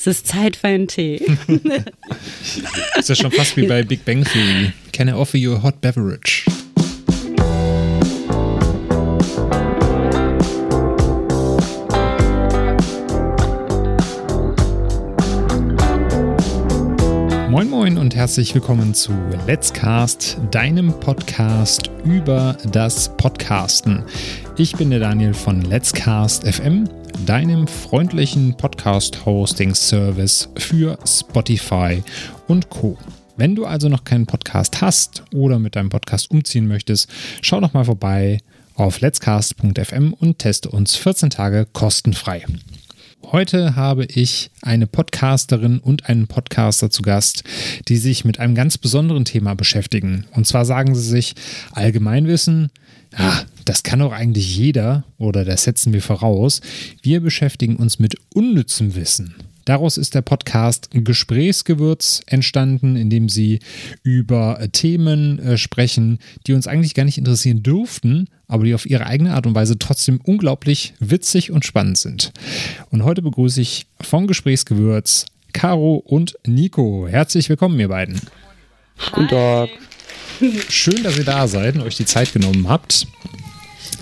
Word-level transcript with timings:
Es 0.00 0.06
ist 0.06 0.28
Zeit 0.28 0.56
für 0.56 0.68
einen 0.68 0.88
Tee. 0.88 1.20
ist 2.96 3.08
ja 3.10 3.14
schon 3.14 3.30
fast 3.30 3.54
wie 3.58 3.66
bei 3.66 3.82
Big 3.82 4.02
Bang 4.06 4.24
Theory. 4.24 4.72
Can 4.94 5.08
I 5.08 5.12
offer 5.12 5.36
you 5.36 5.54
a 5.54 5.62
hot 5.62 5.82
beverage? 5.82 6.39
Und 18.10 18.16
herzlich 18.16 18.52
willkommen 18.56 18.92
zu 18.92 19.12
Let's 19.46 19.72
Cast, 19.72 20.36
deinem 20.50 20.98
Podcast 20.98 21.92
über 22.04 22.58
das 22.72 23.16
Podcasten. 23.16 24.02
Ich 24.56 24.72
bin 24.72 24.90
der 24.90 24.98
Daniel 24.98 25.32
von 25.32 25.62
Let's 25.62 25.92
Cast 25.92 26.44
FM 26.44 26.88
deinem 27.24 27.68
freundlichen 27.68 28.56
Podcast-Hosting-Service 28.56 30.48
für 30.58 30.98
Spotify 31.06 32.02
und 32.48 32.68
Co. 32.68 32.98
Wenn 33.36 33.54
du 33.54 33.64
also 33.64 33.88
noch 33.88 34.02
keinen 34.02 34.26
Podcast 34.26 34.80
hast 34.80 35.22
oder 35.32 35.60
mit 35.60 35.76
deinem 35.76 35.90
Podcast 35.90 36.32
umziehen 36.32 36.66
möchtest, 36.66 37.08
schau 37.42 37.60
doch 37.60 37.74
mal 37.74 37.84
vorbei 37.84 38.38
auf 38.74 39.00
letscast.fm 39.00 40.14
und 40.14 40.40
teste 40.40 40.68
uns 40.68 40.96
14 40.96 41.30
Tage 41.30 41.64
kostenfrei. 41.72 42.44
Heute 43.24 43.76
habe 43.76 44.06
ich 44.06 44.50
eine 44.62 44.86
Podcasterin 44.86 45.78
und 45.78 46.08
einen 46.08 46.26
Podcaster 46.26 46.90
zu 46.90 47.02
Gast, 47.02 47.44
die 47.86 47.96
sich 47.96 48.24
mit 48.24 48.40
einem 48.40 48.54
ganz 48.54 48.76
besonderen 48.76 49.24
Thema 49.24 49.54
beschäftigen. 49.54 50.26
Und 50.32 50.46
zwar 50.46 50.64
sagen 50.64 50.94
sie 50.94 51.08
sich 51.08 51.34
Allgemeinwissen, 51.72 52.70
ja, 53.16 53.42
das 53.64 53.82
kann 53.82 54.00
doch 54.00 54.12
eigentlich 54.12 54.56
jeder 54.56 55.04
oder 55.18 55.44
das 55.44 55.64
setzen 55.64 55.92
wir 55.92 56.02
voraus. 56.02 56.60
Wir 57.02 57.20
beschäftigen 57.20 57.76
uns 57.76 57.98
mit 57.98 58.16
unnützem 58.34 58.94
Wissen. 58.94 59.34
Daraus 59.64 59.98
ist 59.98 60.14
der 60.14 60.22
Podcast 60.22 60.88
Gesprächsgewürz 60.92 62.22
entstanden, 62.26 62.96
in 62.96 63.10
dem 63.10 63.28
sie 63.28 63.60
über 64.02 64.66
Themen 64.72 65.38
äh, 65.38 65.58
sprechen, 65.58 66.18
die 66.46 66.54
uns 66.54 66.66
eigentlich 66.66 66.94
gar 66.94 67.04
nicht 67.04 67.18
interessieren 67.18 67.62
dürften, 67.62 68.28
aber 68.50 68.64
die 68.64 68.74
auf 68.74 68.84
ihre 68.84 69.06
eigene 69.06 69.34
Art 69.34 69.46
und 69.46 69.54
Weise 69.54 69.78
trotzdem 69.78 70.20
unglaublich 70.22 70.94
witzig 70.98 71.50
und 71.50 71.64
spannend 71.64 71.98
sind. 71.98 72.32
Und 72.90 73.04
heute 73.04 73.22
begrüße 73.22 73.60
ich 73.60 73.86
von 74.00 74.26
Gesprächsgewürz 74.26 75.26
Caro 75.52 75.96
und 75.96 76.36
Nico. 76.46 77.06
Herzlich 77.08 77.48
willkommen, 77.48 77.78
ihr 77.78 77.88
beiden. 77.88 78.20
Hi. 78.98 79.10
Guten 79.12 79.28
Tag. 79.28 79.68
Schön, 80.68 81.02
dass 81.02 81.16
ihr 81.16 81.24
da 81.24 81.46
seid 81.46 81.76
und 81.76 81.82
euch 81.82 81.96
die 81.96 82.04
Zeit 82.04 82.32
genommen 82.32 82.68
habt. 82.68 83.06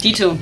Dito. 0.03 0.39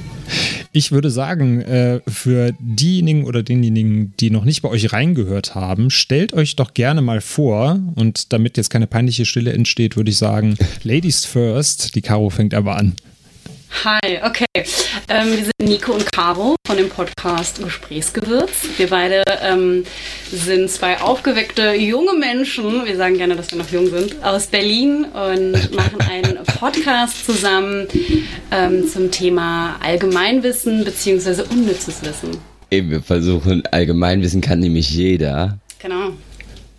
Ich 0.72 0.92
würde 0.92 1.10
sagen, 1.10 1.62
äh, 1.62 2.00
für 2.06 2.52
diejenigen 2.58 3.24
oder 3.24 3.42
denjenigen, 3.42 4.12
die 4.20 4.30
noch 4.30 4.44
nicht 4.44 4.60
bei 4.62 4.68
euch 4.68 4.92
reingehört 4.92 5.54
haben, 5.54 5.90
stellt 5.90 6.34
euch 6.34 6.56
doch 6.56 6.74
gerne 6.74 7.00
mal 7.00 7.20
vor 7.20 7.80
und 7.94 8.32
damit 8.32 8.56
jetzt 8.56 8.68
keine 8.68 8.86
peinliche 8.86 9.24
Stille 9.24 9.52
entsteht, 9.52 9.96
würde 9.96 10.10
ich 10.10 10.18
sagen, 10.18 10.56
Ladies 10.82 11.24
first. 11.24 11.94
Die 11.94 12.02
Caro 12.02 12.28
fängt 12.28 12.54
aber 12.54 12.76
an. 12.76 12.94
Hi, 13.84 14.20
okay. 14.24 14.44
Ähm, 15.08 15.30
wir 15.30 15.44
sind 15.44 15.52
Nico 15.60 15.92
und 15.92 16.10
Caro 16.12 16.56
von 16.66 16.76
dem 16.76 16.88
Podcast 16.88 17.62
Gesprächsgewürz. 17.62 18.50
Wir 18.76 18.88
beide 18.88 19.22
ähm, 19.42 19.84
sind 20.30 20.70
zwei 20.70 21.00
aufgeweckte 21.00 21.74
junge 21.74 22.14
Menschen, 22.14 22.84
wir 22.84 22.96
sagen 22.96 23.16
gerne, 23.16 23.36
dass 23.36 23.50
wir 23.50 23.58
noch 23.58 23.70
jung 23.70 23.88
sind, 23.90 24.24
aus 24.24 24.46
Berlin 24.46 25.04
und 25.04 25.74
machen 25.74 26.00
einen 26.10 26.38
Podcast 26.58 27.24
zusammen 27.26 27.86
ähm, 28.50 28.88
zum 28.88 29.10
Thema 29.10 29.76
Allgemeinwissen 29.82 30.84
bzw. 30.84 31.42
unnützes 31.50 32.02
Wissen. 32.02 32.38
Eben, 32.70 32.90
wir 32.90 33.02
versuchen, 33.02 33.64
Allgemeinwissen 33.66 34.40
kann 34.40 34.60
nämlich 34.60 34.90
jeder. 34.90 35.58
Genau 35.78 36.12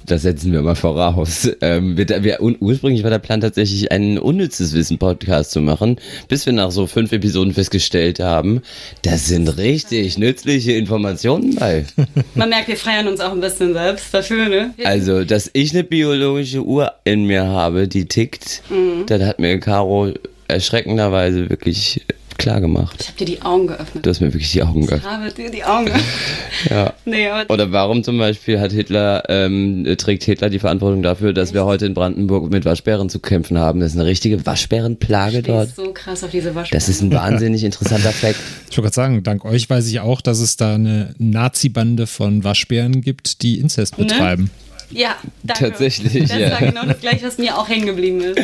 das 0.07 0.23
setzen 0.23 0.51
wir 0.51 0.61
mal 0.61 0.75
voraus. 0.75 1.49
Ähm, 1.59 1.97
wir, 1.97 2.07
wir, 2.23 2.39
ursprünglich 2.39 3.03
war 3.03 3.09
der 3.09 3.19
Plan 3.19 3.41
tatsächlich, 3.41 3.91
einen 3.91 4.19
unnützes 4.19 4.73
Wissen-Podcast 4.73 5.51
zu 5.51 5.59
machen, 5.59 5.97
bis 6.27 6.45
wir 6.45 6.53
nach 6.53 6.71
so 6.71 6.85
fünf 6.85 7.11
Episoden 7.11 7.53
festgestellt 7.53 8.19
haben, 8.19 8.61
das 9.01 9.27
sind 9.27 9.57
richtig 9.57 10.17
nützliche 10.17 10.73
Informationen 10.73 11.55
bei. 11.55 11.85
Man 12.35 12.49
merkt, 12.49 12.67
wir 12.67 12.77
feiern 12.77 13.07
uns 13.07 13.19
auch 13.19 13.31
ein 13.31 13.41
bisschen 13.41 13.73
selbst 13.73 14.13
dafür, 14.13 14.49
ne? 14.49 14.73
Also, 14.83 15.23
dass 15.23 15.49
ich 15.53 15.73
eine 15.73 15.83
biologische 15.83 16.63
Uhr 16.63 16.93
in 17.03 17.25
mir 17.25 17.47
habe, 17.47 17.87
die 17.87 18.05
tickt, 18.05 18.61
mhm. 18.69 19.05
das 19.07 19.21
hat 19.23 19.39
mir 19.39 19.59
Caro 19.59 20.13
erschreckenderweise 20.47 21.49
wirklich 21.49 22.05
klar 22.37 22.61
gemacht. 22.61 22.95
Ich 22.99 23.07
habe 23.07 23.17
dir 23.17 23.25
die 23.25 23.41
Augen 23.41 23.67
geöffnet. 23.67 24.05
Du 24.05 24.09
hast 24.09 24.21
mir 24.21 24.33
wirklich 24.33 24.51
die 24.51 24.63
Augen 24.63 24.85
geöffnet. 24.85 25.03
Ich 25.03 25.09
habe 25.09 25.31
dir 25.31 25.51
die 25.51 25.63
Augen 25.63 25.85
geöffnet. 25.85 26.05
ja. 26.69 26.93
Nee, 27.05 27.29
Oder 27.47 27.71
warum 27.71 28.03
zum 28.03 28.17
Beispiel 28.17 28.59
hat 28.59 28.73
Hitler, 28.73 29.23
ähm, 29.29 29.87
trägt 29.97 30.23
Hitler 30.23 30.49
die 30.49 30.59
Verantwortung 30.59 31.03
dafür, 31.03 31.31
dass 31.31 31.53
wir 31.53 31.63
heute 31.63 31.85
in 31.85 31.93
Brandenburg 31.93 32.51
mit 32.51 32.65
Waschbären 32.65 33.09
zu 33.09 33.19
kämpfen 33.19 33.57
haben? 33.57 33.79
Das 33.79 33.91
ist 33.91 33.97
eine 33.97 34.07
richtige 34.07 34.45
Waschbärenplage 34.45 35.41
dort. 35.41 35.73
so 35.73 35.93
krass 35.93 36.23
auf 36.23 36.31
diese 36.31 36.53
Waschbären. 36.53 36.79
Das 36.79 36.89
ist 36.89 37.01
ein 37.01 37.11
wahnsinnig 37.11 37.63
interessanter 37.63 38.11
Fakt. 38.11 38.35
Ich 38.69 38.77
wollte 38.77 38.87
gerade 38.91 38.95
sagen, 38.95 39.23
dank 39.23 39.45
euch 39.45 39.69
weiß 39.69 39.87
ich 39.87 40.01
auch, 40.01 40.19
dass 40.19 40.39
es 40.39 40.57
da 40.57 40.75
eine 40.75 41.15
Nazi-Bande 41.17 42.05
von 42.05 42.43
Waschbären 42.43 43.01
gibt, 43.01 43.41
die 43.41 43.59
Inzest 43.59 43.97
ne? 43.97 44.03
betreiben. 44.03 44.43
Ne? 44.43 44.66
Ja, 44.89 45.17
danke. 45.43 45.69
Tatsächlich, 45.69 46.27
das 46.29 46.37
ja. 46.37 46.51
war 46.51 46.59
genau 46.59 46.85
das 46.85 47.01
gleiche, 47.01 47.25
was 47.25 47.37
mir 47.37 47.57
auch 47.57 47.67
hängen 47.67 47.85
geblieben 47.85 48.21
ist. 48.21 48.39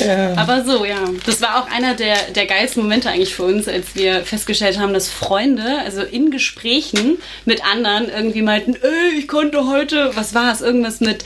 Ja. 0.00 0.34
Aber 0.36 0.64
so, 0.64 0.84
ja. 0.84 1.08
Das 1.24 1.40
war 1.40 1.58
auch 1.58 1.70
einer 1.70 1.94
der, 1.94 2.16
der 2.34 2.46
geilsten 2.46 2.82
Momente 2.82 3.08
eigentlich 3.08 3.34
für 3.34 3.44
uns, 3.44 3.66
als 3.66 3.94
wir 3.94 4.24
festgestellt 4.24 4.78
haben, 4.78 4.92
dass 4.92 5.08
Freunde, 5.08 5.78
also 5.84 6.02
in 6.02 6.30
Gesprächen 6.30 7.18
mit 7.46 7.64
anderen, 7.64 8.10
irgendwie 8.10 8.42
meinten, 8.42 8.74
ey, 8.74 9.18
ich 9.18 9.26
konnte 9.26 9.66
heute, 9.66 10.10
was 10.14 10.34
war 10.34 10.52
es, 10.52 10.60
irgendwas 10.60 11.00
mit, 11.00 11.24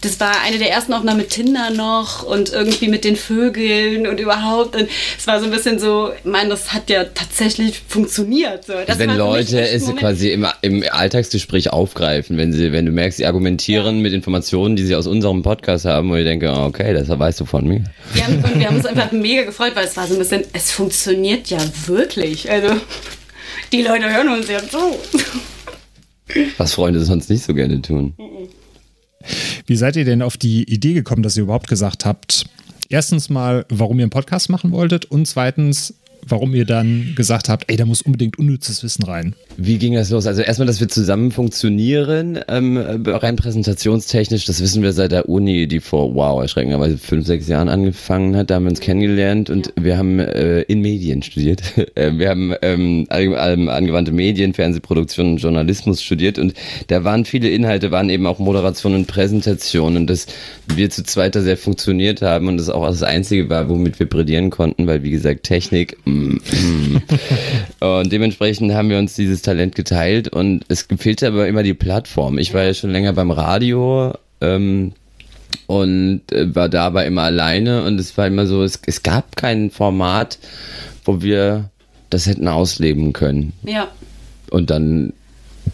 das 0.00 0.18
war 0.18 0.40
eine 0.42 0.58
der 0.58 0.70
ersten 0.70 0.92
Aufnahmen 0.92 1.18
mit 1.18 1.30
Tinder 1.30 1.70
noch 1.70 2.22
und 2.22 2.52
irgendwie 2.52 2.88
mit 2.88 3.04
den 3.04 3.16
Vögeln 3.16 4.06
und 4.06 4.18
überhaupt. 4.18 4.74
Und 4.74 4.88
es 5.18 5.26
war 5.26 5.40
so 5.40 5.46
ein 5.46 5.50
bisschen 5.50 5.78
so, 5.78 6.10
ich 6.16 6.24
meine, 6.24 6.50
das 6.50 6.72
hat 6.72 6.88
ja 6.88 7.04
tatsächlich 7.04 7.82
funktioniert. 7.86 8.64
So. 8.64 8.74
wenn 8.96 9.16
Leute 9.16 9.60
es 9.60 9.94
quasi 9.96 10.30
im, 10.30 10.46
im 10.62 10.84
Alltagsgespräch 10.90 11.72
aufgreifen, 11.72 12.38
wenn 12.38 12.52
sie, 12.52 12.72
wenn 12.72 12.86
du 12.86 12.92
merkst, 12.92 13.18
sie 13.18 13.26
argumentieren, 13.26 13.96
ja. 13.96 14.02
mit 14.02 14.12
Informationen, 14.12 14.76
die 14.76 14.84
sie 14.84 14.96
aus 14.96 15.06
unserem 15.06 15.42
Podcast 15.42 15.84
haben, 15.84 16.10
wo 16.10 16.16
ich 16.16 16.24
denke, 16.24 16.50
okay, 16.50 16.94
das 16.94 17.08
weißt 17.08 17.40
du 17.40 17.44
von 17.44 17.66
mir. 17.66 17.84
Wir 18.14 18.24
haben, 18.24 18.42
und 18.42 18.58
wir 18.58 18.66
haben 18.66 18.76
uns 18.76 18.86
einfach 18.86 19.12
mega 19.12 19.42
gefreut, 19.42 19.72
weil 19.74 19.84
es 19.84 19.96
war 19.96 20.06
so 20.06 20.14
ein 20.14 20.18
bisschen, 20.18 20.44
es 20.52 20.72
funktioniert 20.72 21.48
ja 21.48 21.58
wirklich. 21.86 22.50
Also, 22.50 22.68
die 23.72 23.82
Leute 23.82 24.12
hören 24.12 24.28
uns 24.30 24.48
ja 24.48 24.60
so. 24.60 24.98
Was 26.56 26.74
Freunde 26.74 27.00
sonst 27.04 27.28
nicht 27.28 27.44
so 27.44 27.54
gerne 27.54 27.82
tun. 27.82 28.14
Wie 29.66 29.76
seid 29.76 29.96
ihr 29.96 30.04
denn 30.04 30.22
auf 30.22 30.36
die 30.36 30.64
Idee 30.72 30.94
gekommen, 30.94 31.22
dass 31.22 31.36
ihr 31.36 31.42
überhaupt 31.42 31.68
gesagt 31.68 32.04
habt, 32.04 32.46
erstens 32.88 33.28
mal, 33.28 33.66
warum 33.68 33.98
ihr 33.98 34.04
einen 34.04 34.10
Podcast 34.10 34.48
machen 34.48 34.72
wolltet 34.72 35.04
und 35.06 35.26
zweitens, 35.26 35.94
warum 36.26 36.54
ihr 36.54 36.64
dann 36.64 37.14
gesagt 37.16 37.48
habt, 37.48 37.64
ey, 37.68 37.76
da 37.76 37.84
muss 37.84 38.02
unbedingt 38.02 38.38
unnützes 38.38 38.82
Wissen 38.82 39.04
rein. 39.04 39.34
Wie 39.56 39.78
ging 39.78 39.94
das 39.94 40.10
los? 40.10 40.26
Also 40.26 40.42
erstmal, 40.42 40.66
dass 40.66 40.80
wir 40.80 40.88
zusammen 40.88 41.32
funktionieren, 41.32 42.38
ähm, 42.48 42.76
rein 42.76 43.36
präsentationstechnisch, 43.36 44.44
das 44.44 44.60
wissen 44.60 44.82
wir 44.82 44.92
seit 44.92 45.12
der 45.12 45.28
Uni, 45.28 45.66
die 45.66 45.80
vor, 45.80 46.14
wow, 46.14 46.40
erschreckenderweise 46.40 46.98
fünf, 46.98 47.26
sechs 47.26 47.48
Jahren 47.48 47.68
angefangen 47.68 48.36
hat, 48.36 48.50
da 48.50 48.56
haben 48.56 48.64
wir 48.64 48.70
uns 48.70 48.80
kennengelernt 48.80 49.50
und 49.50 49.72
wir 49.80 49.98
haben 49.98 50.18
äh, 50.18 50.62
in 50.62 50.80
Medien 50.80 51.22
studiert. 51.22 51.62
Äh, 51.96 52.18
wir 52.18 52.28
haben 52.28 52.54
ähm, 52.62 53.06
angewandte 53.08 54.12
Medien, 54.12 54.54
Fernsehproduktion 54.54 55.32
und 55.32 55.36
Journalismus 55.38 56.02
studiert 56.02 56.38
und 56.38 56.54
da 56.86 57.02
waren 57.02 57.24
viele 57.24 57.48
Inhalte, 57.48 57.90
waren 57.90 58.10
eben 58.10 58.26
auch 58.26 58.38
Moderation 58.38 58.94
und 58.94 59.06
Präsentation 59.06 59.96
und 59.96 60.06
dass 60.06 60.26
wir 60.68 60.88
zu 60.90 61.02
zweiter 61.02 61.42
sehr 61.42 61.56
funktioniert 61.56 62.22
haben 62.22 62.46
und 62.46 62.58
das 62.58 62.70
auch 62.70 62.86
das 62.86 63.02
Einzige 63.02 63.48
war, 63.50 63.68
womit 63.68 63.98
wir 63.98 64.08
brillieren 64.08 64.50
konnten, 64.50 64.86
weil 64.86 65.02
wie 65.02 65.10
gesagt, 65.10 65.42
Technik. 65.44 65.96
und 67.80 68.12
dementsprechend 68.12 68.72
haben 68.72 68.90
wir 68.90 68.98
uns 68.98 69.14
dieses 69.14 69.42
Talent 69.42 69.74
geteilt 69.74 70.28
und 70.28 70.64
es 70.68 70.86
fehlte 70.98 71.28
aber 71.28 71.48
immer 71.48 71.62
die 71.62 71.74
Plattform. 71.74 72.38
Ich 72.38 72.54
war 72.54 72.62
ja 72.62 72.74
schon 72.74 72.90
länger 72.90 73.12
beim 73.12 73.30
Radio 73.30 74.14
ähm, 74.40 74.92
und 75.66 76.22
äh, 76.32 76.54
war 76.54 76.68
dabei 76.68 77.06
immer 77.06 77.22
alleine 77.22 77.84
und 77.84 77.98
es 77.98 78.16
war 78.16 78.26
immer 78.26 78.46
so, 78.46 78.62
es, 78.62 78.80
es 78.86 79.02
gab 79.02 79.36
kein 79.36 79.70
Format, 79.70 80.38
wo 81.04 81.22
wir 81.22 81.70
das 82.10 82.26
hätten 82.26 82.48
ausleben 82.48 83.12
können. 83.12 83.52
Ja. 83.64 83.88
Und 84.50 84.70
dann 84.70 85.12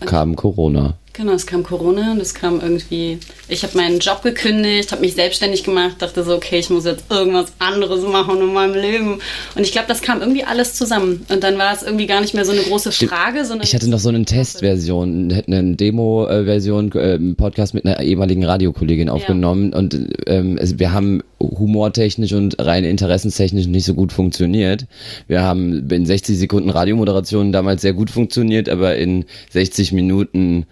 kam 0.04 0.36
Corona. 0.36 0.94
Genau, 1.16 1.32
es 1.32 1.46
kam 1.46 1.62
Corona 1.62 2.12
und 2.12 2.20
es 2.20 2.34
kam 2.34 2.60
irgendwie. 2.60 3.18
Ich 3.48 3.62
habe 3.62 3.74
meinen 3.74 4.00
Job 4.00 4.22
gekündigt, 4.22 4.92
habe 4.92 5.00
mich 5.00 5.14
selbstständig 5.14 5.64
gemacht, 5.64 5.96
dachte 6.00 6.22
so, 6.24 6.34
okay, 6.34 6.58
ich 6.58 6.68
muss 6.68 6.84
jetzt 6.84 7.04
irgendwas 7.10 7.46
anderes 7.58 8.02
machen 8.02 8.38
in 8.38 8.52
meinem 8.52 8.74
Leben. 8.74 9.20
Und 9.54 9.62
ich 9.62 9.72
glaube, 9.72 9.88
das 9.88 10.02
kam 10.02 10.20
irgendwie 10.20 10.44
alles 10.44 10.74
zusammen. 10.74 11.24
Und 11.30 11.42
dann 11.42 11.56
war 11.56 11.72
es 11.72 11.82
irgendwie 11.82 12.06
gar 12.06 12.20
nicht 12.20 12.34
mehr 12.34 12.44
so 12.44 12.52
eine 12.52 12.60
große 12.60 12.92
Frage, 12.92 13.46
sondern. 13.46 13.66
Ich 13.66 13.74
hatte 13.74 13.88
noch 13.88 13.98
so 13.98 14.10
eine 14.10 14.26
Testversion, 14.26 15.42
eine 15.46 15.76
Demo-Version, 15.76 16.92
äh, 16.92 17.14
einen 17.14 17.34
Podcast 17.34 17.72
mit 17.72 17.86
einer 17.86 18.00
ehemaligen 18.00 18.44
Radiokollegin 18.44 19.08
aufgenommen. 19.08 19.72
Ja. 19.72 19.78
Und 19.78 19.98
ähm, 20.26 20.58
wir 20.60 20.92
haben 20.92 21.22
humortechnisch 21.40 22.34
und 22.34 22.56
rein 22.58 22.84
interessenstechnisch 22.84 23.68
nicht 23.68 23.86
so 23.86 23.94
gut 23.94 24.12
funktioniert. 24.12 24.84
Wir 25.28 25.40
haben 25.40 25.88
in 25.88 26.04
60 26.04 26.38
Sekunden 26.38 26.68
Radiomoderation 26.68 27.52
damals 27.52 27.80
sehr 27.80 27.94
gut 27.94 28.10
funktioniert, 28.10 28.68
aber 28.68 28.96
in 28.96 29.24
60 29.52 29.92
Minuten 29.92 30.66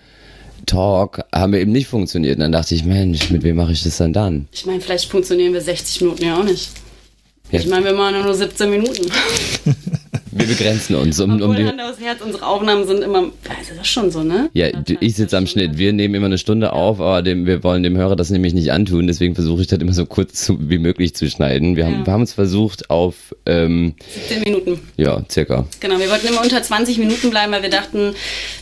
Talk 0.66 1.20
haben 1.32 1.52
wir 1.52 1.60
eben 1.60 1.72
nicht 1.72 1.88
funktioniert. 1.88 2.36
Und 2.36 2.40
dann 2.40 2.52
dachte 2.52 2.74
ich, 2.74 2.84
Mensch, 2.84 3.30
mit 3.30 3.42
wem 3.42 3.56
mache 3.56 3.72
ich 3.72 3.82
das 3.82 3.98
dann 3.98 4.12
dann? 4.12 4.48
Ich 4.52 4.66
meine, 4.66 4.80
vielleicht 4.80 5.10
funktionieren 5.10 5.52
wir 5.52 5.60
60 5.60 6.02
Minuten 6.02 6.24
ja 6.24 6.38
auch 6.38 6.44
nicht. 6.44 6.70
Ja. 7.50 7.60
Ich 7.60 7.66
meine, 7.66 7.84
wir 7.84 7.92
machen 7.92 8.22
nur 8.22 8.34
17 8.34 8.70
Minuten. 8.70 9.10
Wir 10.36 10.46
begrenzen 10.46 10.96
uns. 10.96 11.20
Um, 11.20 11.40
um 11.40 11.54
die 11.54 11.64
aufs 11.64 12.00
Herz, 12.00 12.20
unsere 12.20 12.44
Aufnahmen 12.44 12.86
sind 12.88 13.02
immer, 13.02 13.18
also 13.18 13.70
das 13.70 13.82
ist 13.82 13.86
schon 13.86 14.10
so, 14.10 14.24
ne? 14.24 14.50
Ja, 14.52 14.66
ich 14.98 15.14
sitze 15.14 15.36
am 15.36 15.46
Schnitt. 15.46 15.78
Wir 15.78 15.92
nehmen 15.92 16.14
immer 16.14 16.26
eine 16.26 16.38
Stunde 16.38 16.72
auf, 16.72 17.00
aber 17.00 17.22
dem, 17.22 17.46
wir 17.46 17.62
wollen 17.62 17.84
dem 17.84 17.96
Hörer 17.96 18.16
das 18.16 18.30
nämlich 18.30 18.52
nicht 18.52 18.72
antun. 18.72 19.06
Deswegen 19.06 19.36
versuche 19.36 19.62
ich 19.62 19.68
das 19.68 19.78
immer 19.78 19.92
so 19.92 20.06
kurz 20.06 20.44
zu, 20.44 20.58
wie 20.68 20.78
möglich 20.78 21.14
zu 21.14 21.30
schneiden. 21.30 21.76
Wir, 21.76 21.84
ja. 21.84 21.90
haben, 21.90 22.06
wir 22.06 22.12
haben 22.12 22.22
uns 22.22 22.32
versucht 22.32 22.90
auf... 22.90 23.34
Ähm, 23.46 23.94
17 24.28 24.42
Minuten. 24.42 24.80
Ja, 24.96 25.22
circa. 25.30 25.66
Genau, 25.78 26.00
wir 26.00 26.10
wollten 26.10 26.26
immer 26.26 26.42
unter 26.42 26.60
20 26.60 26.98
Minuten 26.98 27.30
bleiben, 27.30 27.52
weil 27.52 27.62
wir 27.62 27.70
dachten, 27.70 28.14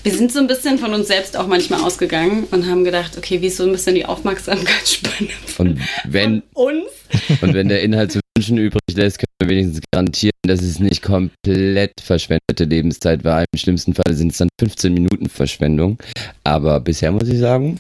wir 0.03 0.13
sind 0.13 0.31
so 0.31 0.41
ein 0.41 0.49
bisschen 0.49 0.77
von 0.79 0.93
uns 0.93 1.09
selbst 1.09 1.39
auch 1.39 1.47
manchmal 1.47 1.81
ausgegangen 1.81 2.45
und 2.51 2.69
haben 2.69 2.85
gedacht, 2.85 3.17
okay, 3.17 3.41
wie 3.41 3.47
ist 3.47 3.57
so 3.57 3.65
ein 3.65 3.73
bisschen 3.73 3.95
die 3.95 4.05
Aufmerksamkeitsspanne 4.05 5.31
von, 5.47 5.81
wenn, 6.05 6.43
von 6.53 6.67
uns? 6.67 7.41
Und 7.41 7.55
wenn 7.55 7.69
der 7.69 7.83
Inhalt 7.83 8.13
zu 8.13 8.21
wünschen 8.37 8.59
übrig 8.59 8.81
lässt, 8.95 9.19
können 9.19 9.27
wir 9.41 9.49
wenigstens 9.49 9.81
garantieren, 9.93 10.33
dass 10.47 10.63
es 10.63 10.79
nicht 10.79 11.03
komplett 11.03 11.93
verschwendete 12.01 12.65
Lebenszeit 12.65 13.25
war. 13.25 13.41
Im 13.41 13.59
schlimmsten 13.59 13.95
Fall 13.95 14.15
sind 14.15 14.33
es 14.33 14.39
dann 14.39 14.49
15 14.61 14.93
Minuten 14.93 15.29
Verschwendung. 15.29 15.99
Aber 16.45 16.81
bisher 16.81 17.13
muss 17.13 17.29
ich 17.29 17.39
sagen. 17.39 17.79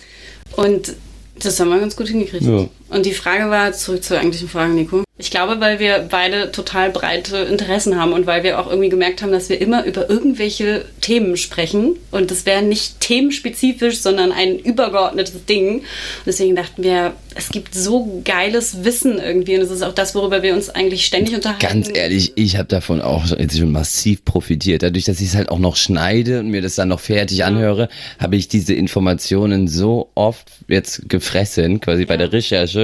Und 0.56 0.94
das 1.38 1.58
haben 1.58 1.70
wir 1.70 1.80
ganz 1.80 1.96
gut 1.96 2.08
hingekriegt. 2.08 2.44
Ja. 2.44 2.68
Und 2.92 3.06
die 3.06 3.14
Frage 3.14 3.48
war, 3.48 3.72
zurück 3.72 4.04
zur 4.04 4.18
eigentlichen 4.18 4.48
Frage, 4.48 4.72
Nico. 4.74 5.02
Ich 5.18 5.30
glaube, 5.30 5.60
weil 5.60 5.78
wir 5.78 6.08
beide 6.10 6.50
total 6.52 6.90
breite 6.90 7.36
Interessen 7.36 7.98
haben 7.98 8.12
und 8.12 8.26
weil 8.26 8.42
wir 8.42 8.58
auch 8.58 8.68
irgendwie 8.68 8.88
gemerkt 8.88 9.22
haben, 9.22 9.30
dass 9.30 9.48
wir 9.48 9.60
immer 9.60 9.84
über 9.84 10.10
irgendwelche 10.10 10.84
Themen 11.00 11.36
sprechen. 11.36 11.96
Und 12.10 12.30
das 12.30 12.44
wäre 12.44 12.62
nicht 12.62 13.00
themenspezifisch, 13.00 14.00
sondern 14.00 14.32
ein 14.32 14.58
übergeordnetes 14.58 15.44
Ding. 15.44 15.76
Und 15.76 15.84
deswegen 16.26 16.56
dachten 16.56 16.82
wir, 16.82 17.12
es 17.34 17.50
gibt 17.50 17.74
so 17.74 18.20
geiles 18.24 18.84
Wissen 18.84 19.18
irgendwie. 19.18 19.54
Und 19.54 19.60
das 19.60 19.70
ist 19.70 19.82
auch 19.82 19.94
das, 19.94 20.14
worüber 20.14 20.42
wir 20.42 20.54
uns 20.54 20.70
eigentlich 20.70 21.06
ständig 21.06 21.34
unterhalten. 21.34 21.62
Ganz 21.62 21.90
ehrlich, 21.94 22.32
ich 22.34 22.56
habe 22.56 22.68
davon 22.68 23.00
auch 23.00 23.26
jetzt 23.38 23.56
schon 23.56 23.70
massiv 23.70 24.24
profitiert. 24.24 24.82
Dadurch, 24.82 25.04
dass 25.04 25.20
ich 25.20 25.28
es 25.28 25.34
halt 25.36 25.50
auch 25.50 25.60
noch 25.60 25.76
schneide 25.76 26.40
und 26.40 26.48
mir 26.48 26.62
das 26.62 26.74
dann 26.74 26.88
noch 26.88 27.00
fertig 27.00 27.44
anhöre, 27.44 27.88
habe 28.18 28.36
ich 28.36 28.48
diese 28.48 28.74
Informationen 28.74 29.68
so 29.68 30.10
oft 30.14 30.50
jetzt 30.68 31.08
gefressen, 31.08 31.80
quasi 31.80 32.02
ja. 32.02 32.08
bei 32.08 32.16
der 32.16 32.32
Recherche 32.32 32.81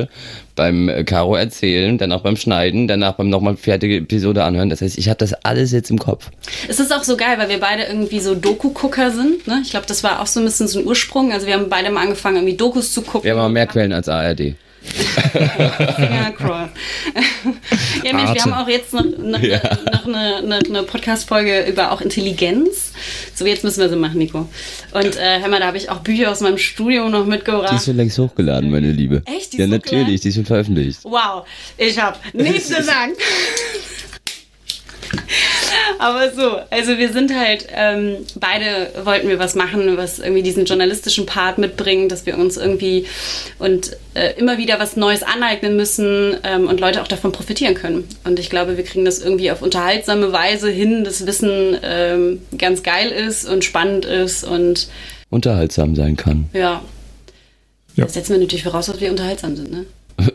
beim 0.54 0.88
äh, 0.88 1.04
Caro 1.04 1.34
erzählen, 1.34 1.98
dann 1.98 2.12
auch 2.12 2.22
beim 2.22 2.36
Schneiden, 2.36 2.86
danach 2.86 3.14
beim 3.14 3.30
nochmal 3.30 3.56
fertige 3.56 3.96
Episode 3.96 4.44
anhören. 4.44 4.68
Das 4.68 4.82
heißt, 4.82 4.98
ich 4.98 5.08
habe 5.08 5.18
das 5.18 5.32
alles 5.44 5.72
jetzt 5.72 5.90
im 5.90 5.98
Kopf. 5.98 6.30
Es 6.68 6.78
ist 6.78 6.92
auch 6.92 7.04
so 7.04 7.16
geil, 7.16 7.38
weil 7.38 7.48
wir 7.48 7.60
beide 7.60 7.84
irgendwie 7.84 8.20
so 8.20 8.34
Doku-Gucker 8.34 9.10
sind. 9.10 9.46
Ne? 9.46 9.62
Ich 9.64 9.70
glaube, 9.70 9.86
das 9.86 10.04
war 10.04 10.20
auch 10.20 10.26
so 10.26 10.40
ein 10.40 10.44
bisschen 10.44 10.68
so 10.68 10.80
ein 10.80 10.86
Ursprung. 10.86 11.32
Also 11.32 11.46
wir 11.46 11.54
haben 11.54 11.68
beide 11.68 11.90
mal 11.90 12.02
angefangen, 12.02 12.36
irgendwie 12.36 12.56
Dokus 12.56 12.92
zu 12.92 13.02
gucken. 13.02 13.24
Wir 13.24 13.32
haben 13.32 13.38
aber 13.38 13.48
mehr 13.48 13.66
Quellen 13.66 13.92
als 13.92 14.08
ARD. 14.08 14.54
Finger 15.96 16.32
cross. 16.36 16.70
ja, 18.04 18.12
Mensch, 18.14 18.34
wir 18.34 18.42
haben 18.42 18.52
auch 18.52 18.68
jetzt 18.68 18.92
noch, 18.92 19.04
noch, 19.04 19.40
ja. 19.40 19.60
noch 19.92 20.06
eine, 20.06 20.36
eine, 20.36 20.58
eine 20.58 20.82
Podcast-Folge 20.82 21.66
über 21.66 21.92
auch 21.92 22.00
Intelligenz. 22.00 22.92
So, 23.34 23.46
jetzt 23.46 23.64
müssen 23.64 23.80
wir 23.80 23.88
sie 23.88 23.96
machen, 23.96 24.18
Nico. 24.18 24.48
Und 24.92 25.16
äh, 25.16 25.40
hör 25.40 25.48
mal, 25.48 25.60
da 25.60 25.66
habe 25.66 25.76
ich 25.76 25.90
auch 25.90 25.98
Bücher 26.00 26.30
aus 26.30 26.40
meinem 26.40 26.58
Studium 26.58 27.10
noch 27.10 27.26
mitgebracht. 27.26 27.72
Die 27.72 27.76
ist 27.76 27.84
schon 27.86 27.96
längst 27.96 28.18
hochgeladen, 28.18 28.70
meine 28.70 28.92
Liebe. 28.92 29.22
Echt? 29.26 29.52
Die 29.52 29.58
ja, 29.58 29.66
natürlich, 29.66 30.20
die 30.20 30.28
ist 30.28 30.34
schon 30.36 30.46
veröffentlicht. 30.46 31.00
Wow, 31.04 31.46
ich 31.76 31.98
habe 32.00 32.18
nichts 32.32 32.68
zu 32.68 32.82
sagen. 32.82 33.12
Aber 35.98 36.30
so, 36.30 36.58
also 36.70 36.98
wir 36.98 37.12
sind 37.12 37.34
halt, 37.34 37.66
ähm, 37.74 38.18
beide 38.38 38.90
wollten 39.04 39.28
wir 39.28 39.38
was 39.38 39.54
machen, 39.54 39.96
was 39.96 40.18
irgendwie 40.18 40.42
diesen 40.42 40.64
journalistischen 40.64 41.26
Part 41.26 41.58
mitbringt, 41.58 42.12
dass 42.12 42.26
wir 42.26 42.38
uns 42.38 42.56
irgendwie 42.56 43.06
und 43.58 43.96
äh, 44.14 44.38
immer 44.38 44.58
wieder 44.58 44.78
was 44.78 44.96
Neues 44.96 45.22
aneignen 45.22 45.76
müssen 45.76 46.36
ähm, 46.44 46.68
und 46.68 46.80
Leute 46.80 47.02
auch 47.02 47.08
davon 47.08 47.32
profitieren 47.32 47.74
können. 47.74 48.04
Und 48.24 48.38
ich 48.38 48.50
glaube, 48.50 48.76
wir 48.76 48.84
kriegen 48.84 49.04
das 49.04 49.20
irgendwie 49.20 49.50
auf 49.50 49.62
unterhaltsame 49.62 50.32
Weise 50.32 50.70
hin, 50.70 51.04
dass 51.04 51.26
Wissen 51.26 51.76
ähm, 51.82 52.42
ganz 52.56 52.82
geil 52.82 53.10
ist 53.10 53.48
und 53.48 53.64
spannend 53.64 54.04
ist 54.04 54.44
und 54.44 54.88
unterhaltsam 55.30 55.94
sein 55.94 56.16
kann. 56.16 56.48
Ja. 56.52 56.82
ja. 57.94 58.04
Das 58.04 58.14
setzen 58.14 58.34
wir 58.34 58.40
natürlich 58.40 58.64
voraus, 58.64 58.86
dass 58.86 59.00
wir 59.00 59.10
unterhaltsam 59.10 59.56
sind, 59.56 59.70
ne? 59.70 59.84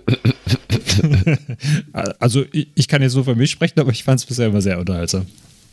also 2.20 2.46
ich 2.52 2.88
kann 2.88 3.02
jetzt 3.02 3.14
so 3.14 3.24
für 3.24 3.36
mich 3.36 3.52
sprechen, 3.52 3.80
aber 3.80 3.92
ich 3.92 4.04
fand 4.04 4.20
es 4.20 4.26
bisher 4.26 4.48
immer 4.48 4.62
sehr 4.62 4.80
unterhaltsam. 4.80 5.26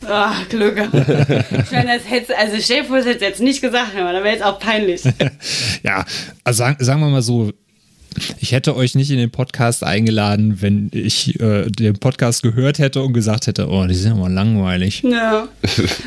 Ach, 0.07 0.49
Glück. 0.49 0.77
ich 0.93 1.71
meine, 1.71 1.97
das 1.97 2.09
hätte, 2.09 2.37
also 2.37 2.55
das 2.55 2.69
hätte 3.05 3.25
jetzt 3.25 3.41
nicht 3.41 3.61
gesagt, 3.61 3.95
aber 3.95 4.13
dann 4.13 4.23
wäre 4.23 4.35
es 4.35 4.41
auch 4.41 4.59
peinlich. 4.59 5.03
ja, 5.83 6.05
also 6.43 6.57
sagen, 6.57 6.83
sagen 6.83 7.01
wir 7.01 7.09
mal 7.09 7.21
so, 7.21 7.51
ich 8.39 8.51
hätte 8.51 8.75
euch 8.75 8.95
nicht 8.95 9.09
in 9.09 9.17
den 9.17 9.31
Podcast 9.31 9.83
eingeladen, 9.83 10.61
wenn 10.61 10.89
ich 10.93 11.39
äh, 11.39 11.69
den 11.69 11.97
Podcast 11.97 12.43
gehört 12.43 12.79
hätte 12.79 13.01
und 13.01 13.13
gesagt 13.13 13.47
hätte, 13.47 13.69
oh, 13.69 13.85
die 13.85 13.95
sind 13.95 14.13
immer 14.13 14.29
langweilig. 14.29 15.01
Ja. 15.03 15.47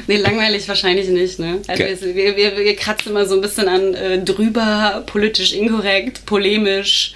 Nee, 0.07 0.19
langweilig 0.19 0.69
wahrscheinlich 0.69 1.09
nicht, 1.09 1.39
ne? 1.39 1.61
Also 1.67 1.83
okay. 1.83 1.97
wir, 2.15 2.37
wir, 2.37 2.57
wir, 2.59 2.77
kratzen 2.77 3.13
immer 3.13 3.27
so 3.27 3.37
ein 3.37 3.41
bisschen 3.41 3.69
an 3.69 3.95
äh, 3.95 4.23
drüber, 4.23 5.03
politisch 5.07 5.55
inkorrekt, 5.55 6.27
polemisch, 6.27 7.15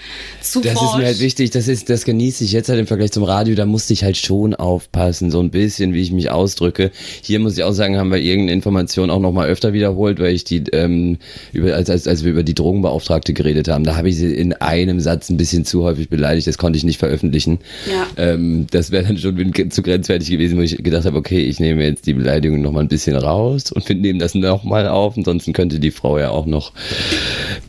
zu 0.51 0.61
Das 0.61 0.75
ist 0.75 0.97
mir 0.97 1.07
halt 1.07 1.21
wichtig, 1.21 1.51
das 1.51 1.69
ist, 1.69 1.91
das 1.91 2.05
genieße 2.05 2.45
ich 2.45 2.53
jetzt 2.53 2.69
halt 2.69 2.79
im 2.79 2.87
Vergleich 2.87 3.13
zum 3.13 3.25
Radio, 3.25 3.55
da 3.55 3.67
musste 3.67 3.93
ich 3.93 4.05
halt 4.05 4.17
schon 4.17 4.55
aufpassen, 4.55 5.31
so 5.31 5.41
ein 5.41 5.51
bisschen, 5.51 5.95
wie 5.95 6.03
ich 6.03 6.13
mich 6.13 6.31
ausdrücke. 6.31 6.91
Hier 7.23 7.39
muss 7.39 7.57
ich 7.57 7.65
auch 7.65 7.73
sagen, 7.73 7.97
haben 7.97 8.11
wir 8.11 8.19
irgendeine 8.19 8.53
Information 8.53 9.11
auch 9.11 9.21
nochmal 9.21 9.49
öfter 9.49 9.73
wiederholt, 9.73 10.19
weil 10.21 10.35
ich 10.35 10.45
die, 10.45 10.65
ähm, 10.73 11.19
über, 11.53 11.75
als, 11.75 11.91
als, 11.91 12.07
als 12.07 12.25
wir 12.25 12.31
über 12.31 12.43
die 12.43 12.55
Drogenbeauftragte 12.55 13.33
geredet 13.33 13.69
haben, 13.69 13.85
da 13.85 13.97
habe 13.97 14.09
ich 14.09 14.17
sie 14.17 14.35
in 14.35 14.53
einem 14.55 15.01
Satz 15.01 15.31
ein 15.31 15.37
bisschen 15.37 15.65
zu 15.65 15.85
häufig 15.85 16.09
beleidigt, 16.09 16.47
das 16.47 16.59
konnte 16.59 16.77
ich 16.77 16.85
nicht 16.85 16.99
veröffentlichen. 16.99 17.59
Ja. 17.91 18.07
Ähm, 18.17 18.67
das 18.71 18.91
wäre 18.91 19.05
dann 19.05 19.19
schon 19.19 19.53
zu 19.71 19.83
grenzwertig 19.83 20.31
gewesen, 20.31 20.59
wo 20.59 20.63
ich 20.63 20.77
gedacht 20.77 21.05
habe, 21.05 21.17
okay, 21.17 21.41
ich 21.41 21.61
nehme 21.61 21.85
jetzt 21.85 22.07
die 22.07 22.15
Beleidigung 22.15 22.63
nochmal 22.63 22.85
ein 22.85 22.89
bisschen 22.89 23.17
raus 23.17 23.73
und 23.73 23.89
wir 23.89 23.97
nehmen 23.97 24.19
das 24.19 24.35
nochmal 24.35 24.89
auf, 24.89 25.17
ansonsten 25.17 25.53
könnte 25.53 25.79
die 25.79 25.91
Frau 25.91 26.19
ja 26.19 26.31
auch 26.31 26.47
noch 26.47 26.73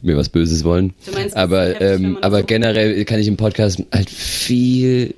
mir 0.02 0.18
was 0.18 0.30
Böses 0.30 0.64
wollen. 0.64 0.94
Du 1.06 1.12
meinst, 1.12 1.36
aber 1.36 1.82
ähm, 1.82 2.18
aber 2.22 2.40
so 2.40 2.46
generell 2.74 3.06
kann 3.06 3.20
ich 3.20 3.28
im 3.28 3.38
Podcast 3.38 3.84
halt 3.92 4.10
viel 4.10 5.16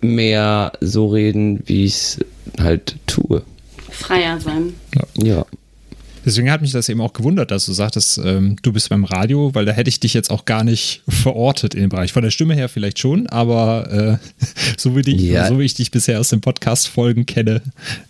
mehr 0.00 0.72
so 0.80 1.08
reden, 1.08 1.62
wie 1.66 1.84
ich 1.84 1.94
es 1.94 2.20
halt 2.58 2.96
tue. 3.06 3.42
Freier 3.90 4.40
sein. 4.40 4.74
Ja. 4.94 5.24
ja. 5.24 5.46
Deswegen 6.26 6.50
hat 6.50 6.62
mich 6.62 6.72
das 6.72 6.88
eben 6.88 7.02
auch 7.02 7.12
gewundert, 7.12 7.50
dass 7.50 7.66
du 7.66 7.72
sagtest, 7.72 8.18
ähm, 8.24 8.56
du 8.62 8.72
bist 8.72 8.88
beim 8.88 9.04
Radio, 9.04 9.54
weil 9.54 9.66
da 9.66 9.72
hätte 9.72 9.90
ich 9.90 10.00
dich 10.00 10.14
jetzt 10.14 10.30
auch 10.30 10.46
gar 10.46 10.64
nicht 10.64 11.02
verortet 11.08 11.74
in 11.74 11.82
dem 11.82 11.90
Bereich. 11.90 12.12
Von 12.12 12.22
der 12.22 12.30
Stimme 12.30 12.54
her 12.54 12.68
vielleicht 12.68 12.98
schon, 12.98 13.26
aber 13.26 14.18
äh, 14.22 14.46
so, 14.78 14.96
wie 14.96 15.02
dich, 15.02 15.20
ja. 15.20 15.48
so 15.48 15.60
wie 15.60 15.64
ich 15.64 15.74
dich 15.74 15.90
bisher 15.90 16.18
aus 16.18 16.30
den 16.30 16.40
Podcast-Folgen 16.40 17.26
kenne, 17.26 17.60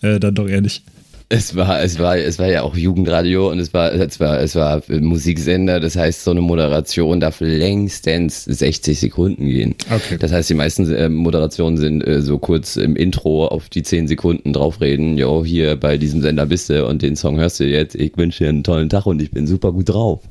äh, 0.01 0.19
dann 0.19 0.33
doch 0.33 0.47
eher 0.47 0.61
nicht. 0.61 0.83
Es 1.27 1.55
war, 1.55 1.81
es 1.81 1.97
war, 1.97 2.17
es 2.17 2.37
war 2.37 2.47
ja 2.47 2.61
auch 2.61 2.75
Jugendradio 2.75 3.49
und 3.49 3.57
es 3.57 3.73
war, 3.73 3.91
es 3.93 4.19
war, 4.19 4.39
es 4.39 4.55
war 4.55 4.83
Musiksender. 4.87 5.79
Das 5.79 5.95
heißt, 5.95 6.23
so 6.23 6.31
eine 6.31 6.41
Moderation 6.41 7.19
darf 7.19 7.39
längstens 7.39 8.45
60 8.45 8.99
Sekunden 8.99 9.47
gehen. 9.47 9.73
Okay. 9.89 10.17
Das 10.19 10.31
heißt, 10.31 10.51
die 10.51 10.53
meisten 10.53 10.91
äh, 10.93 11.09
Moderationen 11.09 11.77
sind 11.77 12.05
äh, 12.05 12.21
so 12.21 12.37
kurz 12.37 12.75
im 12.75 12.95
Intro 12.95 13.47
auf 13.47 13.69
die 13.69 13.81
10 13.81 14.07
Sekunden 14.07 14.53
draufreden. 14.53 15.17
Jo, 15.17 15.43
hier 15.43 15.75
bei 15.77 15.97
diesem 15.97 16.21
Sender 16.21 16.45
bist 16.45 16.69
du 16.69 16.85
und 16.85 17.01
den 17.01 17.15
Song 17.15 17.39
hörst 17.39 17.59
du 17.59 17.63
jetzt. 17.65 17.95
Ich 17.95 18.15
wünsche 18.17 18.43
dir 18.43 18.49
einen 18.49 18.63
tollen 18.63 18.89
Tag 18.89 19.07
und 19.07 19.19
ich 19.19 19.31
bin 19.31 19.47
super 19.47 19.71
gut 19.71 19.89
drauf. 19.89 20.21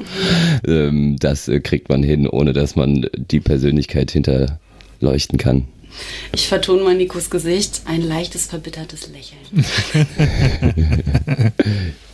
ähm, 0.66 1.16
das 1.18 1.48
äh, 1.48 1.58
kriegt 1.58 1.88
man 1.88 2.04
hin, 2.04 2.28
ohne 2.28 2.52
dass 2.52 2.76
man 2.76 3.06
die 3.16 3.40
Persönlichkeit 3.40 4.12
hinterleuchten 4.12 5.38
kann. 5.38 5.64
Ich 6.34 6.48
vertone 6.48 6.82
mal 6.82 6.94
Nikos 6.94 7.30
Gesicht, 7.30 7.82
ein 7.84 8.02
leichtes 8.02 8.46
verbittertes 8.46 9.08
Lächeln. 9.08 9.40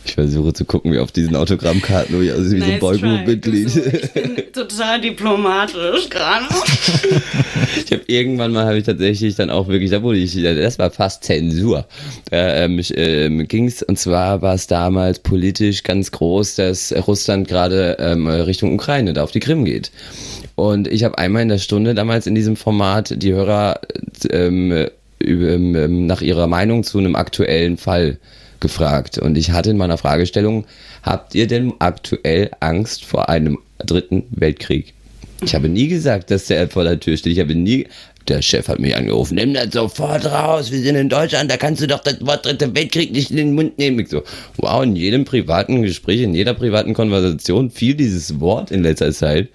ich 0.05 0.13
versuche 0.13 0.53
zu 0.53 0.65
gucken, 0.65 0.91
wie 0.91 0.99
auf 0.99 1.11
diesen 1.11 1.35
Autogrammkarten, 1.35 2.21
wie, 2.21 2.31
also 2.31 2.51
wie 2.51 2.59
nice 2.59 2.67
so 2.67 2.73
ein 2.73 2.79
Boygroup-Mitglied. 2.79 3.69
So, 3.69 3.79
ich 3.79 4.11
bin 4.13 4.35
total 4.53 5.01
diplomatisch 5.01 6.09
gerade. 6.09 6.45
ich 7.85 7.91
habe 7.91 8.03
irgendwann 8.07 8.51
mal, 8.51 8.65
habe 8.65 8.77
ich 8.77 8.83
tatsächlich 8.83 9.35
dann 9.35 9.49
auch 9.49 9.67
wirklich, 9.67 9.91
da 9.91 10.03
wurde 10.03 10.19
ich, 10.19 10.41
das 10.41 10.79
war 10.79 10.91
fast 10.91 11.23
Zensur. 11.23 11.85
Da 12.29 12.55
ähm, 12.55 12.81
ähm, 12.95 13.47
ging 13.47 13.67
es, 13.67 13.83
und 13.83 13.97
zwar 13.97 14.41
war 14.41 14.55
es 14.55 14.67
damals 14.67 15.19
politisch 15.19 15.83
ganz 15.83 16.11
groß, 16.11 16.55
dass 16.55 16.93
Russland 17.07 17.47
gerade 17.47 17.97
ähm, 17.99 18.27
Richtung 18.27 18.73
Ukraine, 18.73 19.13
da 19.13 19.23
auf 19.23 19.31
die 19.31 19.39
Krim 19.39 19.65
geht. 19.65 19.91
Und 20.61 20.87
ich 20.87 21.03
habe 21.03 21.17
einmal 21.17 21.41
in 21.41 21.49
der 21.49 21.57
Stunde 21.57 21.95
damals 21.95 22.27
in 22.27 22.35
diesem 22.35 22.55
Format 22.55 23.15
die 23.23 23.33
Hörer 23.33 23.79
ähm, 24.29 24.89
ähm, 25.19 26.05
nach 26.05 26.21
ihrer 26.21 26.45
Meinung 26.45 26.83
zu 26.83 26.99
einem 26.99 27.15
aktuellen 27.15 27.77
Fall 27.77 28.19
gefragt. 28.59 29.17
Und 29.17 29.39
ich 29.39 29.49
hatte 29.49 29.71
in 29.71 29.77
meiner 29.77 29.97
Fragestellung, 29.97 30.65
habt 31.01 31.33
ihr 31.33 31.47
denn 31.47 31.73
aktuell 31.79 32.51
Angst 32.59 33.05
vor 33.05 33.27
einem 33.27 33.57
dritten 33.83 34.25
Weltkrieg? 34.29 34.93
Ich 35.43 35.55
habe 35.55 35.67
nie 35.67 35.87
gesagt, 35.87 36.29
dass 36.29 36.45
der 36.45 36.69
vor 36.69 36.83
der 36.83 36.99
Tür 36.99 37.17
steht. 37.17 37.33
Ich 37.33 37.39
habe 37.39 37.55
nie. 37.55 37.87
Der 38.27 38.43
Chef 38.43 38.67
hat 38.67 38.77
mich 38.77 38.95
angerufen. 38.95 39.33
Nimm 39.33 39.55
das 39.55 39.71
sofort 39.73 40.27
raus. 40.27 40.71
Wir 40.71 40.81
sind 40.81 40.95
in 40.95 41.09
Deutschland. 41.09 41.49
Da 41.49 41.57
kannst 41.57 41.81
du 41.81 41.87
doch 41.87 42.03
das 42.03 42.23
Wort 42.23 42.45
Dritter 42.45 42.75
Weltkrieg 42.75 43.11
nicht 43.11 43.31
in 43.31 43.37
den 43.37 43.55
Mund 43.55 43.79
nehmen. 43.79 43.97
Ich 43.97 44.09
so, 44.09 44.21
wow, 44.57 44.83
in 44.83 44.95
jedem 44.95 45.25
privaten 45.25 45.81
Gespräch, 45.81 46.21
in 46.21 46.35
jeder 46.35 46.53
privaten 46.53 46.93
Konversation 46.93 47.71
fiel 47.71 47.95
dieses 47.95 48.39
Wort 48.39 48.69
in 48.69 48.83
letzter 48.83 49.11
Zeit. 49.11 49.49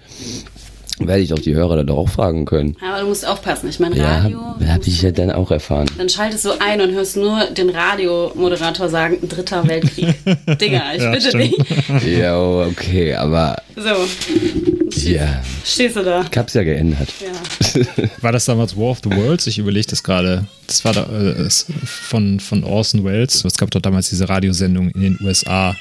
Werde 0.99 1.21
ich 1.21 1.29
doch 1.29 1.39
die 1.39 1.53
Hörer 1.53 1.77
dann 1.77 1.89
auch 1.89 2.09
fragen 2.09 2.45
können. 2.45 2.75
Aber 2.83 3.01
du 3.01 3.07
musst 3.07 3.25
aufpassen. 3.27 3.69
Ich 3.69 3.79
meine, 3.79 3.99
Radio. 4.03 4.39
Ja, 4.59 4.67
habe 4.69 4.83
ich 4.85 5.01
ja 5.01 5.11
dann 5.11 5.29
auch 5.31 5.51
erfahren. 5.51 5.85
Dann 5.97 6.09
schaltest 6.09 6.43
du 6.45 6.51
ein 6.59 6.81
und 6.81 6.91
hörst 6.91 7.17
nur 7.17 7.45
den 7.55 7.69
Radiomoderator 7.69 8.89
sagen, 8.89 9.17
Dritter 9.27 9.67
Weltkrieg. 9.67 10.15
Digga, 10.59 10.93
ich 10.95 11.03
Ja, 11.03 11.11
bitte 11.11 11.29
stimmt. 11.29 11.43
dich. 12.03 12.17
Ja, 12.17 12.39
okay, 12.39 13.13
aber 13.13 13.57
So. 13.75 13.89
Stehst, 14.89 15.07
ja, 15.09 15.43
stehst 15.63 15.95
du 15.97 16.03
da? 16.03 16.25
ich 16.31 16.37
hab's 16.37 16.53
ja 16.55 16.63
geändert. 16.63 17.09
Ja. 17.21 17.83
War 18.21 18.31
das 18.31 18.45
damals 18.45 18.75
War 18.75 18.85
of 18.91 18.99
the 19.03 19.11
Worlds? 19.11 19.45
Ich 19.45 19.59
überlege 19.59 19.85
das 19.87 20.01
gerade. 20.01 20.45
Das 20.65 20.83
war 20.83 20.93
da, 20.93 21.03
äh, 21.03 21.47
von, 21.85 22.39
von 22.39 22.63
Orson 22.63 23.03
Welles. 23.05 23.45
Es 23.45 23.53
gab 23.57 23.69
doch 23.71 23.81
damals 23.81 24.09
diese 24.09 24.27
Radiosendung 24.27 24.89
in 24.91 25.01
den 25.01 25.19
USA, 25.23 25.75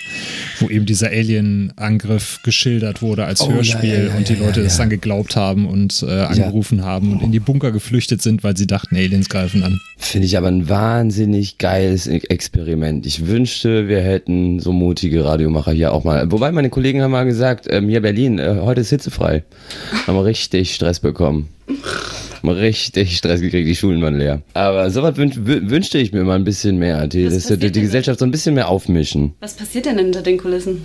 wo 0.60 0.68
eben 0.68 0.86
dieser 0.86 1.08
Alien-Angriff 1.08 2.40
geschildert 2.42 3.02
wurde 3.02 3.24
als 3.24 3.40
Oh, 3.40 3.50
Hörspiel 3.50 3.90
ja, 3.90 4.04
ja, 4.10 4.14
und 4.16 4.28
die 4.28 4.34
Leute 4.34 4.60
ja, 4.60 4.64
das 4.64 4.76
dann 4.76 4.90
geglaubt 5.06 5.36
haben 5.36 5.66
und 5.68 6.04
äh, 6.06 6.10
angerufen 6.22 6.84
haben 6.84 7.12
und 7.12 7.22
in 7.22 7.30
die 7.30 7.38
Bunker 7.38 7.70
geflüchtet 7.70 8.20
sind, 8.22 8.42
weil 8.42 8.56
sie 8.56 8.66
dachten, 8.66 8.96
Aliens 8.96 9.28
greifen 9.28 9.62
an. 9.62 9.78
Finde 9.98 10.26
ich 10.26 10.36
aber 10.36 10.48
ein 10.48 10.68
wahnsinnig 10.68 11.58
geiles 11.58 12.08
E- 12.08 12.16
Experiment. 12.28 13.06
Ich 13.06 13.28
wünschte, 13.28 13.86
wir 13.86 14.00
hätten 14.00 14.58
so 14.58 14.72
mutige 14.72 15.24
Radiomacher 15.24 15.70
hier 15.72 15.92
auch 15.92 16.02
mal. 16.02 16.30
Wobei 16.32 16.50
meine 16.50 16.70
Kollegen 16.70 17.02
haben 17.02 17.12
mal 17.12 17.24
gesagt, 17.24 17.66
ähm, 17.70 17.88
hier 17.88 18.00
Berlin, 18.02 18.40
äh, 18.40 18.56
heute 18.62 18.80
ist 18.80 18.90
hitzefrei. 18.90 19.44
Haben 20.08 20.18
richtig 20.18 20.74
Stress 20.74 20.98
bekommen. 20.98 21.48
Haben 22.42 22.48
richtig 22.48 23.16
Stress 23.16 23.40
gekriegt, 23.40 23.68
die 23.68 23.76
Schulen 23.76 24.02
waren 24.02 24.18
leer. 24.18 24.42
Aber 24.54 24.90
sowas 24.90 25.16
wünsch, 25.16 25.36
wü- 25.36 25.70
wünschte 25.70 25.98
ich 25.98 26.12
mir 26.12 26.24
mal 26.24 26.34
ein 26.34 26.44
bisschen 26.44 26.78
mehr. 26.78 27.06
Die, 27.06 27.24
das, 27.24 27.46
die, 27.46 27.70
die 27.70 27.80
Gesellschaft 27.80 28.18
so 28.18 28.24
ein 28.24 28.30
bisschen 28.32 28.54
mehr 28.56 28.68
aufmischen. 28.68 29.34
Was 29.40 29.54
passiert 29.54 29.86
denn 29.86 29.98
hinter 29.98 30.22
den 30.22 30.36
Kulissen? 30.38 30.82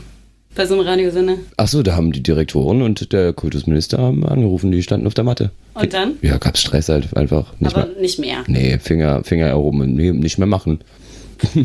Bei 0.55 0.65
so 0.65 0.74
einem 0.75 0.86
Radiosender? 0.86 1.38
Ach 1.58 1.67
so, 1.67 1.81
da 1.81 1.96
haben 1.96 2.12
die 2.12 2.22
Direktoren 2.22 2.81
und 2.81 3.13
der 3.13 3.31
Kultusminister 3.31 3.98
haben 3.98 4.25
angerufen, 4.25 4.72
die 4.72 4.84
standen 4.84 5.08
auf 5.08 5.13
der 5.13 5.24
Matte. 5.24 5.51
Und 5.74 5.93
dann? 5.93 6.15
Ja, 6.22 6.38
gab's 6.38 6.60
Stress 6.60 6.89
halt 6.89 7.15
einfach. 7.15 7.53
Nicht 7.60 7.75
Aber 7.75 7.88
mehr. 7.88 8.01
nicht 8.01 8.20
mehr. 8.20 8.43
Nee, 8.48 8.77
Finger, 8.79 9.24
Finger 9.24 9.48
erhoben, 9.48 9.96
nee, 9.96 10.12
nicht 10.12 10.38
mehr 10.38 10.48
machen. 10.48 10.79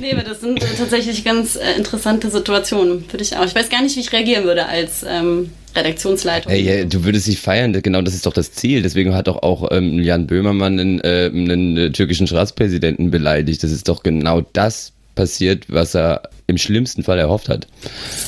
Nee, 0.00 0.12
aber 0.12 0.22
das 0.22 0.40
sind 0.40 0.60
äh, 0.60 0.66
tatsächlich 0.76 1.24
ganz 1.24 1.56
äh, 1.56 1.76
interessante 1.78 2.30
Situationen. 2.30 3.04
Würde 3.10 3.22
ich 3.22 3.36
auch. 3.36 3.44
Ich 3.44 3.54
weiß 3.54 3.68
gar 3.68 3.82
nicht, 3.82 3.94
wie 3.96 4.00
ich 4.00 4.12
reagieren 4.12 4.44
würde 4.44 4.66
als 4.66 5.04
ähm, 5.08 5.50
Redaktionsleitung. 5.76 6.50
Ey, 6.50 6.62
ja, 6.62 6.84
du 6.84 7.04
würdest 7.04 7.26
dich 7.26 7.38
feiern, 7.38 7.72
genau 7.80 8.02
das 8.02 8.14
ist 8.14 8.26
doch 8.26 8.32
das 8.32 8.52
Ziel. 8.52 8.82
Deswegen 8.82 9.14
hat 9.14 9.28
doch 9.28 9.42
auch 9.42 9.70
ähm, 9.70 10.00
Jan 10.00 10.26
Böhmermann 10.26 10.80
einen, 10.80 11.00
äh, 11.00 11.30
einen 11.32 11.92
türkischen 11.92 12.26
Staatspräsidenten 12.26 13.10
beleidigt. 13.10 13.62
Das 13.62 13.70
ist 13.70 13.88
doch 13.88 14.02
genau 14.02 14.40
das 14.52 14.92
passiert, 15.14 15.64
was 15.68 15.94
er 15.94 16.22
im 16.50 16.58
schlimmsten 16.58 17.02
Fall 17.02 17.18
erhofft 17.18 17.48
hat. 17.48 17.66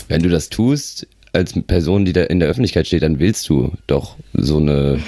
Wenn 0.08 0.22
du 0.22 0.28
das 0.28 0.48
tust, 0.48 1.06
als 1.32 1.54
Person, 1.66 2.04
die 2.04 2.12
da 2.12 2.22
in 2.24 2.40
der 2.40 2.48
Öffentlichkeit 2.48 2.86
steht, 2.86 3.02
dann 3.02 3.18
willst 3.18 3.48
du 3.48 3.72
doch 3.86 4.16
so 4.32 4.58
eine. 4.58 5.00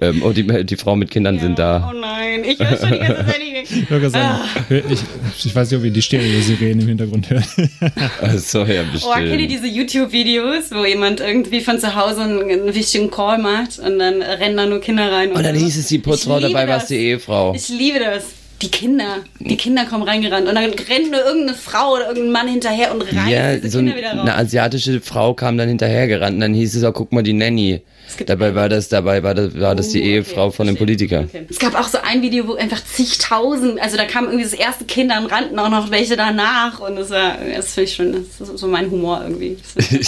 Ähm, 0.00 0.22
oh, 0.24 0.32
die, 0.32 0.64
die 0.64 0.76
Frau 0.76 0.96
mit 0.96 1.10
Kindern 1.10 1.38
sind 1.38 1.58
da. 1.58 1.90
Oh 1.92 1.96
nein, 1.96 2.44
ich 2.44 2.58
höre 2.58 2.76
schon 2.76 2.92
die 2.92 2.98
ganze 2.98 3.26
Zeit 3.26 3.40
nicht. 3.68 4.14
Ah. 4.14 4.44
ich, 4.68 5.00
ich 5.44 5.54
weiß 5.54 5.70
nicht, 5.70 5.78
ob 5.78 5.84
ihr 5.84 5.90
die 5.90 6.02
Stereo-Sirenen 6.02 6.80
im 6.80 6.88
Hintergrund 6.88 7.30
hört. 7.30 7.44
Achso, 8.20 8.64
ja, 8.64 8.82
Oh, 8.82 9.12
kennt 9.12 9.26
ihr 9.26 9.36
bestimmt. 9.36 9.50
diese 9.50 9.66
YouTube-Videos, 9.66 10.70
wo 10.72 10.84
jemand 10.84 11.20
irgendwie 11.20 11.60
von 11.60 11.78
zu 11.78 11.94
Hause 11.94 12.22
einen, 12.22 12.74
wichtigen 12.74 13.10
Call 13.10 13.38
macht 13.38 13.78
und 13.78 13.98
dann 13.98 14.20
rennen 14.22 14.56
da 14.56 14.66
nur 14.66 14.80
Kinder 14.80 15.10
rein? 15.10 15.32
Und 15.32 15.44
dann 15.44 15.56
so? 15.56 15.64
hieß 15.64 15.78
es, 15.78 15.86
die 15.86 15.98
Putzfrau, 15.98 16.40
dabei 16.40 16.66
war 16.68 16.78
es 16.78 16.86
die 16.86 16.96
Ehefrau. 16.96 17.54
Ich 17.54 17.68
liebe 17.68 18.00
das. 18.00 18.24
Die 18.62 18.70
Kinder, 18.70 19.18
die 19.40 19.56
Kinder 19.56 19.84
kommen 19.84 20.04
reingerannt 20.04 20.48
und 20.48 20.54
dann 20.54 20.70
rennt 20.70 21.10
nur 21.10 21.20
irgendeine 21.24 21.56
Frau 21.58 21.94
oder 21.94 22.08
irgendein 22.08 22.32
Mann 22.32 22.48
hinterher 22.48 22.92
und 22.94 23.02
reißt 23.02 23.28
Ja, 23.28 23.56
diese 23.56 23.70
so 23.70 23.78
Kinder 23.78 23.92
ein, 23.92 23.98
wieder 23.98 24.10
raus. 24.12 24.20
eine 24.20 24.34
asiatische 24.36 25.00
Frau 25.00 25.34
kam 25.34 25.58
dann 25.58 25.68
hinterhergerannt 25.68 26.34
und 26.36 26.40
dann 26.40 26.54
hieß 26.54 26.76
es 26.76 26.84
auch, 26.84 26.92
guck 26.94 27.12
mal, 27.12 27.22
die 27.22 27.32
Nanny. 27.32 27.82
Dabei 28.26 28.54
war 28.54 28.68
das, 28.68 28.88
dabei 28.88 29.22
war 29.22 29.34
das, 29.34 29.58
war 29.58 29.74
das 29.74 29.88
die 29.88 29.98
Oh, 29.98 30.02
okay, 30.02 30.12
Ehefrau 30.16 30.50
von 30.50 30.66
dem. 30.66 30.76
Politiker. 30.76 31.20
Okay. 31.20 31.46
Es 31.50 31.58
gab 31.58 31.74
auch 31.74 31.88
so 31.88 31.98
ein 32.02 32.22
Video, 32.22 32.46
wo 32.46 32.54
einfach 32.54 32.82
zigtausend, 32.84 33.80
also 33.80 33.96
da 33.96 34.04
kam 34.04 34.24
irgendwie 34.26 34.44
das 34.44 34.52
erste 34.52 34.84
Kind, 34.84 35.10
dann 35.10 35.26
rannten 35.26 35.58
auch 35.58 35.70
noch 35.70 35.90
welche 35.90 36.16
danach 36.16 36.80
und 36.80 36.96
das 36.96 37.10
war, 37.10 37.36
das 37.54 37.74
finde 37.74 37.90
ich 37.90 37.96
schon, 37.96 38.12
das 38.12 38.48
ist 38.48 38.58
so 38.58 38.68
mein 38.68 38.90
Humor 38.90 39.20
irgendwie. 39.24 39.56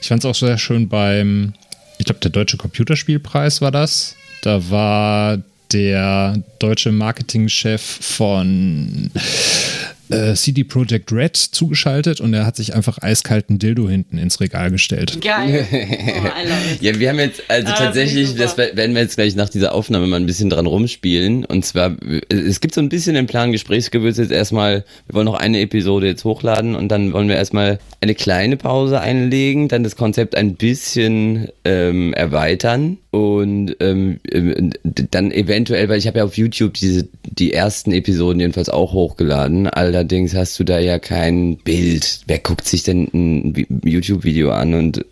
Ich 0.00 0.06
fand 0.08 0.22
es 0.24 0.30
auch 0.30 0.34
sehr 0.34 0.58
schön 0.58 0.88
beim, 0.88 1.54
ich 1.98 2.04
glaube, 2.06 2.20
der 2.20 2.30
Deutsche 2.30 2.56
Computerspielpreis 2.56 3.60
war 3.60 3.72
das. 3.72 4.14
Da 4.42 4.70
war 4.70 5.38
der 5.72 6.42
deutsche 6.58 6.92
Marketingchef 6.92 7.82
von 7.82 9.10
äh, 10.10 10.34
CD 10.34 10.64
Projekt 10.64 11.12
Red 11.12 11.36
zugeschaltet 11.36 12.20
und 12.20 12.32
er 12.34 12.46
hat 12.46 12.56
sich 12.56 12.74
einfach 12.74 12.98
eiskalten 12.98 13.58
Dildo 13.58 13.88
hinten 13.88 14.18
ins 14.18 14.40
Regal 14.40 14.70
gestellt. 14.70 15.20
Geil. 15.20 15.66
Oh. 16.18 16.30
Ja, 16.80 16.98
wir 16.98 17.08
haben 17.10 17.18
jetzt, 17.18 17.42
also 17.48 17.68
Ah, 17.68 17.76
tatsächlich, 17.76 18.34
das 18.34 18.52
super. 18.52 18.68
werden 18.74 18.94
wir 18.94 19.02
jetzt 19.02 19.16
gleich 19.16 19.34
nach 19.36 19.48
dieser 19.48 19.74
Aufnahme 19.74 20.06
mal 20.06 20.16
ein 20.16 20.26
bisschen 20.26 20.50
dran 20.50 20.66
rumspielen. 20.66 21.44
Und 21.44 21.64
zwar, 21.64 21.96
es 22.28 22.60
gibt 22.60 22.74
so 22.74 22.80
ein 22.80 22.88
bisschen 22.88 23.14
den 23.14 23.26
Plan, 23.26 23.52
Gesprächsgewürz 23.52 24.18
jetzt 24.18 24.32
erstmal, 24.32 24.84
wir 25.06 25.14
wollen 25.14 25.26
noch 25.26 25.34
eine 25.34 25.60
Episode 25.60 26.06
jetzt 26.06 26.24
hochladen 26.24 26.74
und 26.74 26.88
dann 26.88 27.12
wollen 27.12 27.28
wir 27.28 27.36
erstmal 27.36 27.78
eine 28.00 28.14
kleine 28.14 28.56
Pause 28.56 29.00
einlegen, 29.00 29.68
dann 29.68 29.82
das 29.84 29.96
Konzept 29.96 30.36
ein 30.36 30.54
bisschen 30.54 31.48
ähm, 31.64 32.14
erweitern 32.14 32.98
und 33.10 33.76
ähm, 33.80 34.20
ähm, 34.30 34.72
dann 35.10 35.30
eventuell, 35.32 35.88
weil 35.88 35.98
ich 35.98 36.06
habe 36.06 36.18
ja 36.18 36.24
auf 36.24 36.36
YouTube 36.36 36.74
diese 36.74 37.08
die 37.24 37.52
ersten 37.52 37.92
Episoden 37.92 38.40
jedenfalls 38.40 38.68
auch 38.68 38.92
hochgeladen. 38.92 39.68
Allerdings 39.98 40.32
hast 40.32 40.56
du 40.60 40.62
da 40.64 40.78
ja 40.78 41.00
kein 41.00 41.56
Bild. 41.56 42.20
Wer 42.28 42.38
guckt 42.38 42.68
sich 42.68 42.84
denn 42.84 43.08
ein 43.12 43.52
Vi- 43.56 43.66
YouTube-Video 43.84 44.52
an 44.52 44.74
und 44.74 44.98
äh, 44.98 45.02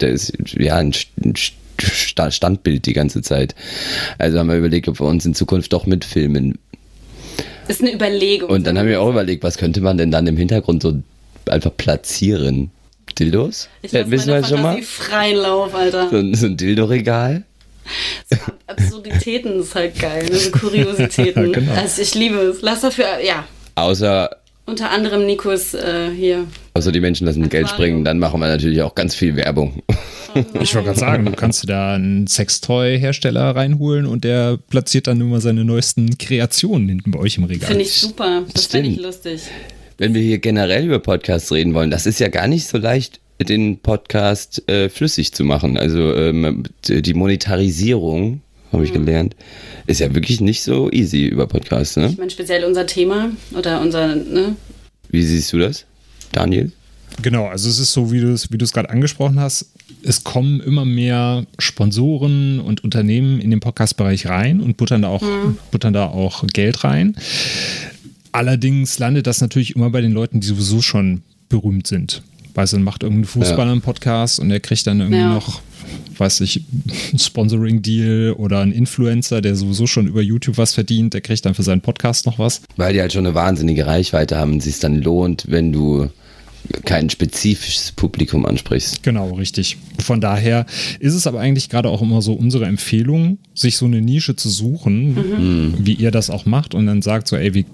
da 0.00 0.08
ist 0.08 0.32
ja 0.58 0.78
ein, 0.78 0.90
St- 0.92 1.06
ein 1.24 1.34
Sta- 1.36 2.32
Standbild 2.32 2.86
die 2.86 2.92
ganze 2.92 3.22
Zeit. 3.22 3.54
Also 4.18 4.40
haben 4.40 4.48
wir 4.48 4.56
überlegt, 4.56 4.88
ob 4.88 4.98
wir 4.98 5.06
uns 5.06 5.24
in 5.26 5.34
Zukunft 5.34 5.72
doch 5.72 5.86
mitfilmen. 5.86 6.58
Ist 7.68 7.82
eine 7.82 7.94
Überlegung. 7.94 8.50
Und 8.50 8.66
dann 8.66 8.76
haben 8.80 8.88
wir 8.88 9.00
auch 9.00 9.10
überlegt, 9.10 9.44
was 9.44 9.58
könnte 9.58 9.80
man 9.80 9.96
denn 9.96 10.10
dann 10.10 10.26
im 10.26 10.36
Hintergrund 10.36 10.82
so 10.82 11.00
einfach 11.48 11.70
platzieren? 11.76 12.72
Dildos? 13.16 13.68
ich 13.82 13.92
Ja, 13.92 14.00
lasse 14.00 14.10
wissen 14.10 14.26
wir 14.26 14.32
meine 14.34 14.40
das 14.42 14.50
schon 14.50 14.62
mal? 14.62 14.82
Freien 14.82 15.36
Lauf, 15.36 15.72
Alter. 15.72 16.10
So 16.10 16.16
ein, 16.16 16.34
so 16.34 16.46
ein 16.46 16.56
Dildo-Regal? 16.56 17.44
Absurditäten 18.66 19.60
ist 19.60 19.76
halt 19.76 19.96
geil, 20.00 20.26
ne? 20.28 20.34
so 20.36 20.50
Kuriositäten. 20.50 21.52
Genau. 21.52 21.72
Also 21.74 22.02
ich 22.02 22.14
liebe 22.16 22.36
es. 22.38 22.60
Lass 22.60 22.80
dafür, 22.80 23.20
ja, 23.24 23.44
Außer, 23.74 24.30
unter 24.66 24.90
anderem 24.90 25.26
Nikos 25.26 25.74
äh, 25.74 26.10
hier. 26.16 26.46
außer 26.74 26.92
die 26.92 27.00
Menschen 27.00 27.26
lassen 27.26 27.48
Geld 27.48 27.64
Aquarium. 27.66 27.68
springen, 27.68 28.04
dann 28.04 28.18
machen 28.18 28.40
wir 28.40 28.46
natürlich 28.46 28.82
auch 28.82 28.94
ganz 28.94 29.14
viel 29.14 29.36
Werbung. 29.36 29.82
Ich 30.60 30.76
wollte 30.76 30.86
gerade 30.86 31.00
sagen, 31.00 31.24
du 31.24 31.32
kannst 31.32 31.64
dir 31.64 31.66
da 31.66 31.94
einen 31.96 32.28
Sextoy-Hersteller 32.28 33.56
reinholen 33.56 34.06
und 34.06 34.22
der 34.22 34.58
platziert 34.68 35.08
dann 35.08 35.18
nur 35.18 35.26
mal 35.26 35.40
seine 35.40 35.64
neuesten 35.64 36.18
Kreationen 36.18 36.88
hinten 36.88 37.10
bei 37.10 37.18
euch 37.18 37.36
im 37.36 37.42
Regal. 37.42 37.66
Finde 37.66 37.82
ich 37.82 37.94
super. 37.94 38.44
Das 38.54 38.66
finde 38.66 38.90
ich 38.90 39.00
lustig. 39.00 39.40
Wenn 39.98 40.14
wir 40.14 40.22
hier 40.22 40.38
generell 40.38 40.84
über 40.84 41.00
Podcasts 41.00 41.50
reden 41.50 41.74
wollen, 41.74 41.90
das 41.90 42.06
ist 42.06 42.20
ja 42.20 42.28
gar 42.28 42.46
nicht 42.46 42.68
so 42.68 42.78
leicht, 42.78 43.18
den 43.40 43.78
Podcast 43.78 44.62
äh, 44.70 44.88
flüssig 44.88 45.32
zu 45.32 45.42
machen. 45.42 45.76
Also 45.76 46.14
ähm, 46.14 46.62
die 46.86 47.14
Monetarisierung, 47.14 48.40
habe 48.72 48.78
Mhm. 48.78 48.84
ich 48.84 48.92
gelernt, 48.92 49.36
ist 49.86 50.00
ja 50.00 50.14
wirklich 50.14 50.40
nicht 50.40 50.62
so 50.62 50.90
easy 50.90 51.26
über 51.26 51.46
Podcasts. 51.46 51.96
Ne? 51.96 52.08
Ich 52.10 52.18
meine, 52.18 52.30
speziell 52.30 52.64
unser 52.64 52.86
Thema 52.86 53.30
oder 53.56 53.80
unser, 53.80 54.14
ne? 54.14 54.56
Wie 55.10 55.22
siehst 55.22 55.52
du 55.52 55.58
das, 55.58 55.84
Daniel? 56.32 56.72
Genau, 57.22 57.46
also 57.46 57.68
es 57.68 57.78
ist 57.80 57.92
so, 57.92 58.12
wie 58.12 58.20
du 58.20 58.32
es 58.32 58.52
wie 58.52 58.56
du 58.58 58.64
es 58.64 58.72
gerade 58.72 58.88
angesprochen 58.90 59.40
hast. 59.40 59.66
Es 60.02 60.22
kommen 60.22 60.60
immer 60.60 60.84
mehr 60.84 61.44
Sponsoren 61.58 62.60
und 62.60 62.84
Unternehmen 62.84 63.40
in 63.40 63.50
den 63.50 63.58
Podcast-Bereich 63.60 64.26
rein 64.28 64.60
und 64.60 64.76
buttern 64.76 65.02
da, 65.02 65.08
auch, 65.08 65.22
buttern 65.72 65.92
da 65.92 66.06
auch 66.06 66.46
Geld 66.46 66.84
rein. 66.84 67.16
Allerdings 68.32 68.98
landet 68.98 69.26
das 69.26 69.40
natürlich 69.40 69.74
immer 69.74 69.90
bei 69.90 70.00
den 70.00 70.12
Leuten, 70.12 70.40
die 70.40 70.46
sowieso 70.46 70.80
schon 70.82 71.22
berühmt 71.48 71.86
sind. 71.88 72.22
Weißt 72.54 72.72
du, 72.72 72.76
dann 72.76 72.84
macht 72.84 73.02
irgendein 73.02 73.26
Fußballer 73.26 73.72
einen 73.72 73.80
Podcast 73.80 74.40
und 74.40 74.48
der 74.48 74.60
kriegt 74.60 74.86
dann 74.86 75.00
irgendwie 75.00 75.20
Ja. 75.20 75.34
noch, 75.34 75.60
weiß 76.18 76.40
ich, 76.42 76.64
einen 77.10 77.18
Sponsoring-Deal 77.18 78.32
oder 78.32 78.60
ein 78.60 78.72
Influencer, 78.72 79.40
der 79.40 79.54
sowieso 79.56 79.86
schon 79.86 80.06
über 80.06 80.20
YouTube 80.22 80.58
was 80.58 80.74
verdient, 80.74 81.14
der 81.14 81.20
kriegt 81.20 81.44
dann 81.46 81.54
für 81.54 81.62
seinen 81.62 81.80
Podcast 81.80 82.26
noch 82.26 82.38
was. 82.38 82.62
Weil 82.76 82.92
die 82.92 83.00
halt 83.00 83.12
schon 83.12 83.26
eine 83.26 83.34
wahnsinnige 83.34 83.86
Reichweite 83.86 84.36
haben 84.36 84.52
und 84.52 84.58
es 84.58 84.64
sich 84.64 84.78
dann 84.80 85.00
lohnt, 85.02 85.44
wenn 85.48 85.72
du 85.72 86.08
kein 86.84 87.08
spezifisches 87.08 87.92
Publikum 87.92 88.44
ansprichst. 88.44 89.02
Genau, 89.02 89.30
richtig. 89.32 89.78
Von 89.98 90.20
daher 90.20 90.66
ist 91.00 91.14
es 91.14 91.26
aber 91.26 91.40
eigentlich 91.40 91.70
gerade 91.70 91.88
auch 91.88 92.02
immer 92.02 92.20
so 92.20 92.34
unsere 92.34 92.66
Empfehlung, 92.66 93.38
sich 93.54 93.76
so 93.78 93.86
eine 93.86 94.02
Nische 94.02 94.36
zu 94.36 94.50
suchen, 94.50 95.74
wie 95.78 95.94
ihr 95.94 96.10
das 96.10 96.28
auch 96.28 96.44
macht 96.44 96.74
und 96.74 96.86
dann 96.86 97.00
sagt 97.00 97.28
so, 97.28 97.36
ey, 97.36 97.54
wir 97.54 97.64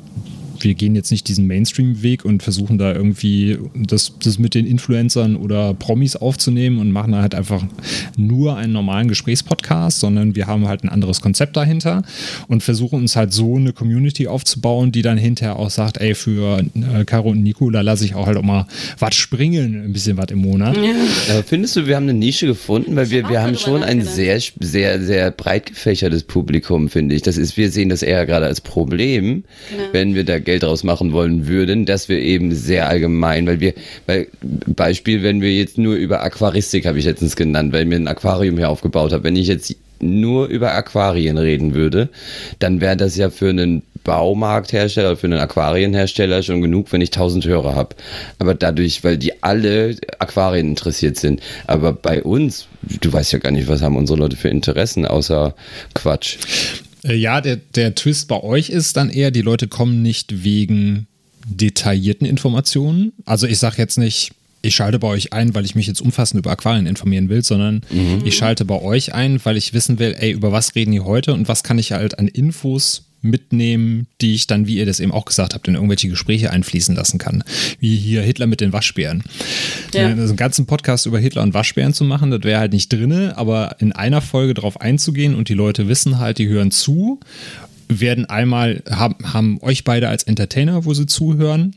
wir 0.65 0.75
gehen 0.75 0.95
jetzt 0.95 1.11
nicht 1.11 1.29
diesen 1.29 1.47
Mainstream-Weg 1.47 2.25
und 2.25 2.43
versuchen 2.43 2.79
da 2.79 2.93
irgendwie 2.93 3.59
das, 3.75 4.13
das 4.23 4.39
mit 4.39 4.55
den 4.55 4.67
Influencern 4.67 5.37
oder 5.37 5.75
Promis 5.75 6.17
aufzunehmen 6.17 6.79
und 6.79 6.93
machen 6.93 7.13
da 7.13 7.23
halt 7.23 7.35
einfach 7.35 7.65
nur 8.17 8.57
einen 8.57 8.73
normalen 8.73 9.09
Gesprächspodcast, 9.09 10.01
sondern 10.01 10.35
wir 10.35 10.47
haben 10.47 10.69
halt 10.69 10.85
ein 10.85 10.89
anderes 10.89 11.21
Konzept 11.21 11.57
dahinter 11.57 12.03
und 12.49 12.63
versuchen 12.63 13.01
uns 13.01 13.17
halt 13.17 13.33
so 13.33 13.57
eine 13.57 13.73
Community 13.73 14.27
aufzubauen, 14.27 14.93
die 14.93 15.03
dann 15.03 15.19
hinterher 15.19 15.57
auch 15.57 15.71
sagt, 15.71 15.99
ey, 15.99 16.15
für 16.15 16.59
äh, 16.59 17.05
Caro 17.05 17.31
und 17.31 17.43
Nico, 17.43 17.71
da 17.71 17.81
lasse 17.81 18.05
ich 18.05 18.15
auch 18.15 18.27
halt 18.27 18.37
auch 18.37 18.43
mal 18.43 18.67
was 18.99 19.15
springen, 19.15 19.85
ein 19.85 19.93
bisschen 19.93 20.17
was 20.17 20.27
im 20.31 20.39
Monat. 20.39 20.77
Ja. 20.77 21.43
findest 21.47 21.77
du, 21.77 21.87
wir 21.87 21.97
haben 21.97 22.05
eine 22.05 22.15
Nische 22.15 22.47
gefunden, 22.47 22.97
weil 22.97 23.11
wir, 23.11 23.29
wir 23.29 23.43
haben 23.43 23.57
schon 23.57 23.83
ein 23.83 24.03
sehr, 24.03 24.41
sehr, 24.61 25.03
sehr 25.03 25.31
breit 25.31 25.67
gefächertes 25.67 26.25
Publikum, 26.25 26.89
finde 26.89 27.15
ich. 27.15 27.23
Das 27.23 27.37
ist, 27.37 27.57
wir 27.57 27.71
sehen 27.71 27.89
das 27.89 28.03
eher 28.03 28.27
gerade 28.27 28.47
als 28.47 28.61
Problem, 28.61 29.45
genau. 29.71 29.83
wenn 29.93 30.15
wir 30.15 30.25
da 30.25 30.39
Geld 30.47 30.63
draus 30.63 30.83
machen 30.83 31.13
wollen 31.13 31.47
würden, 31.47 31.85
dass 31.85 32.09
wir 32.09 32.19
eben 32.19 32.55
sehr 32.55 32.89
allgemein, 32.89 33.47
weil 33.47 33.61
wir, 33.61 33.75
weil 34.07 34.29
Beispiel, 34.41 35.23
wenn 35.23 35.43
wir 35.43 35.53
jetzt 35.53 35.77
nur 35.77 35.97
über 35.97 36.23
Aquaristik 36.23 36.87
habe 36.87 36.99
ich 36.99 37.05
letztens 37.05 37.37
genannt, 37.37 37.75
weil 37.75 37.85
mir 37.85 37.97
ein 37.97 38.09
Aquarium 38.09 38.57
hier 38.57 38.71
aufgebaut 38.71 39.13
habe. 39.13 39.25
Wenn 39.25 39.37
ich 39.37 39.49
jetzt 39.49 39.77
nur 40.01 40.47
über 40.47 40.73
Aquarien 40.73 41.39
reden 41.39 41.75
würde, 41.75 42.09
dann 42.59 42.81
wäre 42.81 42.97
das 42.97 43.17
ja 43.17 43.31
für 43.31 43.51
einen 43.51 43.83
Baumarkthersteller, 44.05 45.17
für 45.17 45.27
einen 45.27 45.41
Aquarienhersteller 45.41 46.43
schon 46.43 46.63
genug, 46.63 46.93
wenn 46.93 47.01
ich 47.01 47.09
1000 47.09 47.45
Hörer 47.45 47.75
habe. 47.75 47.97
Aber 48.39 48.55
dadurch, 48.55 49.03
weil 49.03 49.19
die 49.19 49.43
alle 49.43 49.97
Aquarien 50.21 50.69
interessiert 50.69 51.17
sind. 51.17 51.41
Aber 51.67 51.93
bei 51.93 52.23
uns, 52.23 52.69
du 53.01 53.13
weißt 53.13 53.33
ja 53.33 53.41
gar 53.41 53.51
nicht, 53.51 53.69
was 53.69 53.83
haben 53.83 53.97
unsere 53.97 54.19
Leute 54.19 54.37
für 54.37 54.49
Interessen, 54.49 55.07
außer 55.07 55.55
Quatsch. 55.95 56.39
Äh, 57.07 57.15
ja, 57.15 57.41
der, 57.41 57.57
der 57.57 57.95
Twist 57.95 58.29
bei 58.29 58.43
euch 58.43 58.71
ist 58.71 58.97
dann 58.97 59.11
eher, 59.11 59.31
die 59.31 59.43
Leute 59.43 59.69
kommen 59.69 60.03
nicht 60.03 60.45
wegen 60.45 61.07
detaillierten 61.47 62.27
Informationen. 62.27 63.13
Also 63.25 63.47
ich 63.47 63.59
sage 63.59 63.77
jetzt 63.79 63.99
nicht, 63.99 64.33
ich 64.63 64.75
schalte 64.75 64.99
bei 64.99 65.09
euch 65.09 65.33
ein, 65.33 65.55
weil 65.55 65.65
ich 65.65 65.75
mich 65.75 65.87
jetzt 65.87 66.01
umfassend 66.01 66.41
über 66.41 66.51
Aquarien 66.51 66.87
informieren 66.87 67.29
will, 67.29 67.45
sondern 67.45 67.83
mhm. 67.91 68.23
ich 68.25 68.37
schalte 68.37 68.65
bei 68.65 68.81
euch 68.81 69.15
ein, 69.15 69.41
weil 69.45 69.57
ich 69.57 69.73
wissen 69.73 69.99
will, 69.99 70.17
ey, 70.19 70.33
über 70.33 70.51
was 70.51 70.75
reden 70.75 70.93
die 70.93 71.01
heute 71.01 71.35
und 71.35 71.47
was 71.47 71.63
kann 71.63 71.79
ich 71.79 71.93
halt 71.93 72.19
an 72.19 72.27
Infos 72.27 73.06
mitnehmen, 73.23 74.07
die 74.21 74.35
ich 74.35 74.47
dann, 74.47 74.67
wie 74.67 74.77
ihr 74.77 74.87
das 74.87 75.01
eben 75.01 75.13
auch 75.13 75.25
gesagt 75.25 75.55
habt, 75.55 75.67
in 75.69 75.75
irgendwelche 75.75 76.09
Gespräche 76.09 76.51
einfließen 76.51 76.95
lassen 76.95 77.19
kann. 77.19 77.43
Wie 77.81 77.97
hier 77.97 78.23
Hitler 78.23 78.47
mit 78.47 78.61
den 78.61 78.73
Waschbären. 78.73 79.25
Ja. 79.93 80.07
Also 80.09 80.23
einen 80.23 80.37
ganzen 80.37 80.67
Podcast 80.67 81.07
über 81.07 81.19
Hitler 81.19 81.43
und 81.43 81.55
Waschbären 81.55 81.93
zu 81.93 82.05
machen, 82.05 82.31
das 82.31 82.43
wäre 82.43 82.61
halt 82.61 82.73
nicht 82.73 82.93
drinne, 82.93 83.37
aber 83.37 83.77
in 83.81 83.93
einer 83.93 84.21
Folge 84.21 84.55
drauf 84.55 84.81
einzugehen 84.81 85.35
und 85.35 85.49
die 85.49 85.55
Leute 85.55 85.89
wissen 85.89 86.19
halt, 86.19 86.39
die 86.39 86.49
hören 86.49 86.71
zu, 86.71 87.21
werden 87.89 88.27
einmal, 88.27 88.83
haben, 88.89 89.17
haben 89.33 89.59
euch 89.63 89.85
beide 89.85 90.09
als 90.09 90.25
Entertainer, 90.25 90.85
wo 90.85 90.95
sie 90.95 91.07
zuhören 91.07 91.75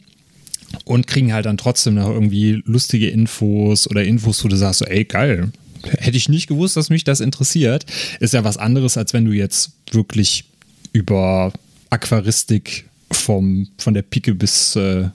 und 0.86 1.08
kriegen 1.08 1.34
halt 1.34 1.46
dann 1.46 1.58
trotzdem 1.58 1.96
noch 1.96 2.10
irgendwie 2.10 2.62
lustige 2.66 3.10
Infos 3.10 3.90
oder 3.90 4.04
Infos, 4.04 4.44
wo 4.44 4.48
du 4.48 4.56
sagst, 4.56 4.80
so, 4.80 4.86
ey, 4.86 5.06
geil, 5.06 5.52
hätte 5.84 6.18
ich 6.18 6.30
nicht 6.30 6.48
gewusst, 6.48 6.78
dass 6.78 6.90
mich 6.90 7.04
das 7.04 7.20
interessiert. 7.20 7.86
Ist 8.20 8.34
ja 8.34 8.44
was 8.44 8.58
anderes, 8.58 8.98
als 8.98 9.14
wenn 9.14 9.26
du 9.26 9.32
jetzt 9.32 9.72
wirklich 9.92 10.46
über 10.94 11.52
Aquaristik 11.90 12.86
vom, 13.12 13.68
von 13.78 13.94
der 13.94 14.04
Pike 14.04 14.36
bis, 14.36 14.76
äh, 14.76 15.06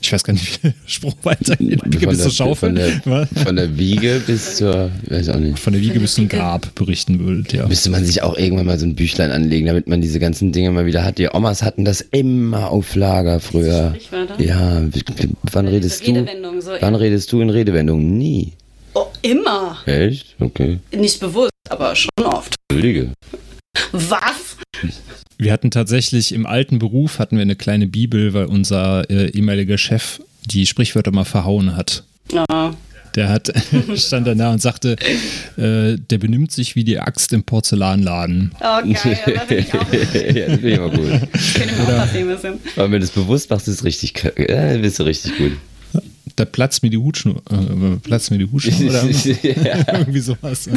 ich 0.00 0.12
weiß 0.12 0.22
gar 0.22 0.34
nicht, 0.34 0.62
wie 0.62 0.68
der 0.68 0.74
Spruch 0.86 1.14
weitergeht. 1.22 1.82
Pike 1.90 2.06
bis 2.06 2.22
zur 2.22 2.30
Schaufel. 2.30 2.68
Von 2.68 2.74
der, 2.76 3.26
von 3.26 3.56
der, 3.56 3.76
Wiege 3.78 4.22
bis 4.26 4.56
zur, 4.56 4.90
weiß 5.08 5.30
auch 5.30 5.38
nicht. 5.38 5.58
Von 5.58 5.72
der 5.72 5.82
Wiege 5.82 5.98
bis 6.00 6.14
zum 6.14 6.28
Grab 6.28 6.74
berichten 6.74 7.18
würdet, 7.18 7.52
ja. 7.52 7.66
Müsste 7.66 7.90
man 7.90 8.04
sich 8.04 8.22
auch 8.22 8.36
irgendwann 8.36 8.66
mal 8.66 8.78
so 8.78 8.86
ein 8.86 8.94
Büchlein 8.94 9.30
anlegen, 9.30 9.66
damit 9.66 9.88
man 9.88 10.00
diese 10.00 10.20
ganzen 10.20 10.52
Dinge 10.52 10.70
mal 10.70 10.86
wieder 10.86 11.04
hat. 11.04 11.18
Die 11.18 11.28
Omas 11.28 11.62
hatten 11.62 11.84
das 11.84 12.00
immer 12.00 12.70
auf 12.70 12.94
Lager 12.94 13.40
früher. 13.40 13.96
Ja, 14.38 14.82
wann 15.52 15.68
redest 15.68 16.06
du? 16.06 16.26
So, 16.60 16.70
wann 16.80 16.94
redest 16.94 17.32
du 17.32 17.40
in 17.40 17.50
Redewendungen? 17.50 18.16
Nie. 18.18 18.52
Oh, 18.94 19.06
immer. 19.22 19.78
Echt? 19.86 20.36
Okay. 20.38 20.78
Nicht 20.96 21.18
bewusst, 21.18 21.50
aber 21.68 21.96
schon 21.96 22.24
oft. 22.24 22.54
Entschuldige. 22.70 23.12
Was? 23.92 24.56
Wir 25.38 25.52
hatten 25.52 25.70
tatsächlich 25.70 26.32
im 26.32 26.46
alten 26.46 26.78
Beruf 26.78 27.18
hatten 27.18 27.36
wir 27.36 27.42
eine 27.42 27.56
kleine 27.56 27.86
Bibel, 27.86 28.34
weil 28.34 28.46
unser 28.46 29.08
äh, 29.10 29.30
ehemaliger 29.30 29.78
Chef 29.78 30.20
die 30.44 30.66
Sprichwörter 30.66 31.10
mal 31.10 31.24
verhauen 31.24 31.76
hat. 31.76 32.04
Ja. 32.32 32.74
Der 33.14 33.28
hat, 33.28 33.52
stand 33.96 34.26
da 34.26 34.50
und 34.50 34.60
sagte, 34.60 34.96
äh, 35.56 35.96
der 35.96 36.18
benimmt 36.18 36.50
sich 36.50 36.74
wie 36.74 36.82
die 36.82 36.98
Axt 36.98 37.32
im 37.32 37.44
Porzellanladen. 37.44 38.52
Oh, 38.58 38.60
geil, 38.60 38.92
das 38.92 39.44
finde 39.44 39.58
ich 39.58 39.74
auch. 39.74 39.92
ja, 39.92 39.98
das 40.00 40.10
finde 40.10 40.70
ich 40.70 40.78
aber 40.78 40.90
gut. 40.90 41.08
Ich 41.32 41.62
auch. 41.80 42.76
Aber 42.76 42.90
wenn 42.90 42.92
du 42.92 42.98
das 43.00 43.10
bewusst 43.10 43.50
machst, 43.50 43.68
ist 43.68 43.84
richtig, 43.84 44.24
äh, 44.24 44.78
bist 44.80 44.98
du 44.98 45.04
richtig 45.04 45.36
gut. 45.36 45.52
Da 46.36 46.44
platzt 46.44 46.82
mir 46.82 46.90
die 46.90 46.98
Hutschnur, 46.98 47.40
äh, 47.50 47.96
platzt 48.02 48.32
mir 48.32 48.38
die 48.38 48.50
Hutschnur 48.50 48.90
oder 48.90 49.04
irgendwie 49.04 50.20
sowas. 50.20 50.68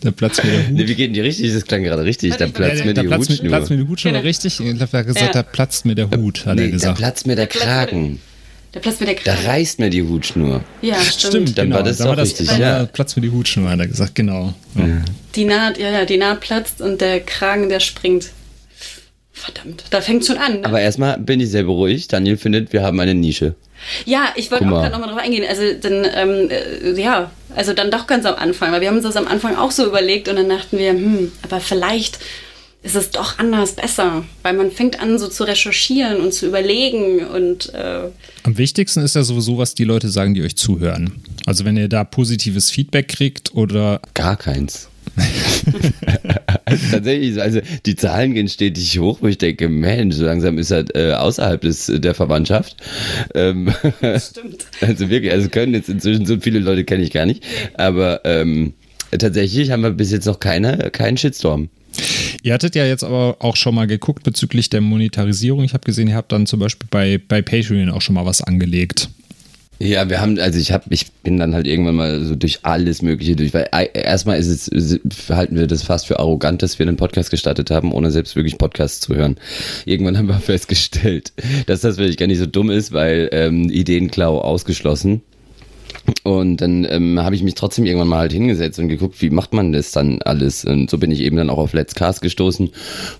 Da 0.00 0.10
platzt 0.10 0.44
mir 0.44 0.50
der 0.50 0.68
Hut. 0.68 0.74
Nee, 0.74 0.88
wie 0.88 0.94
geht 0.94 1.06
denn 1.08 1.14
die 1.14 1.20
richtig? 1.20 1.52
Das 1.52 1.64
klang 1.64 1.82
gerade 1.82 2.04
richtig. 2.04 2.36
Da 2.36 2.46
platzt 2.46 2.84
mir 2.84 2.94
die 2.94 3.08
Hutschnur. 3.08 3.36
Da 3.36 3.48
platzt 3.48 3.70
mir 3.70 3.76
die 3.76 3.88
Hutschnur 3.88 4.12
genau. 4.12 4.24
richtig. 4.24 4.60
Ich 4.60 4.76
glaube, 4.76 4.92
er 4.92 4.98
hat 5.00 5.06
gesagt, 5.06 5.26
ja. 5.26 5.32
da 5.32 5.42
platzt 5.42 5.84
mir 5.84 5.94
der 5.94 6.10
Hut, 6.10 6.46
hat 6.46 6.56
nee, 6.56 6.62
er 6.62 6.70
gesagt. 6.70 6.98
Da 6.98 7.02
platzt 7.02 7.26
mir 7.26 7.36
der 7.36 7.46
Kragen. 7.46 8.20
Da 8.72 8.80
platzt 8.80 9.00
mir 9.00 9.06
der 9.06 9.14
Kragen. 9.16 9.40
Da 9.42 9.50
reißt 9.50 9.78
mir 9.78 9.90
die 9.90 10.02
Hutschnur. 10.02 10.62
Ja, 10.82 11.00
stimmt. 11.00 11.32
Stimmt, 11.32 11.58
dann 11.58 11.66
genau. 11.66 11.76
war 11.76 11.82
das 11.82 11.98
dann 11.98 12.08
auch 12.08 12.16
das, 12.16 12.28
richtig. 12.28 12.58
Ja. 12.58 12.84
Platzt 12.86 13.16
mir 13.16 13.22
die 13.22 13.30
Hutschnur, 13.30 13.70
hat 13.70 13.80
er 13.80 13.88
gesagt, 13.88 14.14
genau. 14.14 14.54
Ja. 14.74 14.84
Die 15.34 15.44
Naht, 15.44 15.78
ja, 15.78 16.04
die 16.04 16.16
Naht 16.16 16.40
platzt 16.40 16.80
und 16.80 17.00
der 17.00 17.20
Kragen, 17.20 17.68
der 17.68 17.80
springt. 17.80 18.30
Verdammt, 19.38 19.84
da 19.90 20.00
fängt 20.00 20.26
schon 20.26 20.36
an. 20.36 20.60
Ne? 20.60 20.64
Aber 20.64 20.80
erstmal 20.80 21.16
bin 21.18 21.38
ich 21.38 21.50
sehr 21.50 21.62
beruhigt. 21.62 22.12
Daniel 22.12 22.36
findet, 22.36 22.72
wir 22.72 22.82
haben 22.82 22.98
eine 22.98 23.14
Nische. 23.14 23.54
Ja, 24.04 24.32
ich 24.34 24.50
wollte 24.50 24.66
auch 24.66 24.70
gerade 24.70 24.90
nochmal 24.90 25.10
drauf 25.10 25.20
eingehen. 25.20 25.44
Also 25.48 25.62
dann, 25.80 26.04
ähm, 26.12 26.50
äh, 26.50 27.00
ja, 27.00 27.30
also 27.54 27.72
dann 27.72 27.92
doch 27.92 28.08
ganz 28.08 28.26
am 28.26 28.34
Anfang, 28.34 28.72
weil 28.72 28.80
wir 28.80 28.88
haben 28.88 28.96
uns 28.96 29.04
das 29.04 29.16
am 29.16 29.28
Anfang 29.28 29.56
auch 29.56 29.70
so 29.70 29.86
überlegt 29.86 30.28
und 30.28 30.34
dann 30.36 30.48
dachten 30.48 30.76
wir, 30.76 30.90
hm, 30.90 31.30
aber 31.42 31.60
vielleicht 31.60 32.18
ist 32.82 32.96
es 32.96 33.10
doch 33.10 33.38
anders 33.38 33.74
besser, 33.74 34.24
weil 34.42 34.54
man 34.54 34.72
fängt 34.72 35.00
an 35.00 35.18
so 35.18 35.28
zu 35.28 35.44
recherchieren 35.44 36.20
und 36.20 36.34
zu 36.34 36.46
überlegen 36.46 37.26
und 37.26 37.72
äh 37.74 38.08
am 38.42 38.58
wichtigsten 38.58 39.02
ist 39.02 39.14
ja 39.14 39.22
sowieso, 39.22 39.58
was 39.58 39.74
die 39.74 39.84
Leute 39.84 40.08
sagen, 40.08 40.34
die 40.34 40.42
euch 40.42 40.56
zuhören. 40.56 41.22
Also 41.46 41.64
wenn 41.64 41.76
ihr 41.76 41.88
da 41.88 42.02
positives 42.02 42.70
Feedback 42.70 43.08
kriegt 43.08 43.54
oder 43.54 44.00
gar 44.14 44.36
keins. 44.36 44.88
Also 46.64 46.86
tatsächlich, 46.90 47.40
also 47.40 47.60
die 47.86 47.96
Zahlen 47.96 48.34
gehen 48.34 48.48
stetig 48.48 48.98
hoch, 48.98 49.18
wo 49.20 49.26
ich 49.26 49.38
denke, 49.38 49.68
Mensch, 49.68 50.16
so 50.16 50.24
langsam 50.24 50.58
ist 50.58 50.70
er 50.70 50.84
äh, 50.94 51.12
außerhalb 51.12 51.60
des, 51.60 51.92
der 51.94 52.14
Verwandtschaft. 52.14 52.76
Ähm, 53.34 53.72
Stimmt. 54.00 54.66
Also 54.80 55.10
wirklich, 55.10 55.32
also 55.32 55.48
können 55.48 55.74
jetzt 55.74 55.88
inzwischen 55.88 56.24
so 56.24 56.38
viele 56.40 56.60
Leute 56.60 56.84
kenne 56.84 57.02
ich 57.02 57.10
gar 57.10 57.26
nicht, 57.26 57.44
aber 57.74 58.20
ähm, 58.24 58.74
tatsächlich 59.16 59.70
haben 59.70 59.82
wir 59.82 59.90
bis 59.90 60.10
jetzt 60.12 60.26
noch 60.26 60.40
keine, 60.40 60.90
keinen 60.90 61.16
Shitstorm. 61.16 61.68
Ihr 62.42 62.54
hattet 62.54 62.74
ja 62.74 62.86
jetzt 62.86 63.02
aber 63.02 63.36
auch 63.40 63.56
schon 63.56 63.74
mal 63.74 63.86
geguckt 63.86 64.22
bezüglich 64.22 64.70
der 64.70 64.80
Monetarisierung. 64.80 65.64
Ich 65.64 65.74
habe 65.74 65.84
gesehen, 65.84 66.08
ihr 66.08 66.14
habt 66.14 66.32
dann 66.32 66.46
zum 66.46 66.60
Beispiel 66.60 66.86
bei, 66.90 67.18
bei 67.18 67.42
Patreon 67.42 67.90
auch 67.90 68.02
schon 68.02 68.14
mal 68.14 68.26
was 68.26 68.40
angelegt. 68.40 69.08
Ja, 69.80 70.10
wir 70.10 70.20
haben, 70.20 70.40
also 70.40 70.58
ich 70.58 70.72
habe, 70.72 70.84
ich 70.90 71.12
bin 71.22 71.38
dann 71.38 71.54
halt 71.54 71.68
irgendwann 71.68 71.94
mal 71.94 72.24
so 72.24 72.34
durch 72.34 72.60
alles 72.62 73.00
Mögliche 73.00 73.36
durch, 73.36 73.54
weil 73.54 73.68
erstmal 73.72 74.38
ist 74.38 74.70
es, 74.72 75.00
halten 75.30 75.56
wir 75.56 75.68
das 75.68 75.84
fast 75.84 76.08
für 76.08 76.18
arrogant, 76.18 76.62
dass 76.62 76.78
wir 76.80 76.86
einen 76.86 76.96
Podcast 76.96 77.30
gestartet 77.30 77.70
haben, 77.70 77.92
ohne 77.92 78.10
selbst 78.10 78.34
wirklich 78.34 78.58
Podcasts 78.58 79.00
zu 79.00 79.14
hören. 79.14 79.36
Irgendwann 79.84 80.18
haben 80.18 80.28
wir 80.28 80.34
festgestellt, 80.40 81.32
dass 81.66 81.82
das 81.82 81.96
wirklich 81.96 82.16
gar 82.16 82.26
nicht 82.26 82.38
so 82.38 82.46
dumm 82.46 82.70
ist, 82.70 82.92
weil 82.92 83.28
ähm, 83.32 83.70
Ideenklau 83.70 84.40
ausgeschlossen. 84.40 85.22
Und 86.22 86.58
dann 86.58 86.86
ähm, 86.88 87.20
habe 87.20 87.34
ich 87.34 87.42
mich 87.42 87.54
trotzdem 87.54 87.84
irgendwann 87.84 88.08
mal 88.08 88.18
halt 88.18 88.32
hingesetzt 88.32 88.78
und 88.78 88.88
geguckt, 88.88 89.20
wie 89.20 89.30
macht 89.30 89.52
man 89.52 89.72
das 89.72 89.92
dann 89.92 90.22
alles. 90.22 90.64
Und 90.64 90.90
so 90.90 90.98
bin 90.98 91.10
ich 91.10 91.20
eben 91.20 91.36
dann 91.36 91.50
auch 91.50 91.58
auf 91.58 91.72
Let's 91.72 91.94
Cast 91.94 92.22
gestoßen 92.22 92.70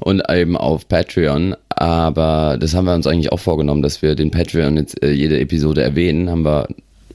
und 0.01 0.23
eben 0.31 0.57
auf 0.57 0.89
Patreon. 0.89 1.55
Aber 1.79 2.57
das 2.59 2.75
haben 2.75 2.87
wir 2.87 2.95
uns 2.95 3.07
eigentlich 3.07 3.31
auch 3.31 3.39
vorgenommen, 3.39 3.83
dass 3.83 4.03
wir 4.03 4.17
den 4.17 4.33
Patreon 4.33 4.77
jetzt 4.77 5.01
äh, 5.01 5.13
jede 5.13 5.39
Episode 5.39 5.83
erwähnen. 5.83 6.29
Haben 6.29 6.45
wir 6.45 6.67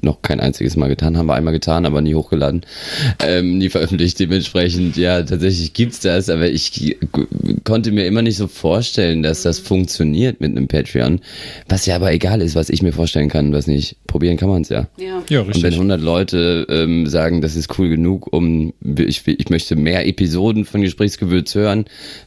noch 0.03 0.21
kein 0.21 0.39
einziges 0.39 0.75
Mal 0.75 0.87
getan, 0.87 1.17
haben 1.17 1.27
wir 1.27 1.33
einmal 1.33 1.53
getan, 1.53 1.85
aber 1.85 2.01
nie 2.01 2.15
hochgeladen, 2.15 2.61
ähm, 3.19 3.57
nie 3.57 3.69
veröffentlicht. 3.69 4.19
Dementsprechend, 4.19 4.97
ja, 4.97 5.21
tatsächlich 5.23 5.73
gibt's 5.73 5.99
das, 5.99 6.29
aber 6.29 6.49
ich 6.49 6.97
konnte 7.63 7.91
mir 7.91 8.05
immer 8.05 8.21
nicht 8.21 8.37
so 8.37 8.47
vorstellen, 8.47 9.23
dass 9.23 9.43
das 9.43 9.59
funktioniert 9.59 10.41
mit 10.41 10.51
einem 10.51 10.67
Patreon. 10.67 11.21
Was 11.67 11.85
ja 11.85 11.95
aber 11.95 12.11
egal 12.13 12.41
ist, 12.41 12.55
was 12.55 12.69
ich 12.69 12.81
mir 12.81 12.93
vorstellen 12.93 13.29
kann, 13.29 13.53
was 13.53 13.67
nicht. 13.67 13.97
Probieren 14.07 14.37
kann 14.37 14.49
man 14.49 14.61
es 14.61 14.69
ja. 14.69 14.87
ja. 14.97 15.23
Ja, 15.29 15.41
richtig. 15.41 15.55
Und 15.55 15.63
wenn 15.63 15.73
100 15.73 16.01
Leute 16.01 16.67
ähm, 16.69 17.07
sagen, 17.07 17.41
das 17.41 17.55
ist 17.55 17.79
cool 17.79 17.89
genug, 17.89 18.31
um 18.31 18.73
ich, 18.83 19.27
ich 19.27 19.49
möchte 19.49 19.75
mehr 19.75 20.07
Episoden 20.07 20.65
von 20.65 20.81
Gesprächsgewürz 20.81 21.55
hören, 21.55 21.85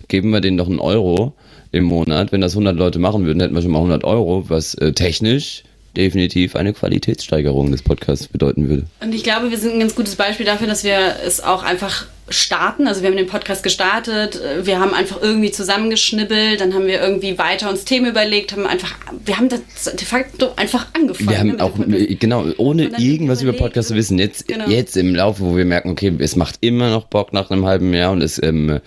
geben 0.09 0.31
wir 0.31 0.41
denen 0.41 0.57
doch 0.57 0.69
einen 0.69 0.81
Euro 0.81 1.35
im 1.73 1.85
Monat. 1.85 2.33
Wenn 2.33 2.41
das 2.41 2.53
100 2.53 2.77
Leute 2.77 2.99
machen 2.99 3.25
würden, 3.25 3.41
hätten 3.41 3.55
wir 3.55 3.63
schon 3.63 3.71
mal 3.71 3.79
100 3.79 4.05
Euro, 4.05 4.45
was 4.49 4.75
äh, 4.75 4.93
technisch 4.93 5.63
definitiv 5.97 6.57
eine 6.57 6.73
Qualitätssteigerung 6.73 7.73
des 7.73 7.83
Podcasts 7.83 8.29
bedeuten 8.29 8.69
würde. 8.69 8.85
Und 9.01 9.15
ich 9.15 9.25
glaube, 9.25 9.51
wir 9.51 9.59
sind 9.59 9.75
ein 9.75 9.81
ganz 9.81 9.95
gutes 9.95 10.17
Beispiel 10.17 10.45
dafür, 10.45 10.67
dass 10.67 10.85
wir 10.85 11.17
es 11.25 11.43
auch 11.43 11.63
einfach 11.63 12.07
starten. 12.29 12.89
Also 12.89 13.03
wir 13.03 13.09
haben 13.09 13.17
den 13.17 13.27
Podcast 13.27 13.63
gestartet, 13.63 14.41
wir 14.63 14.81
haben 14.81 14.93
einfach 14.95 15.23
irgendwie 15.23 15.53
zusammengeschnibbelt, 15.53 16.61
dann 16.61 16.75
haben 16.75 16.87
wir 16.87 17.01
irgendwie 17.01 17.39
weiter 17.39 17.71
uns 17.71 17.85
Themen 17.85 18.07
überlegt, 18.07 18.53
haben 18.53 18.67
einfach, 18.67 18.95
wir 19.25 19.37
haben 19.37 19.49
das 19.49 19.61
de 19.85 20.05
facto 20.05 20.51
einfach 20.57 20.87
angefangen. 20.93 21.29
Wir 21.31 21.39
haben 21.39 21.57
ne, 21.57 21.63
auch, 21.63 22.19
genau, 22.19 22.47
ohne 22.57 22.91
irgendwas 22.99 23.43
über 23.43 23.53
Podcasts 23.53 23.89
zu 23.89 23.95
wissen. 23.95 24.19
Jetzt, 24.19 24.49
genau. 24.49 24.69
jetzt 24.69 24.97
im 24.97 25.15
Laufe, 25.15 25.43
wo 25.43 25.57
wir 25.57 25.65
merken, 25.65 25.91
okay, 25.91 26.13
es 26.19 26.35
macht 26.35 26.57
immer 26.63 26.91
noch 26.91 27.05
Bock 27.05 27.33
nach 27.33 27.51
einem 27.51 27.65
halben 27.65 27.95
Jahr 27.95 28.11
und 28.11 28.23
es 28.23 28.43
ähm, 28.43 28.81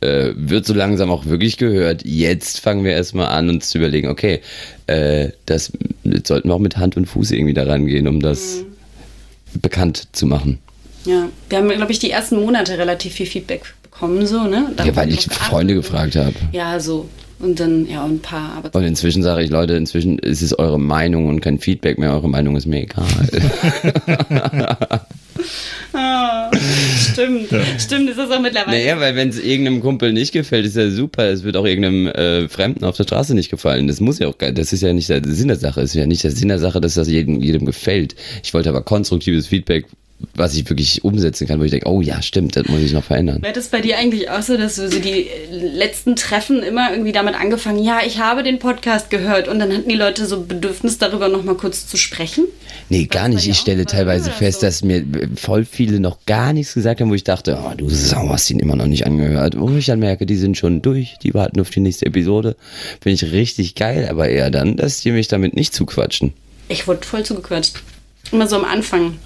äh, 0.00 0.30
wird 0.34 0.64
so 0.64 0.72
langsam 0.72 1.10
auch 1.10 1.26
wirklich 1.26 1.58
gehört. 1.58 2.02
Jetzt 2.04 2.60
fangen 2.60 2.84
wir 2.84 2.92
erstmal 2.92 3.26
an, 3.26 3.50
uns 3.50 3.68
zu 3.68 3.78
überlegen, 3.78 4.08
okay, 4.08 4.40
äh, 4.86 5.30
das, 5.44 5.72
das 6.04 6.22
sollten 6.26 6.48
wir 6.48 6.54
auch 6.54 6.60
mit 6.60 6.78
Hand 6.78 6.96
und 6.96 7.06
Fuß 7.06 7.32
irgendwie 7.32 7.54
daran 7.54 7.86
gehen, 7.86 8.08
um 8.08 8.20
das 8.20 8.64
mhm. 9.52 9.60
bekannt 9.60 10.08
zu 10.12 10.26
machen. 10.26 10.60
Ja, 11.06 11.28
wir 11.48 11.58
haben, 11.58 11.68
glaube 11.68 11.92
ich, 11.92 11.98
die 11.98 12.10
ersten 12.10 12.40
Monate 12.40 12.76
relativ 12.78 13.14
viel 13.14 13.26
Feedback 13.26 13.62
bekommen, 13.82 14.26
so, 14.26 14.42
ne? 14.42 14.72
Dann 14.76 14.86
ja, 14.86 14.96
weil 14.96 15.10
ich 15.10 15.24
Freunde 15.24 15.74
gefragt 15.74 16.16
habe. 16.16 16.34
Ja, 16.52 16.78
so. 16.80 17.08
Und 17.38 17.60
dann, 17.60 17.86
ja, 17.86 18.02
ein 18.02 18.20
paar. 18.20 18.52
Aber 18.56 18.76
und 18.78 18.84
inzwischen 18.84 19.22
sage 19.22 19.44
ich, 19.44 19.50
Leute, 19.50 19.74
inzwischen 19.74 20.18
ist 20.18 20.40
es 20.40 20.58
eure 20.58 20.80
Meinung 20.80 21.28
und 21.28 21.40
kein 21.40 21.58
Feedback 21.58 21.98
mehr. 21.98 22.12
Eure 22.12 22.30
Meinung 22.30 22.56
ist 22.56 22.66
mir 22.66 22.82
egal. 22.82 23.04
ah, 25.92 26.50
stimmt, 26.98 27.50
ja. 27.50 27.60
stimmt, 27.78 28.08
ist 28.08 28.18
das 28.18 28.30
auch 28.30 28.40
mittlerweile. 28.40 28.78
Naja, 28.78 28.98
weil 29.00 29.16
wenn 29.16 29.28
es 29.28 29.38
irgendeinem 29.38 29.82
Kumpel 29.82 30.14
nicht 30.14 30.32
gefällt, 30.32 30.64
ist 30.64 30.76
ja 30.76 30.88
super. 30.88 31.24
Es 31.24 31.44
wird 31.44 31.58
auch 31.58 31.66
irgendeinem 31.66 32.06
äh, 32.06 32.48
Fremden 32.48 32.84
auf 32.84 32.96
der 32.96 33.04
Straße 33.04 33.34
nicht 33.34 33.50
gefallen. 33.50 33.86
Das 33.86 34.00
muss 34.00 34.18
ja 34.18 34.28
auch, 34.28 34.36
das 34.38 34.72
ist 34.72 34.80
ja 34.80 34.94
nicht 34.94 35.10
der 35.10 35.22
Sinn 35.22 35.48
der 35.48 35.58
Sache. 35.58 35.82
Es 35.82 35.90
ist 35.90 35.96
ja 35.96 36.06
nicht 36.06 36.24
der 36.24 36.30
Sinn 36.30 36.48
der 36.48 36.58
Sache, 36.58 36.80
dass 36.80 36.94
das 36.94 37.06
jedem, 37.06 37.42
jedem 37.42 37.66
gefällt. 37.66 38.16
Ich 38.42 38.54
wollte 38.54 38.70
aber 38.70 38.80
konstruktives 38.80 39.46
Feedback 39.46 39.84
was 40.34 40.54
ich 40.54 40.68
wirklich 40.68 41.04
umsetzen 41.04 41.46
kann, 41.46 41.60
wo 41.60 41.64
ich 41.64 41.70
denke, 41.70 41.88
oh 41.88 42.00
ja, 42.00 42.22
stimmt, 42.22 42.56
das 42.56 42.66
muss 42.68 42.80
ich 42.80 42.92
noch 42.92 43.04
verändern. 43.04 43.42
Wäre 43.42 43.52
das 43.52 43.68
bei 43.68 43.80
dir 43.80 43.98
eigentlich 43.98 44.30
auch 44.30 44.42
so, 44.42 44.56
dass 44.56 44.76
du 44.76 44.90
so 44.90 44.98
die 44.98 45.28
letzten 45.50 46.16
Treffen 46.16 46.62
immer 46.62 46.90
irgendwie 46.90 47.12
damit 47.12 47.34
angefangen, 47.34 47.82
ja, 47.82 48.00
ich 48.06 48.18
habe 48.18 48.42
den 48.42 48.58
Podcast 48.58 49.10
gehört 49.10 49.48
und 49.48 49.58
dann 49.58 49.72
hatten 49.72 49.88
die 49.88 49.96
Leute 49.96 50.26
so 50.26 50.42
Bedürfnis, 50.42 50.98
darüber 50.98 51.28
noch 51.28 51.42
mal 51.42 51.54
kurz 51.54 51.86
zu 51.86 51.96
sprechen? 51.96 52.44
Nee, 52.88 53.06
Was 53.10 53.16
gar 53.16 53.28
nicht. 53.28 53.46
Ich 53.46 53.58
stelle 53.58 53.84
teilweise 53.84 54.30
fest, 54.30 54.60
so? 54.60 54.66
dass 54.66 54.82
mir 54.82 55.04
voll 55.34 55.64
viele 55.64 56.00
noch 56.00 56.18
gar 56.26 56.52
nichts 56.52 56.74
gesagt 56.74 57.00
haben, 57.00 57.10
wo 57.10 57.14
ich 57.14 57.24
dachte, 57.24 57.58
oh, 57.62 57.74
du 57.76 57.88
Sau, 57.88 58.28
hast 58.28 58.50
ihn 58.50 58.58
immer 58.58 58.76
noch 58.76 58.86
nicht 58.86 59.06
angehört. 59.06 59.58
Wo 59.58 59.70
ich 59.70 59.86
dann 59.86 59.98
merke, 59.98 60.26
die 60.26 60.36
sind 60.36 60.56
schon 60.56 60.82
durch, 60.82 61.16
die 61.22 61.34
warten 61.34 61.60
auf 61.60 61.70
die 61.70 61.80
nächste 61.80 62.06
Episode. 62.06 62.56
Finde 63.00 63.14
ich 63.14 63.32
richtig 63.32 63.74
geil, 63.74 64.06
aber 64.10 64.28
eher 64.28 64.50
dann, 64.50 64.76
dass 64.76 65.00
die 65.00 65.10
mich 65.10 65.28
damit 65.28 65.54
nicht 65.54 65.74
zuquatschen. 65.74 66.32
Ich 66.68 66.86
wurde 66.86 67.06
voll 67.06 67.24
zugequatscht. 67.24 67.82
Immer 68.32 68.48
so 68.48 68.56
am 68.56 68.64
Anfang. 68.64 69.18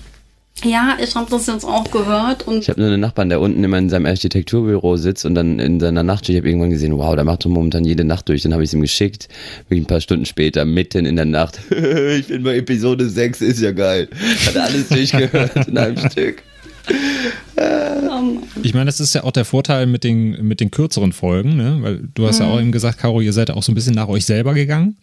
Ja, 0.64 0.98
ich 1.02 1.14
habe 1.14 1.30
das 1.30 1.46
jetzt 1.46 1.64
auch 1.64 1.90
gehört. 1.90 2.46
Und 2.46 2.58
ich 2.58 2.68
habe 2.68 2.80
nur 2.80 2.90
einen 2.90 3.00
Nachbarn, 3.00 3.28
der 3.28 3.40
unten 3.40 3.64
immer 3.64 3.78
in 3.78 3.88
seinem 3.88 4.06
Architekturbüro 4.06 4.96
sitzt 4.96 5.24
und 5.24 5.34
dann 5.34 5.58
in 5.58 5.80
seiner 5.80 6.02
Nachtschicht, 6.02 6.30
ich 6.30 6.36
habe 6.38 6.48
irgendwann 6.48 6.70
gesehen, 6.70 6.96
wow, 6.98 7.14
der 7.14 7.24
macht 7.24 7.46
momentan 7.46 7.84
jede 7.84 8.04
Nacht 8.04 8.28
durch. 8.28 8.42
Dann 8.42 8.52
habe 8.52 8.62
ich 8.62 8.70
es 8.70 8.74
ihm 8.74 8.82
geschickt, 8.82 9.28
ein 9.70 9.86
paar 9.86 10.00
Stunden 10.00 10.26
später, 10.26 10.64
mitten 10.64 11.06
in 11.06 11.16
der 11.16 11.24
Nacht. 11.24 11.60
ich 11.70 12.26
bin 12.26 12.42
bei 12.42 12.56
Episode 12.56 13.08
6, 13.08 13.40
ist 13.40 13.60
ja 13.60 13.72
geil. 13.72 14.08
Hat 14.46 14.56
alles 14.56 14.88
durchgehört 14.88 15.68
in 15.68 15.78
einem 15.78 15.96
Stück. 16.10 16.42
Ich 18.62 18.74
meine, 18.74 18.86
das 18.86 19.00
ist 19.00 19.14
ja 19.14 19.24
auch 19.24 19.32
der 19.32 19.44
Vorteil 19.44 19.86
mit 19.86 20.04
den, 20.04 20.46
mit 20.46 20.60
den 20.60 20.70
kürzeren 20.70 21.12
Folgen, 21.12 21.56
ne? 21.56 21.78
weil 21.80 22.08
du 22.14 22.26
hast 22.26 22.40
mhm. 22.40 22.46
ja 22.46 22.52
auch 22.52 22.60
eben 22.60 22.72
gesagt, 22.72 22.98
Caro, 22.98 23.20
ihr 23.20 23.32
seid 23.32 23.50
auch 23.50 23.62
so 23.62 23.72
ein 23.72 23.74
bisschen 23.74 23.94
nach 23.94 24.08
euch 24.08 24.24
selber 24.24 24.54
gegangen. 24.54 24.96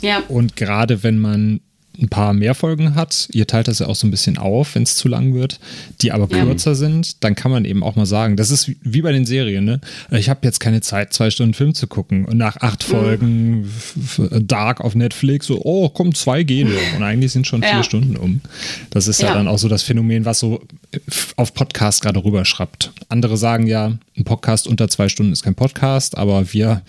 Ja. 0.00 0.22
Und 0.28 0.56
gerade 0.56 1.02
wenn 1.02 1.18
man 1.18 1.60
ein 2.00 2.08
paar 2.08 2.32
mehr 2.32 2.54
Folgen 2.54 2.94
hat, 2.94 3.28
ihr 3.32 3.46
teilt 3.46 3.68
das 3.68 3.80
ja 3.80 3.86
auch 3.86 3.96
so 3.96 4.06
ein 4.06 4.10
bisschen 4.10 4.38
auf, 4.38 4.74
wenn 4.74 4.84
es 4.84 4.96
zu 4.96 5.08
lang 5.08 5.34
wird, 5.34 5.58
die 6.00 6.12
aber 6.12 6.28
ja. 6.30 6.44
kürzer 6.44 6.74
sind, 6.74 7.24
dann 7.24 7.34
kann 7.34 7.50
man 7.50 7.64
eben 7.64 7.82
auch 7.82 7.96
mal 7.96 8.06
sagen, 8.06 8.36
das 8.36 8.50
ist 8.50 8.70
wie 8.82 9.02
bei 9.02 9.12
den 9.12 9.26
Serien, 9.26 9.64
ne? 9.64 9.80
Ich 10.10 10.28
habe 10.28 10.40
jetzt 10.42 10.60
keine 10.60 10.80
Zeit, 10.80 11.12
zwei 11.12 11.30
Stunden 11.30 11.54
Film 11.54 11.74
zu 11.74 11.86
gucken. 11.86 12.24
Und 12.24 12.38
nach 12.38 12.56
acht 12.58 12.88
mhm. 12.88 12.92
Folgen 12.92 13.70
Dark 14.46 14.80
auf 14.80 14.94
Netflix, 14.94 15.46
so, 15.46 15.60
oh, 15.64 15.88
komm, 15.88 16.14
zwei 16.14 16.42
gehen. 16.44 16.72
Und 16.96 17.02
eigentlich 17.02 17.32
sind 17.32 17.46
schon 17.46 17.62
ja. 17.62 17.68
vier 17.70 17.82
Stunden 17.82 18.16
um. 18.16 18.40
Das 18.90 19.08
ist 19.08 19.20
ja. 19.20 19.28
ja 19.28 19.34
dann 19.34 19.48
auch 19.48 19.58
so 19.58 19.68
das 19.68 19.82
Phänomen, 19.82 20.24
was 20.24 20.38
so 20.38 20.62
auf 21.36 21.52
Podcast 21.54 22.02
gerade 22.02 22.22
rüberschraubt. 22.24 22.92
Andere 23.08 23.36
sagen 23.36 23.66
ja, 23.66 23.98
ein 24.16 24.24
Podcast 24.24 24.66
unter 24.66 24.88
zwei 24.88 25.08
Stunden 25.08 25.32
ist 25.32 25.42
kein 25.42 25.54
Podcast, 25.54 26.16
aber 26.16 26.52
wir, 26.52 26.82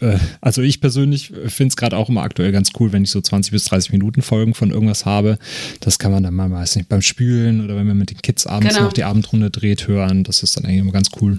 äh, 0.00 0.18
also 0.40 0.62
ich 0.62 0.80
persönlich 0.80 1.32
finde 1.46 1.68
es 1.68 1.76
gerade 1.76 1.96
auch 1.96 2.08
immer 2.08 2.22
aktuell 2.22 2.52
ganz 2.52 2.70
cool, 2.78 2.92
wenn 2.92 3.04
ich 3.04 3.10
so 3.10 3.20
20 3.20 3.52
bis 3.52 3.64
30 3.64 3.92
Minuten 3.92 4.22
Folgen 4.22 4.39
von 4.54 4.70
irgendwas 4.70 5.04
habe. 5.06 5.38
Das 5.80 5.98
kann 5.98 6.12
man 6.12 6.22
dann 6.22 6.34
mal, 6.34 6.50
weiß 6.50 6.76
nicht, 6.76 6.88
beim 6.88 7.02
Spülen 7.02 7.64
oder 7.64 7.76
wenn 7.76 7.86
man 7.86 7.98
mit 7.98 8.10
den 8.10 8.22
Kids 8.22 8.46
abends 8.46 8.74
genau. 8.74 8.86
noch 8.86 8.92
die 8.92 9.04
Abendrunde 9.04 9.50
dreht, 9.50 9.86
hören. 9.88 10.24
Das 10.24 10.42
ist 10.42 10.56
dann 10.56 10.64
eigentlich 10.64 10.80
immer 10.80 10.92
ganz 10.92 11.10
cool. 11.20 11.38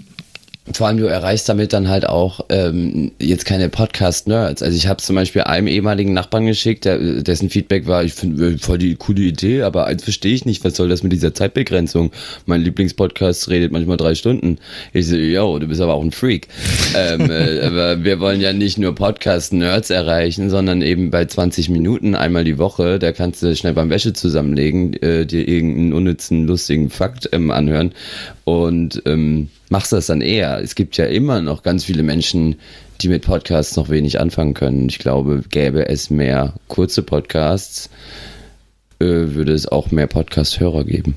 Vor 0.74 0.86
allem, 0.86 0.98
du 0.98 1.08
erreichst 1.08 1.50
damit 1.50 1.74
dann 1.74 1.90
halt 1.90 2.08
auch 2.08 2.42
ähm, 2.50 3.12
jetzt 3.20 3.46
keine 3.46 3.68
Podcast-Nerds. 3.68 4.62
Also 4.62 4.78
ich 4.78 4.86
habe 4.86 5.02
zum 5.02 5.16
Beispiel 5.16 5.42
einem 5.42 5.66
ehemaligen 5.66 6.14
Nachbarn 6.14 6.46
geschickt, 6.46 6.86
der, 6.86 7.00
dessen 7.00 7.50
Feedback 7.50 7.88
war, 7.88 8.04
ich 8.04 8.14
finde 8.14 8.52
äh, 8.52 8.58
voll 8.60 8.78
die 8.78 8.94
coole 8.94 9.22
Idee, 9.22 9.64
aber 9.64 9.88
eins 9.88 10.04
verstehe 10.04 10.36
ich 10.36 10.46
nicht, 10.46 10.64
was 10.64 10.76
soll 10.76 10.88
das 10.88 11.02
mit 11.02 11.14
dieser 11.14 11.34
Zeitbegrenzung? 11.34 12.12
Mein 12.46 12.62
Lieblingspodcast 12.62 13.50
redet 13.50 13.72
manchmal 13.72 13.98
drei 13.98 14.14
Stunden. 14.14 14.60
Ich 14.94 15.08
so, 15.08 15.16
yo, 15.16 15.58
du 15.58 15.68
bist 15.68 15.82
aber 15.82 15.96
auch 15.96 16.04
ein 16.04 16.12
Freak. 16.12 16.48
ähm, 16.96 17.32
äh, 17.32 17.62
aber 17.66 18.04
wir 18.04 18.20
wollen 18.20 18.40
ja 18.40 18.54
nicht 18.54 18.78
nur 18.78 18.94
Podcast-Nerds 18.94 19.90
erreichen, 19.90 20.52
sondern 20.52 20.84
eben 20.84 21.10
bei 21.10 21.26
20 21.26 21.70
Minuten 21.70 22.14
einmal 22.14 22.44
die 22.44 22.60
Woche, 22.60 23.00
da 23.00 23.12
kannst 23.12 23.42
du 23.42 23.56
schnell 23.56 23.74
beim 23.74 23.90
Wäsche 23.90 24.14
zusammenlegen, 24.14 24.94
äh, 25.02 25.26
dir 25.26 25.48
irgendeinen 25.48 25.94
unnützen, 25.94 26.46
lustigen 26.46 26.92
Fakt 26.92 27.30
ähm, 27.32 27.50
anhören 27.50 27.94
und 28.44 29.02
ähm, 29.08 29.50
machst 29.72 29.94
das 29.94 30.08
dann 30.08 30.22
eher. 30.22 30.60
Es 30.62 30.76
gibt 30.76 30.98
ja 30.98 31.06
immer 31.06 31.42
noch 31.42 31.64
ganz 31.64 31.86
viele 31.86 32.04
Menschen, 32.04 32.58
die 33.00 33.08
mit 33.08 33.24
Podcasts 33.24 33.78
noch 33.78 33.90
wenig 33.90 34.20
anfangen 34.20 34.54
können. 34.54 34.90
Ich 34.90 35.00
glaube, 35.00 35.44
gäbe 35.50 35.88
es 35.88 36.10
mehr 36.10 36.54
kurze 36.68 37.02
Podcasts, 37.02 37.90
äh, 39.00 39.06
würde 39.06 39.54
es 39.54 39.68
auch 39.68 39.90
mehr 39.90 40.08
Podcast-Hörer 40.08 40.84
geben. 40.84 41.16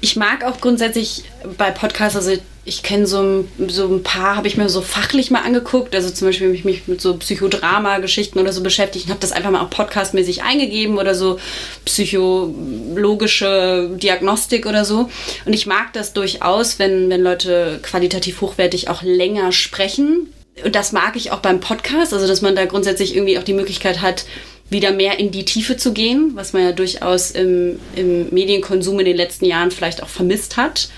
Ich 0.00 0.16
mag 0.16 0.44
auch 0.44 0.60
grundsätzlich 0.60 1.24
bei 1.56 1.70
Podcasts, 1.70 2.16
also 2.16 2.32
ich 2.64 2.82
kenne 2.82 3.06
so, 3.06 3.46
so 3.68 3.88
ein 3.88 4.02
paar, 4.02 4.36
habe 4.36 4.46
ich 4.46 4.56
mir 4.56 4.68
so 4.68 4.82
fachlich 4.82 5.30
mal 5.30 5.42
angeguckt. 5.42 5.94
Also 5.94 6.10
zum 6.10 6.28
Beispiel 6.28 6.48
habe 6.48 6.56
ich 6.56 6.64
mich 6.64 6.86
mit 6.88 7.00
so 7.00 7.16
Psychodrama-Geschichten 7.16 8.38
oder 8.38 8.52
so 8.52 8.62
beschäftigt 8.62 9.06
und 9.06 9.10
habe 9.10 9.20
das 9.20 9.32
einfach 9.32 9.50
mal 9.50 9.62
auch 9.62 9.70
podcastmäßig 9.70 10.42
eingegeben 10.42 10.98
oder 10.98 11.14
so 11.14 11.38
psychologische 11.86 13.90
Diagnostik 13.96 14.66
oder 14.66 14.84
so. 14.84 15.08
Und 15.46 15.54
ich 15.54 15.66
mag 15.66 15.94
das 15.94 16.12
durchaus, 16.12 16.78
wenn, 16.78 17.08
wenn 17.08 17.22
Leute 17.22 17.80
qualitativ 17.82 18.42
hochwertig 18.42 18.88
auch 18.88 19.02
länger 19.02 19.52
sprechen. 19.52 20.32
Und 20.62 20.74
das 20.74 20.92
mag 20.92 21.16
ich 21.16 21.32
auch 21.32 21.40
beim 21.40 21.60
Podcast, 21.60 22.12
also 22.12 22.26
dass 22.26 22.42
man 22.42 22.54
da 22.54 22.66
grundsätzlich 22.66 23.16
irgendwie 23.16 23.38
auch 23.38 23.44
die 23.44 23.54
Möglichkeit 23.54 24.02
hat, 24.02 24.26
wieder 24.70 24.92
mehr 24.92 25.18
in 25.18 25.30
die 25.30 25.44
Tiefe 25.44 25.76
zu 25.76 25.92
gehen, 25.92 26.32
was 26.34 26.52
man 26.52 26.62
ja 26.62 26.72
durchaus 26.72 27.32
im, 27.32 27.78
im 27.96 28.30
Medienkonsum 28.30 28.98
in 29.00 29.06
den 29.06 29.16
letzten 29.16 29.44
Jahren 29.44 29.70
vielleicht 29.70 30.02
auch 30.02 30.08
vermisst 30.08 30.56
hat. 30.56 30.88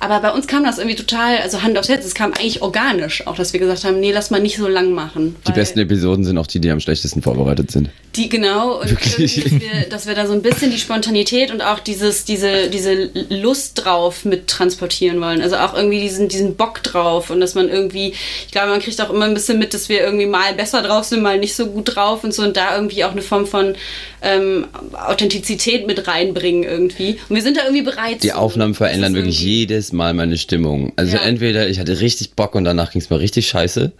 Aber 0.00 0.20
bei 0.20 0.30
uns 0.30 0.46
kam 0.46 0.64
das 0.64 0.78
irgendwie 0.78 0.96
total, 0.96 1.38
also 1.38 1.62
Hand 1.62 1.76
aufs 1.76 1.88
Herz, 1.88 2.04
es 2.04 2.14
kam 2.14 2.32
eigentlich 2.32 2.62
organisch, 2.62 3.26
auch 3.26 3.34
dass 3.34 3.52
wir 3.52 3.60
gesagt 3.60 3.84
haben, 3.84 3.98
nee, 3.98 4.12
lass 4.12 4.30
mal 4.30 4.40
nicht 4.40 4.56
so 4.56 4.68
lang 4.68 4.92
machen. 4.92 5.36
Die 5.46 5.52
besten 5.52 5.80
Episoden 5.80 6.24
sind 6.24 6.38
auch 6.38 6.46
die, 6.46 6.60
die 6.60 6.70
am 6.70 6.80
schlechtesten 6.80 7.20
vorbereitet 7.20 7.70
sind. 7.70 7.90
Die 8.14 8.28
genau, 8.28 8.80
und 8.80 8.90
dass 8.92 9.18
wir, 9.18 9.88
dass 9.90 10.06
wir 10.06 10.14
da 10.14 10.26
so 10.26 10.32
ein 10.32 10.42
bisschen 10.42 10.70
die 10.70 10.78
Spontanität 10.78 11.50
und 11.50 11.62
auch 11.62 11.80
dieses, 11.80 12.24
diese, 12.24 12.68
diese 12.70 13.10
Lust 13.28 13.84
drauf 13.84 14.24
mit 14.24 14.46
transportieren 14.46 15.20
wollen. 15.20 15.42
Also 15.42 15.56
auch 15.56 15.74
irgendwie 15.74 16.00
diesen, 16.00 16.28
diesen 16.28 16.54
Bock 16.54 16.82
drauf 16.82 17.30
und 17.30 17.40
dass 17.40 17.54
man 17.54 17.68
irgendwie, 17.68 18.14
ich 18.46 18.52
glaube, 18.52 18.68
man 18.68 18.80
kriegt 18.80 19.00
auch 19.00 19.10
immer 19.10 19.24
ein 19.24 19.34
bisschen 19.34 19.58
mit, 19.58 19.74
dass 19.74 19.88
wir 19.88 20.00
irgendwie 20.00 20.26
mal 20.26 20.54
besser 20.54 20.82
drauf 20.82 21.04
sind, 21.04 21.22
mal 21.22 21.38
nicht 21.38 21.54
so 21.54 21.66
gut 21.66 21.96
drauf 21.96 22.24
und 22.24 22.32
so 22.32 22.42
und 22.42 22.56
da 22.56 22.74
irgendwie 22.74 23.04
auch 23.04 23.12
eine 23.12 23.22
Form 23.22 23.46
von 23.46 23.74
ähm, 24.22 24.66
Authentizität 24.92 25.86
mit 25.86 26.08
reinbringen 26.08 26.64
irgendwie. 26.64 27.18
Und 27.28 27.36
wir 27.36 27.42
sind 27.42 27.56
da 27.56 27.62
irgendwie 27.64 27.82
bereit. 27.82 28.22
Die 28.22 28.32
Aufnahmen 28.32 28.74
verändern 28.74 29.14
wirklich 29.14 29.40
jedes 29.40 29.87
Mal 29.92 30.14
meine 30.14 30.36
Stimmung. 30.36 30.92
Also 30.96 31.16
ja. 31.16 31.22
entweder 31.24 31.68
ich 31.68 31.78
hatte 31.78 32.00
richtig 32.00 32.32
Bock 32.32 32.54
und 32.54 32.64
danach 32.64 32.92
ging 32.92 33.00
es 33.00 33.10
mir 33.10 33.18
richtig 33.18 33.48
scheiße, 33.48 33.92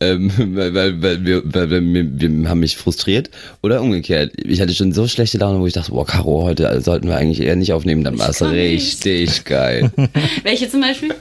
ähm, 0.00 0.32
weil, 0.54 0.74
weil, 0.74 1.02
weil, 1.02 1.24
wir, 1.24 1.42
weil 1.44 1.70
wir, 1.70 1.82
wir 1.82 2.48
haben 2.48 2.60
mich 2.60 2.76
frustriert 2.76 3.30
oder 3.62 3.80
umgekehrt. 3.80 4.32
Ich 4.36 4.60
hatte 4.60 4.74
schon 4.74 4.92
so 4.92 5.06
schlechte 5.08 5.38
Laune, 5.38 5.60
wo 5.60 5.66
ich 5.66 5.72
dachte, 5.72 5.92
boah, 5.92 6.06
Caro, 6.06 6.44
heute 6.44 6.80
sollten 6.80 7.08
wir 7.08 7.16
eigentlich 7.16 7.40
eher 7.40 7.56
nicht 7.56 7.72
aufnehmen, 7.72 8.04
dann 8.04 8.18
war 8.18 8.30
es 8.30 8.42
richtig 8.42 9.28
nicht. 9.28 9.46
geil. 9.46 9.90
Welche 10.42 10.68
zum 10.68 10.80
Beispiel? 10.80 11.14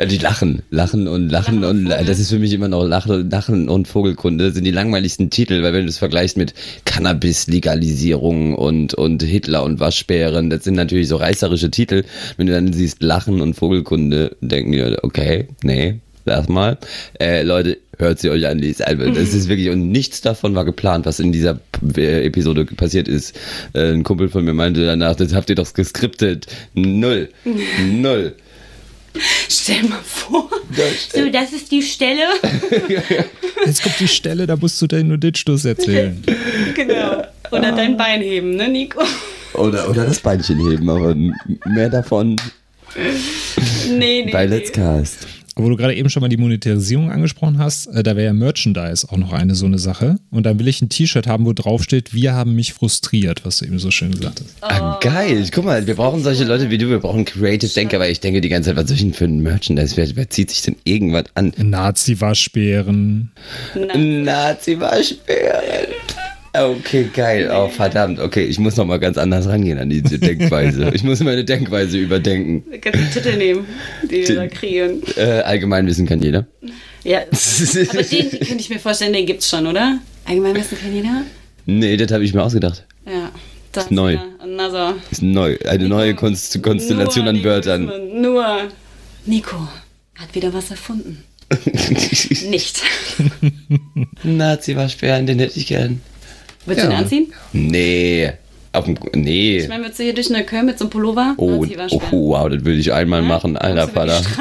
Die 0.00 0.18
lachen, 0.18 0.62
lachen 0.70 1.08
und 1.08 1.28
lachen, 1.28 1.60
lachen 1.60 1.64
und, 1.64 1.92
und 1.92 2.08
das 2.08 2.20
ist 2.20 2.30
für 2.30 2.38
mich 2.38 2.52
immer 2.52 2.68
noch 2.68 2.84
Lachen, 2.84 3.28
lachen 3.30 3.68
und 3.68 3.88
Vogelkunde 3.88 4.48
das 4.48 4.54
sind 4.54 4.64
die 4.64 4.70
langweiligsten 4.70 5.30
Titel, 5.30 5.62
weil 5.62 5.72
wenn 5.72 5.82
du 5.82 5.88
es 5.88 5.98
vergleichst 5.98 6.36
mit 6.36 6.54
Cannabis-Legalisierung 6.84 8.54
und, 8.54 8.94
und 8.94 9.22
Hitler 9.22 9.64
und 9.64 9.80
Waschbären, 9.80 10.50
das 10.50 10.64
sind 10.64 10.74
natürlich 10.74 11.08
so 11.08 11.16
reißerische 11.16 11.70
Titel. 11.70 12.04
Wenn 12.36 12.46
du 12.46 12.52
dann 12.52 12.72
siehst 12.72 13.02
Lachen 13.02 13.40
und 13.40 13.54
Vogelkunde, 13.54 14.36
denken 14.40 14.72
die 14.72 14.78
Leute, 14.78 15.02
okay, 15.02 15.48
nee, 15.62 15.96
lass 16.24 16.48
mal. 16.48 16.78
Äh, 17.18 17.42
Leute, 17.42 17.78
hört 17.98 18.20
sie 18.20 18.30
euch 18.30 18.46
an, 18.46 18.60
die 18.60 18.68
ist 18.68 18.86
einfach, 18.86 19.06
das 19.06 19.34
ist 19.34 19.48
wirklich, 19.48 19.70
und 19.70 19.90
nichts 19.90 20.20
davon 20.20 20.54
war 20.54 20.64
geplant, 20.64 21.06
was 21.06 21.20
in 21.20 21.32
dieser 21.32 21.58
Episode 21.96 22.64
passiert 22.64 23.08
ist. 23.08 23.36
Äh, 23.74 23.92
ein 23.92 24.04
Kumpel 24.04 24.28
von 24.28 24.44
mir 24.44 24.54
meinte 24.54 24.86
danach, 24.86 25.16
das 25.16 25.34
habt 25.34 25.50
ihr 25.50 25.56
doch 25.56 25.72
geskriptet. 25.74 26.46
Null. 26.74 27.28
Null. 27.90 28.34
Stell 29.48 29.82
mal 29.84 30.00
vor. 30.04 30.50
So, 31.14 31.28
das 31.30 31.52
ist 31.52 31.70
die 31.70 31.82
Stelle. 31.82 32.24
Jetzt 33.66 33.82
kommt 33.82 33.98
die 34.00 34.08
Stelle, 34.08 34.46
da 34.46 34.56
musst 34.56 34.80
du 34.80 34.86
deinen 34.86 35.08
Nuditschluss 35.08 35.64
erzählen. 35.64 36.22
genau. 36.74 37.24
Oder 37.50 37.72
dein 37.72 37.96
Bein 37.96 38.20
heben, 38.20 38.56
ne, 38.56 38.68
Nico? 38.68 39.02
Oder, 39.54 39.88
oder 39.88 40.04
das 40.04 40.20
Beinchen 40.20 40.58
heben, 40.70 40.88
aber 40.88 41.14
mehr 41.66 41.88
davon 41.88 42.36
Nee, 42.94 44.24
nee. 44.24 44.30
bei 44.30 44.46
nee. 44.46 44.56
Let's 44.56 44.72
Cast. 44.72 45.26
Wo 45.58 45.68
du 45.68 45.76
gerade 45.76 45.94
eben 45.94 46.08
schon 46.08 46.20
mal 46.20 46.28
die 46.28 46.36
Monetarisierung 46.36 47.10
angesprochen 47.10 47.58
hast, 47.58 47.88
äh, 47.88 48.04
da 48.04 48.14
wäre 48.14 48.26
ja 48.26 48.32
Merchandise 48.32 49.08
auch 49.10 49.16
noch 49.16 49.32
eine 49.32 49.56
so 49.56 49.66
eine 49.66 49.78
Sache. 49.78 50.16
Und 50.30 50.46
dann 50.46 50.60
will 50.60 50.68
ich 50.68 50.80
ein 50.80 50.88
T-Shirt 50.88 51.26
haben, 51.26 51.46
wo 51.46 51.52
drauf 51.52 51.82
steht, 51.82 52.14
wir 52.14 52.32
haben 52.32 52.54
mich 52.54 52.72
frustriert, 52.72 53.44
was 53.44 53.58
du 53.58 53.64
eben 53.64 53.80
so 53.80 53.90
schön 53.90 54.12
gesagt 54.12 54.40
hast. 54.40 54.62
Ah, 54.62 54.98
geil. 55.00 55.44
Guck 55.52 55.64
mal, 55.64 55.86
wir 55.86 55.96
brauchen 55.96 56.22
solche 56.22 56.44
Leute 56.44 56.70
wie 56.70 56.78
du, 56.78 56.88
wir 56.88 57.00
brauchen 57.00 57.24
Creative 57.24 57.72
Denker, 57.72 57.98
weil 57.98 58.12
ich 58.12 58.20
denke 58.20 58.40
die 58.40 58.48
ganze 58.48 58.70
Zeit, 58.70 58.76
was 58.76 58.86
soll 58.86 58.96
ich 58.96 59.02
denn 59.02 59.14
für 59.14 59.24
ein 59.24 59.40
Merchandise? 59.40 59.96
Wer, 59.96 60.14
wer 60.14 60.30
zieht 60.30 60.50
sich 60.50 60.62
denn 60.62 60.76
irgendwas 60.84 61.24
an? 61.34 61.52
Nazi-Waschbären. 61.56 63.32
Nazi-Waschbären. 63.74 65.88
Okay, 66.52 67.10
geil. 67.14 67.50
Oh, 67.52 67.68
verdammt. 67.68 68.18
Okay, 68.18 68.44
ich 68.44 68.58
muss 68.58 68.76
nochmal 68.76 68.98
ganz 68.98 69.18
anders 69.18 69.46
rangehen 69.46 69.78
an 69.78 69.90
diese 69.90 70.18
Denkweise. 70.18 70.90
Ich 70.94 71.04
muss 71.04 71.20
meine 71.20 71.44
Denkweise 71.44 71.98
überdenken. 71.98 72.64
Du 72.70 72.78
kannst 72.78 73.00
die 73.00 73.20
Titel 73.20 73.36
nehmen, 73.36 73.66
die 74.02 74.26
wir 74.26 74.34
da 74.34 74.46
kreieren. 74.48 75.02
Äh, 75.16 75.42
Allgemeinwissen 75.42 76.06
kann 76.06 76.22
jeder. 76.22 76.46
Ja. 77.04 77.20
Aber 77.90 78.02
den 78.02 78.30
könnte 78.30 78.56
ich 78.58 78.70
mir 78.70 78.78
vorstellen, 78.78 79.12
den 79.12 79.26
gibt's 79.26 79.48
schon, 79.48 79.66
oder? 79.66 79.98
Allgemeinwissen 80.24 80.78
kann 80.78 80.94
jeder? 80.94 81.22
Nee, 81.66 81.96
das 81.96 82.10
habe 82.12 82.24
ich 82.24 82.32
mir 82.34 82.42
ausgedacht. 82.42 82.84
Ja. 83.06 83.30
Das 83.72 83.84
Ist 83.84 83.90
neu. 83.90 84.18
So. 84.70 84.94
Ist 85.10 85.22
neu. 85.22 85.58
Eine 85.66 85.88
neue 85.88 86.14
Konst 86.14 86.62
Konstellation 86.62 87.24
Nur 87.24 87.30
an 87.30 87.36
Nico 87.36 87.48
Wörtern. 87.48 87.92
Nur. 88.20 88.68
Nico 89.26 89.56
hat 90.14 90.34
wieder 90.34 90.52
was 90.52 90.70
erfunden. 90.70 91.22
Nicht. 92.48 92.82
Nazi-Waschbären, 94.22 95.26
den 95.26 95.38
hätte 95.38 95.58
ich 95.58 95.66
gern. 95.66 96.00
Willst 96.66 96.82
du 96.82 96.86
Ja. 96.86 96.92
den 96.92 96.98
anziehen? 97.04 97.32
Nee. 97.52 98.32
Auf 98.72 98.84
dem, 98.84 98.96
nee. 99.14 99.58
Ich 99.58 99.68
meine, 99.68 99.84
würdest 99.84 99.98
du 99.98 100.04
hier 100.04 100.14
durch 100.14 100.32
eine 100.32 100.44
Köln 100.44 100.66
mit 100.66 100.78
so 100.78 100.84
einem 100.84 100.90
Pullover? 100.90 101.34
Oh, 101.38 101.64
oh, 101.66 102.30
wow, 102.30 102.48
das 102.50 102.64
will 102.64 102.78
ich 102.78 102.92
einmal 102.92 103.22
machen, 103.22 103.56
alter 103.56 103.88
Vater. 103.88 104.20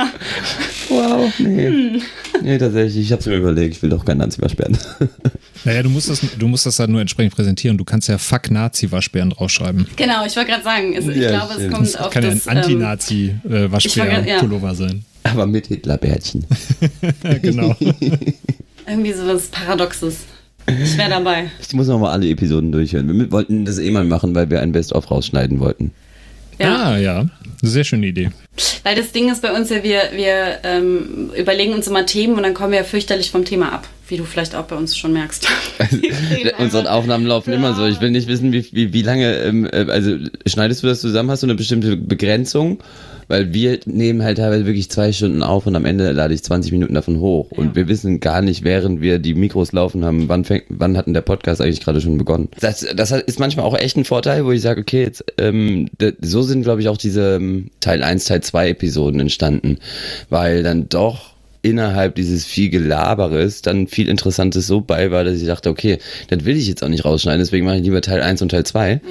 Wow, 0.89 1.30
nee. 1.39 1.67
Hm. 1.67 2.01
Nee, 2.43 2.58
tatsächlich, 2.58 3.03
ich 3.08 3.12
hab's 3.12 3.25
mir 3.25 3.36
überlegt, 3.36 3.75
ich 3.75 3.82
will 3.84 3.89
doch 3.89 4.06
keinen 4.06 4.19
Nazi-Waschbären. 4.19 4.77
Naja, 5.65 5.84
du 5.84 5.89
musst 5.89 6.10
das, 6.10 6.21
du 6.39 6.47
musst 6.47 6.65
das 6.65 6.80
halt 6.80 6.89
nur 6.89 7.01
entsprechend 7.01 7.36
präsentieren. 7.36 7.77
Du 7.77 7.84
kannst 7.84 8.08
ja 8.08 8.17
Fuck 8.17 8.51
Nazi-Waschbären 8.51 9.32
draufschreiben. 9.32 9.86
Genau, 9.97 10.25
ich 10.25 10.34
wollte 10.38 10.51
gerade 10.51 10.63
sagen, 10.63 10.93
es, 10.95 11.06
ich 11.08 11.17
Ja, 11.17 11.30
glaube, 11.45 11.56
es 11.62 11.69
kommt 11.73 11.88
Das 11.88 11.95
auf 11.97 12.10
kann 12.12 12.23
ja 12.23 12.30
das... 12.30 12.47
ein 12.47 12.58
ähm, 12.58 12.63
wollte- 12.63 12.82
ja. 12.84 12.89
Anti-Nazi-Waschbär-Pullover 12.91 14.75
sein. 14.75 15.03
Aber 15.23 15.45
mit 15.45 15.67
Hitlerbärtchen. 15.67 16.45
Ja, 17.23 17.38
genau. 17.39 17.75
irgendwie 18.88 19.12
sowas 19.13 19.47
Paradoxes. 19.47 20.19
Ich 20.67 20.97
wäre 20.97 21.10
dabei. 21.10 21.49
Ich 21.62 21.73
muss 21.73 21.88
nochmal 21.88 22.12
alle 22.12 22.30
Episoden 22.30 22.71
durchhören. 22.71 23.17
Wir 23.17 23.32
wollten 23.32 23.65
das 23.65 23.80
eh 23.80 23.89
mal 23.89 24.03
machen, 24.03 24.36
weil 24.36 24.49
wir 24.49 24.62
ein 24.62 24.73
Best-of 24.73 25.10
rausschneiden 25.10 25.60
wollten. 25.60 25.91
Ja. 26.60 26.75
Ah, 26.75 26.97
ja. 26.97 27.25
Sehr 27.62 27.84
schöne 27.84 28.08
Idee. 28.08 28.32
Weil 28.84 28.95
das 28.95 29.12
Ding 29.12 29.32
ist 29.32 29.41
bei 29.41 29.51
uns 29.51 29.69
ja, 29.69 29.84
wir, 29.84 30.01
wir 30.13 30.60
ähm, 30.63 31.32
überlegen 31.38 31.73
uns 31.73 31.88
immer 31.88 32.06
Themen 32.06 32.36
und 32.36 32.43
dann 32.43 32.53
kommen 32.53 32.71
wir 32.71 32.80
ja 32.80 32.84
fürchterlich 32.84 33.32
vom 33.32 33.45
Thema 33.45 33.71
ab. 33.71 33.88
Wie 34.08 34.17
du 34.17 34.23
vielleicht 34.23 34.56
auch 34.56 34.65
bei 34.65 34.75
uns 34.75 34.97
schon 34.97 35.13
merkst. 35.13 35.47
Unsere 36.58 36.89
Aufnahmen 36.89 37.25
laufen 37.25 37.53
immer 37.53 37.73
so. 37.75 37.86
Ich 37.86 37.99
will 37.99 38.12
nicht 38.12 38.27
wissen, 38.27 38.51
wie, 38.51 38.65
wie, 38.71 38.93
wie 38.93 39.01
lange, 39.01 39.36
ähm, 39.39 39.65
äh, 39.65 39.86
also 39.89 40.15
schneidest 40.45 40.84
du 40.84 40.88
das 40.88 41.01
zusammen? 41.01 41.30
Hast 41.30 41.43
du 41.43 41.47
eine 41.47 41.56
bestimmte 41.56 41.97
Begrenzung? 41.97 42.80
Weil 43.27 43.53
wir 43.53 43.79
nehmen 43.85 44.23
halt 44.23 44.37
teilweise 44.37 44.65
wirklich 44.65 44.89
zwei 44.89 45.11
Stunden 45.11 45.43
auf 45.43 45.67
und 45.67 45.75
am 45.75 45.85
Ende 45.85 46.11
lade 46.11 46.33
ich 46.33 46.43
20 46.43 46.71
Minuten 46.71 46.93
davon 46.93 47.19
hoch. 47.19 47.51
Und 47.51 47.75
wir 47.75 47.87
wissen 47.87 48.19
gar 48.19 48.41
nicht, 48.41 48.63
während 48.63 49.01
wir 49.01 49.19
die 49.19 49.33
Mikros 49.33 49.71
laufen 49.71 50.05
haben, 50.05 50.29
wann, 50.29 50.45
fängt, 50.45 50.65
wann 50.69 50.97
hat 50.97 51.07
denn 51.07 51.13
der 51.13 51.21
Podcast 51.21 51.61
eigentlich 51.61 51.81
gerade 51.81 52.01
schon 52.01 52.17
begonnen. 52.17 52.49
Das, 52.59 52.85
das 52.95 53.11
ist 53.11 53.39
manchmal 53.39 53.65
auch 53.65 53.77
echt 53.77 53.97
ein 53.97 54.05
Vorteil, 54.05 54.45
wo 54.45 54.51
ich 54.51 54.61
sage, 54.61 54.81
okay, 54.81 55.03
jetzt, 55.03 55.25
ähm, 55.37 55.89
so 56.21 56.41
sind, 56.41 56.63
glaube 56.63 56.81
ich, 56.81 56.89
auch 56.89 56.97
diese 56.97 57.35
ähm, 57.35 57.69
Teil 57.79 58.03
1, 58.03 58.25
Teil 58.25 58.41
2 58.41 58.69
Episoden 58.69 59.19
entstanden. 59.19 59.77
Weil 60.29 60.63
dann 60.63 60.89
doch 60.89 61.37
innerhalb 61.61 62.15
dieses 62.15 62.45
viel 62.45 62.69
Gelaberes 62.69 63.61
dann 63.61 63.87
viel 63.87 64.07
Interessantes 64.07 64.67
so 64.67 64.81
bei 64.81 65.11
war, 65.11 65.23
dass 65.23 65.35
ich 65.35 65.47
dachte, 65.47 65.69
okay, 65.69 65.97
das 66.29 66.45
will 66.45 66.55
ich 66.55 66.67
jetzt 66.67 66.83
auch 66.83 66.87
nicht 66.87 67.03
rausschneiden, 67.03 67.39
deswegen 67.39 67.65
mache 67.65 67.77
ich 67.77 67.83
lieber 67.83 68.01
Teil 68.01 68.21
1 68.21 68.41
und 68.41 68.49
Teil 68.49 68.65
2. 68.65 69.01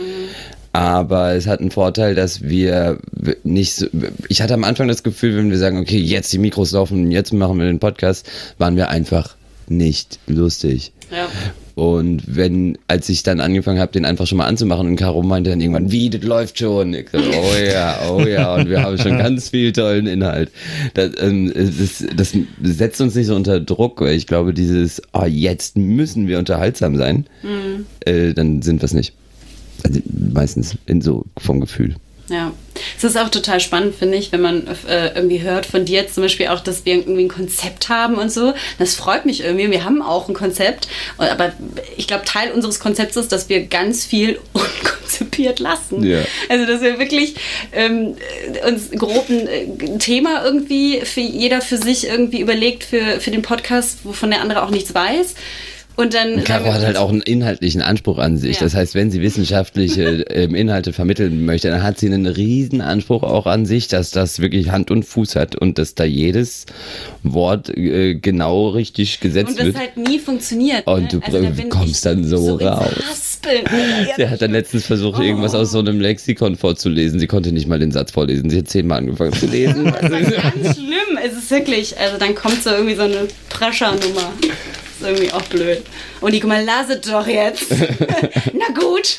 Aber 0.76 1.32
es 1.32 1.46
hat 1.46 1.60
einen 1.60 1.70
Vorteil, 1.70 2.14
dass 2.14 2.42
wir 2.42 2.98
nicht 3.44 3.76
so, 3.76 3.86
ich 4.28 4.42
hatte 4.42 4.52
am 4.52 4.62
Anfang 4.62 4.88
das 4.88 5.02
Gefühl, 5.02 5.34
wenn 5.38 5.50
wir 5.50 5.56
sagen, 5.56 5.78
okay, 5.78 5.96
jetzt 5.96 6.30
die 6.34 6.38
Mikros 6.38 6.72
laufen, 6.72 7.10
jetzt 7.10 7.32
machen 7.32 7.58
wir 7.58 7.64
den 7.64 7.78
Podcast, 7.78 8.28
waren 8.58 8.76
wir 8.76 8.90
einfach 8.90 9.36
nicht 9.68 10.18
lustig. 10.26 10.92
ja. 11.10 11.28
Und 11.76 12.22
wenn, 12.26 12.76
als 12.88 13.08
ich 13.08 13.22
dann 13.22 13.40
angefangen 13.40 13.78
habe, 13.78 13.92
den 13.92 14.04
einfach 14.04 14.26
schon 14.26 14.38
mal 14.38 14.46
anzumachen 14.46 14.86
und 14.86 14.96
Caro 14.96 15.22
meinte 15.22 15.50
dann 15.50 15.60
irgendwann, 15.60 15.90
wie, 15.90 16.10
das 16.10 16.22
läuft 16.22 16.58
schon. 16.58 16.92
Ich 16.92 17.08
so, 17.10 17.18
oh 17.18 17.70
ja, 17.70 17.98
oh 18.10 18.20
ja, 18.20 18.54
und 18.54 18.68
wir 18.68 18.82
haben 18.82 18.96
schon 18.98 19.18
ganz 19.18 19.50
viel 19.50 19.72
tollen 19.72 20.06
Inhalt. 20.06 20.50
Das, 20.92 21.10
ähm, 21.20 21.52
das, 21.54 22.04
das 22.16 22.34
setzt 22.62 23.00
uns 23.00 23.14
nicht 23.14 23.26
so 23.26 23.34
unter 23.34 23.60
Druck, 23.60 24.00
weil 24.02 24.14
ich 24.14 24.26
glaube, 24.26 24.54
dieses, 24.54 25.02
oh, 25.12 25.24
jetzt 25.26 25.76
müssen 25.76 26.28
wir 26.28 26.38
unterhaltsam 26.38 26.96
sein, 26.96 27.26
äh, 28.06 28.32
dann 28.34 28.62
sind 28.62 28.80
wir 28.80 28.86
es 28.86 28.94
nicht. 28.94 29.12
Also 29.84 30.00
meistens 30.32 30.76
in 30.86 31.00
so 31.00 31.24
vom 31.38 31.60
Gefühl. 31.60 31.96
Ja, 32.28 32.52
es 32.96 33.04
ist 33.04 33.16
auch 33.16 33.28
total 33.28 33.60
spannend, 33.60 33.94
finde 33.94 34.18
ich, 34.18 34.32
wenn 34.32 34.40
man 34.40 34.66
äh, 34.88 35.14
irgendwie 35.14 35.42
hört 35.42 35.64
von 35.64 35.84
dir 35.84 36.00
jetzt 36.00 36.14
zum 36.14 36.24
Beispiel 36.24 36.48
auch, 36.48 36.58
dass 36.58 36.84
wir 36.84 36.94
irgendwie 36.94 37.24
ein 37.24 37.28
Konzept 37.28 37.88
haben 37.88 38.16
und 38.16 38.32
so. 38.32 38.52
Das 38.80 38.96
freut 38.96 39.26
mich 39.26 39.44
irgendwie. 39.44 39.70
Wir 39.70 39.84
haben 39.84 40.02
auch 40.02 40.28
ein 40.28 40.34
Konzept, 40.34 40.88
aber 41.18 41.52
ich 41.96 42.08
glaube, 42.08 42.24
Teil 42.24 42.50
unseres 42.50 42.80
Konzepts 42.80 43.16
ist, 43.16 43.30
dass 43.30 43.48
wir 43.48 43.66
ganz 43.66 44.04
viel 44.04 44.40
unkonzipiert 44.52 45.60
lassen. 45.60 46.02
Ja. 46.02 46.24
Also, 46.48 46.66
dass 46.66 46.80
wir 46.80 46.98
wirklich 46.98 47.36
ähm, 47.72 48.16
uns 48.66 48.90
grob 48.90 49.28
ein 49.28 49.46
äh, 49.46 49.98
Thema 49.98 50.44
irgendwie 50.44 51.02
für 51.02 51.20
jeder 51.20 51.60
für 51.60 51.78
sich 51.78 52.08
irgendwie 52.08 52.40
überlegt 52.40 52.82
für, 52.82 53.20
für 53.20 53.30
den 53.30 53.42
Podcast, 53.42 54.00
wovon 54.02 54.30
der 54.30 54.40
andere 54.40 54.64
auch 54.64 54.70
nichts 54.70 54.92
weiß. 54.92 55.34
Und 55.96 56.14
dann. 56.14 56.44
Caro 56.44 56.72
hat 56.72 56.84
halt 56.84 56.96
auch 56.96 57.08
einen 57.08 57.22
inhaltlichen 57.22 57.80
Anspruch 57.80 58.18
an 58.18 58.36
sich. 58.36 58.56
Ja. 58.56 58.64
Das 58.64 58.74
heißt, 58.74 58.94
wenn 58.94 59.10
sie 59.10 59.22
wissenschaftliche 59.22 60.04
ähm, 60.30 60.54
Inhalte 60.54 60.92
vermitteln 60.92 61.44
möchte, 61.44 61.68
dann 61.68 61.82
hat 61.82 61.98
sie 61.98 62.06
einen 62.06 62.26
riesen 62.26 62.80
Anspruch 62.80 63.22
auch 63.22 63.46
an 63.46 63.66
sich, 63.66 63.88
dass 63.88 64.10
das 64.10 64.40
wirklich 64.40 64.70
Hand 64.70 64.90
und 64.90 65.04
Fuß 65.04 65.36
hat 65.36 65.56
und 65.56 65.78
dass 65.78 65.94
da 65.94 66.04
jedes 66.04 66.66
Wort 67.22 67.70
äh, 67.76 68.14
genau 68.14 68.68
richtig 68.68 69.20
gesetzt 69.20 69.50
Und 69.50 69.58
das 69.58 69.66
wird. 69.66 69.78
halt 69.78 69.96
nie 69.96 70.18
funktioniert. 70.18 70.86
Und 70.86 71.02
ne? 71.02 71.08
du 71.08 71.20
da 71.20 71.38
bin 71.50 71.68
kommst 71.70 72.04
dann 72.04 72.24
so 72.24 72.58
ins 72.58 72.62
raus. 72.62 72.94
Haspeln. 73.10 73.64
Der 74.18 74.30
hat 74.30 74.42
dann 74.42 74.52
letztens 74.52 74.86
versucht, 74.86 75.20
irgendwas 75.20 75.54
aus 75.54 75.70
so 75.70 75.78
einem 75.78 76.00
Lexikon 76.00 76.56
vorzulesen. 76.56 77.18
Sie 77.20 77.26
konnte 77.26 77.52
nicht 77.52 77.68
mal 77.68 77.78
den 77.78 77.92
Satz 77.92 78.12
vorlesen. 78.12 78.50
Sie 78.50 78.58
hat 78.58 78.68
zehnmal 78.68 78.98
angefangen 78.98 79.32
zu 79.32 79.46
lesen. 79.46 79.92
Das 80.06 80.20
ist 80.20 80.36
ganz 80.36 80.76
schlimm. 80.76 81.18
Es 81.24 81.32
ist 81.32 81.50
wirklich, 81.50 81.98
also 81.98 82.18
dann 82.18 82.34
kommt 82.34 82.62
so 82.62 82.70
irgendwie 82.70 82.94
so 82.94 83.02
eine 83.02 83.26
Pressure-Nummer. 83.48 84.32
Irgendwie 85.06 85.32
auch 85.32 85.42
blöd. 85.42 85.82
Und 86.20 86.32
guck 86.32 86.44
mal, 86.44 86.64
lass 86.64 86.88
es 86.88 87.00
doch 87.02 87.26
jetzt. 87.26 87.70
Na 88.52 88.78
gut. 88.78 89.18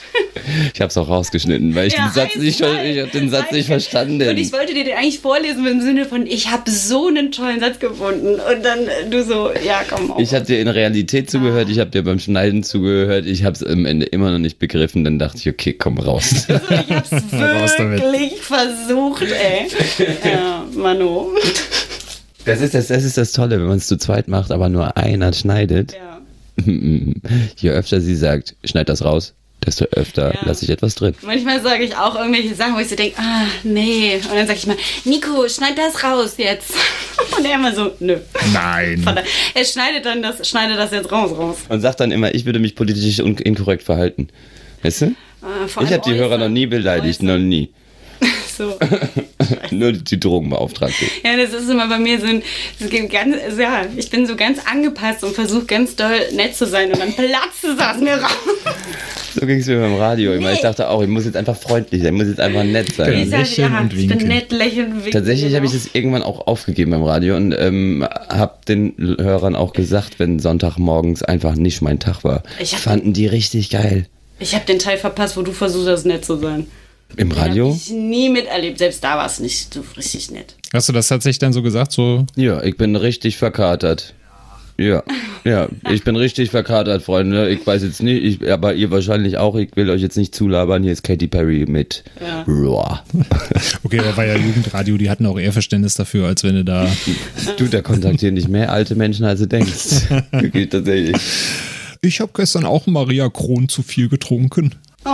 Ich 0.73 0.81
habe 0.81 0.89
es 0.89 0.97
auch 0.97 1.07
rausgeschnitten, 1.07 1.75
weil 1.75 1.87
ich 1.87 1.93
Ja, 1.93 2.05
den 2.07 2.13
Satz 2.13 2.35
nicht, 2.35 2.59
ich 2.59 2.99
hab 3.01 3.11
den 3.11 3.29
Satz 3.29 3.51
nicht 3.51 3.67
verstanden. 3.67 4.27
Und 4.27 4.37
ich 4.37 4.51
wollte 4.51 4.73
dir 4.73 4.83
den 4.83 4.95
eigentlich 4.95 5.19
vorlesen 5.19 5.65
im 5.65 5.81
Sinne 5.81 6.05
von, 6.05 6.25
ich 6.27 6.51
habe 6.51 6.69
so 6.69 7.07
einen 7.07 7.31
tollen 7.31 7.59
Satz 7.59 7.79
gefunden. 7.79 8.35
Und 8.35 8.65
dann 8.65 8.87
äh, 8.87 9.09
du 9.09 9.23
so, 9.23 9.51
ja, 9.65 9.81
komm 9.89 10.11
auf. 10.11 10.19
Ich 10.19 10.33
habe 10.33 10.45
dir 10.45 10.59
in 10.59 10.67
Realität 10.67 11.29
zugehört, 11.29 11.69
ich 11.69 11.79
habe 11.79 11.89
dir 11.89 12.03
beim 12.03 12.19
Schneiden 12.19 12.63
zugehört, 12.63 13.25
ich 13.25 13.43
habe 13.43 13.55
es 13.55 13.63
am 13.63 13.85
Ende 13.85 14.05
immer 14.05 14.31
noch 14.31 14.39
nicht 14.39 14.59
begriffen, 14.59 15.03
dann 15.03 15.19
dachte 15.19 15.37
ich, 15.37 15.49
okay, 15.49 15.73
komm 15.73 15.97
raus. 15.97 16.47
ich 16.49 16.95
hab's 16.95 17.11
Raus 17.11 17.71
damit. 17.77 18.01
wirklich 18.01 18.41
versucht, 18.41 19.23
ey. 19.23 19.67
Ja, 20.23 20.65
Mano. 20.73 21.31
Das 22.47 22.61
ist 22.61 22.73
das, 22.73 22.87
das 22.87 23.03
ist 23.03 23.17
das 23.17 23.31
Tolle, 23.33 23.59
wenn 23.59 23.67
man 23.67 23.77
es 23.77 23.87
zu 23.87 23.97
zweit 23.97 24.27
macht, 24.27 24.51
aber 24.51 24.69
nur 24.69 24.97
einer 24.97 25.33
schneidet. 25.33 25.93
Ja. 25.93 26.21
Je 27.57 27.69
öfter 27.69 28.01
sie 28.01 28.15
sagt, 28.15 28.55
schneid 28.63 28.89
das 28.89 29.03
raus, 29.05 29.33
desto 29.65 29.85
öfter 29.91 30.33
Ja. 30.33 30.39
lasse 30.45 30.65
ich 30.65 30.71
etwas 30.71 30.95
drin. 30.95 31.13
Manchmal 31.21 31.61
sage 31.61 31.83
ich 31.83 31.95
auch 31.95 32.15
irgendwelche 32.15 32.55
Sachen, 32.55 32.75
wo 32.75 32.79
ich 32.79 32.89
so 32.89 32.95
denke, 32.95 33.15
ah, 33.19 33.45
nee. 33.63 34.15
Und 34.15 34.35
dann 34.35 34.47
sage 34.47 34.57
ich 34.59 34.67
mal, 34.67 34.77
Nico, 35.05 35.47
schneid 35.49 35.77
das 35.77 36.03
raus 36.03 36.35
jetzt. 36.37 36.71
Und 37.37 37.45
er 37.45 37.55
immer 37.55 37.73
so, 37.75 37.91
nö. 37.99 38.17
Nein. 38.53 39.05
Er 39.53 39.65
schneidet 39.65 40.05
dann 40.05 40.21
das, 40.23 40.47
schneidet 40.47 40.77
das 40.77 40.91
jetzt 40.91 41.11
raus, 41.11 41.31
raus. 41.37 41.57
Und 41.69 41.81
sagt 41.81 41.99
dann 41.99 42.11
immer, 42.11 42.33
ich 42.33 42.45
würde 42.45 42.59
mich 42.59 42.75
politisch 42.75 43.19
inkorrekt 43.19 43.83
verhalten. 43.83 44.29
Weißt 44.83 45.01
du? 45.01 45.05
Äh, 45.05 45.83
Ich 45.83 45.93
habe 45.93 46.01
die 46.05 46.13
Hörer 46.15 46.37
noch 46.37 46.49
nie 46.49 46.65
beleidigt, 46.65 47.19
Äußern. 47.21 47.27
noch 47.27 47.37
nie. 47.45 47.69
So. 48.57 48.77
Nur 49.71 49.91
die 49.93 50.19
Drogenbeauftragte. 50.19 51.05
Ja, 51.23 51.37
das 51.37 51.53
ist 51.53 51.69
immer 51.69 51.87
bei 51.87 51.99
mir 51.99 52.19
so 52.19 52.25
ein, 52.25 52.41
das 52.79 52.89
geht 52.89 53.09
ganz, 53.11 53.35
also 53.43 53.61
ja, 53.61 53.85
ich 53.95 54.09
bin 54.09 54.25
so 54.25 54.35
ganz 54.35 54.59
angepasst 54.65 55.23
und 55.23 55.35
versuche 55.35 55.65
ganz 55.65 55.95
doll 55.95 56.17
nett 56.33 56.55
zu 56.55 56.65
sein 56.65 56.91
und 56.91 56.99
dann 56.99 57.13
platzt 57.13 57.63
es 57.63 57.79
aus 57.79 58.01
mir 58.01 58.15
raus. 58.15 58.31
So 59.39 59.45
ging 59.45 59.59
es 59.59 59.67
mir 59.67 59.79
beim 59.79 59.95
Radio 59.95 60.33
immer. 60.33 60.51
Ich 60.51 60.61
dachte 60.61 60.89
auch, 60.89 61.01
ich 61.03 61.07
muss 61.07 61.25
jetzt 61.25 61.37
einfach 61.37 61.55
freundlich 61.55 62.01
sein, 62.01 62.15
ich 62.15 62.19
muss 62.19 62.27
jetzt 62.29 62.39
einfach 62.39 62.63
nett 62.63 62.93
sein. 62.95 63.13
Ich, 63.13 63.29
sag, 63.29 63.39
Lächeln 63.41 63.71
ja, 63.71 63.79
und 63.81 63.93
ich 63.93 63.99
bin 64.07 64.09
winken. 64.09 64.27
nett, 64.29 64.51
lächeln, 64.51 64.95
winken. 64.95 65.11
Tatsächlich 65.11 65.53
habe 65.55 65.65
ich 65.65 65.71
genau. 65.71 65.83
das 65.83 65.93
irgendwann 65.95 66.23
auch 66.23 66.47
aufgegeben 66.47 66.91
beim 66.91 67.03
Radio 67.03 67.35
und 67.35 67.51
ähm, 67.57 68.07
habe 68.29 68.55
den 68.67 68.95
Hörern 69.19 69.55
auch 69.55 69.73
gesagt, 69.73 70.17
wenn 70.17 70.39
Sonntagmorgens 70.39 71.21
einfach 71.21 71.55
nicht 71.55 71.81
mein 71.83 71.99
Tag 71.99 72.23
war. 72.23 72.41
Ich 72.59 72.73
hab- 72.73 72.79
Fanden 72.79 73.13
die 73.13 73.27
richtig 73.27 73.69
geil. 73.69 74.07
Ich 74.39 74.55
habe 74.55 74.65
den 74.65 74.79
Teil 74.79 74.97
verpasst, 74.97 75.37
wo 75.37 75.41
du 75.43 75.51
versucht 75.51 75.87
hast, 75.87 76.05
nett 76.05 76.25
zu 76.25 76.37
sein. 76.37 76.65
Im 77.15 77.31
Radio? 77.31 77.73
ich 77.75 77.89
nie 77.91 78.29
miterlebt. 78.29 78.77
Selbst 78.79 79.03
da 79.03 79.17
war 79.17 79.25
es 79.25 79.39
nicht 79.39 79.73
so 79.73 79.83
richtig 79.95 80.29
nett. 80.31 80.55
Hast 80.73 80.89
du 80.89 80.93
das 80.93 81.07
tatsächlich 81.07 81.39
dann 81.39 81.53
so 81.53 81.61
gesagt? 81.61 81.91
So, 81.91 82.25
Ja, 82.35 82.61
ich 82.63 82.77
bin 82.77 82.95
richtig 82.95 83.37
verkatert. 83.37 84.13
Ja, 84.79 85.01
ja, 85.43 85.69
ich 85.89 86.03
bin 86.03 86.15
richtig 86.15 86.51
verkatert, 86.51 87.01
Freunde. 87.01 87.49
Ich 87.49 87.65
weiß 87.65 87.81
jetzt 87.81 88.03
nicht, 88.03 88.23
ich, 88.43 88.51
aber 88.51 88.75
ihr 88.75 88.91
wahrscheinlich 88.91 89.37
auch. 89.37 89.55
Ich 89.55 89.75
will 89.75 89.89
euch 89.89 90.03
jetzt 90.03 90.17
nicht 90.17 90.35
zulabern. 90.35 90.83
Hier 90.83 90.91
ist 90.91 91.01
Katy 91.03 91.25
Perry 91.27 91.65
mit 91.67 92.03
Ja. 92.21 92.43
Raw. 92.47 92.99
okay, 93.83 93.97
da 93.97 94.15
war 94.15 94.25
ja 94.25 94.35
Jugendradio, 94.35 94.97
die 94.97 95.09
hatten 95.09 95.25
auch 95.25 95.39
eher 95.39 95.51
Verständnis 95.51 95.95
dafür, 95.95 96.27
als 96.27 96.43
wenn 96.43 96.53
du 96.57 96.63
da. 96.63 96.87
Du, 97.57 97.65
da 97.65 97.81
kontaktieren 97.81 98.35
dich 98.35 98.47
mehr 98.49 98.71
alte 98.71 98.93
Menschen, 98.93 99.25
als 99.25 99.39
du 99.39 99.47
denkst. 99.47 100.09
Geht 100.51 100.69
tatsächlich. 100.71 101.17
Ich 102.01 102.19
habe 102.19 102.31
gestern 102.35 102.65
auch 102.65 102.85
Maria 102.85 103.29
Kron 103.29 103.69
zu 103.69 103.81
viel 103.81 104.09
getrunken. 104.09 104.75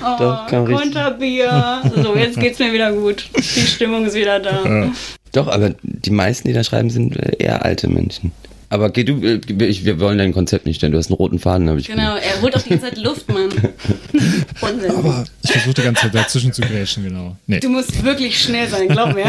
Doch, 0.00 0.46
kam 0.46 0.64
richtig. 0.64 0.92
Konterbier. 0.92 1.82
So, 2.02 2.14
jetzt 2.16 2.38
geht's 2.38 2.58
mir 2.58 2.72
wieder 2.72 2.92
gut. 2.92 3.24
Die 3.36 3.66
Stimmung 3.66 4.06
ist 4.06 4.14
wieder 4.14 4.40
da. 4.40 4.90
Doch, 5.32 5.48
aber 5.48 5.74
die 5.82 6.10
meisten, 6.10 6.48
die 6.48 6.54
da 6.54 6.64
schreiben, 6.64 6.90
sind 6.90 7.16
eher 7.38 7.64
alte 7.64 7.88
Menschen. 7.88 8.32
Aber 8.72 8.90
geh 8.90 9.02
du, 9.02 9.20
äh, 9.20 9.40
ich, 9.64 9.84
wir 9.84 9.98
wollen 9.98 10.16
dein 10.18 10.32
Konzept 10.32 10.64
nicht 10.64 10.76
stellen. 10.76 10.92
Du 10.92 10.98
hast 10.98 11.08
einen 11.08 11.16
roten 11.16 11.40
Faden, 11.40 11.68
habe 11.68 11.80
ich 11.80 11.88
Genau, 11.88 12.14
er 12.14 12.40
holt 12.40 12.56
auch 12.56 12.62
die 12.62 12.70
ganze 12.70 12.86
Zeit 12.86 12.98
Luft, 12.98 13.28
Mann. 13.28 13.50
Unsinn. 14.60 14.90
Aber 14.92 15.24
ich 15.42 15.50
versuche 15.50 15.74
die 15.74 15.82
ganze 15.82 16.02
Zeit 16.02 16.14
dazwischen 16.14 16.52
zu 16.52 16.62
grätschen, 16.62 17.02
genau. 17.02 17.36
Nee. 17.48 17.58
Du 17.58 17.68
musst 17.68 18.04
wirklich 18.04 18.40
schnell 18.40 18.68
sein, 18.68 18.88
glaub 18.88 19.14
mir. 19.14 19.26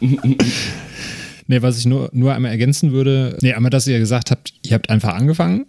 Nee, 1.48 1.60
was 1.60 1.76
ich 1.76 1.86
nur, 1.86 2.08
nur 2.12 2.32
einmal 2.32 2.52
ergänzen 2.52 2.92
würde, 2.92 3.36
nee, 3.42 3.52
einmal, 3.52 3.68
dass 3.68 3.86
ihr 3.86 3.98
gesagt 3.98 4.30
habt, 4.30 4.54
ihr 4.62 4.72
habt 4.72 4.88
einfach 4.88 5.12
angefangen, 5.14 5.66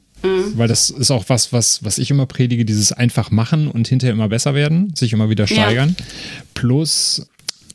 weil 0.55 0.67
das 0.67 0.89
ist 0.89 1.11
auch 1.11 1.25
was, 1.27 1.51
was, 1.53 1.83
was 1.83 1.97
ich 1.97 2.09
immer 2.11 2.25
predige, 2.25 2.65
dieses 2.65 2.91
einfach 2.91 3.29
machen 3.31 3.67
und 3.67 3.87
hinterher 3.87 4.13
immer 4.13 4.29
besser 4.29 4.53
werden, 4.55 4.93
sich 4.95 5.13
immer 5.13 5.29
wieder 5.29 5.45
Ja. 5.45 5.47
steigern. 5.63 5.95
Plus 6.53 7.27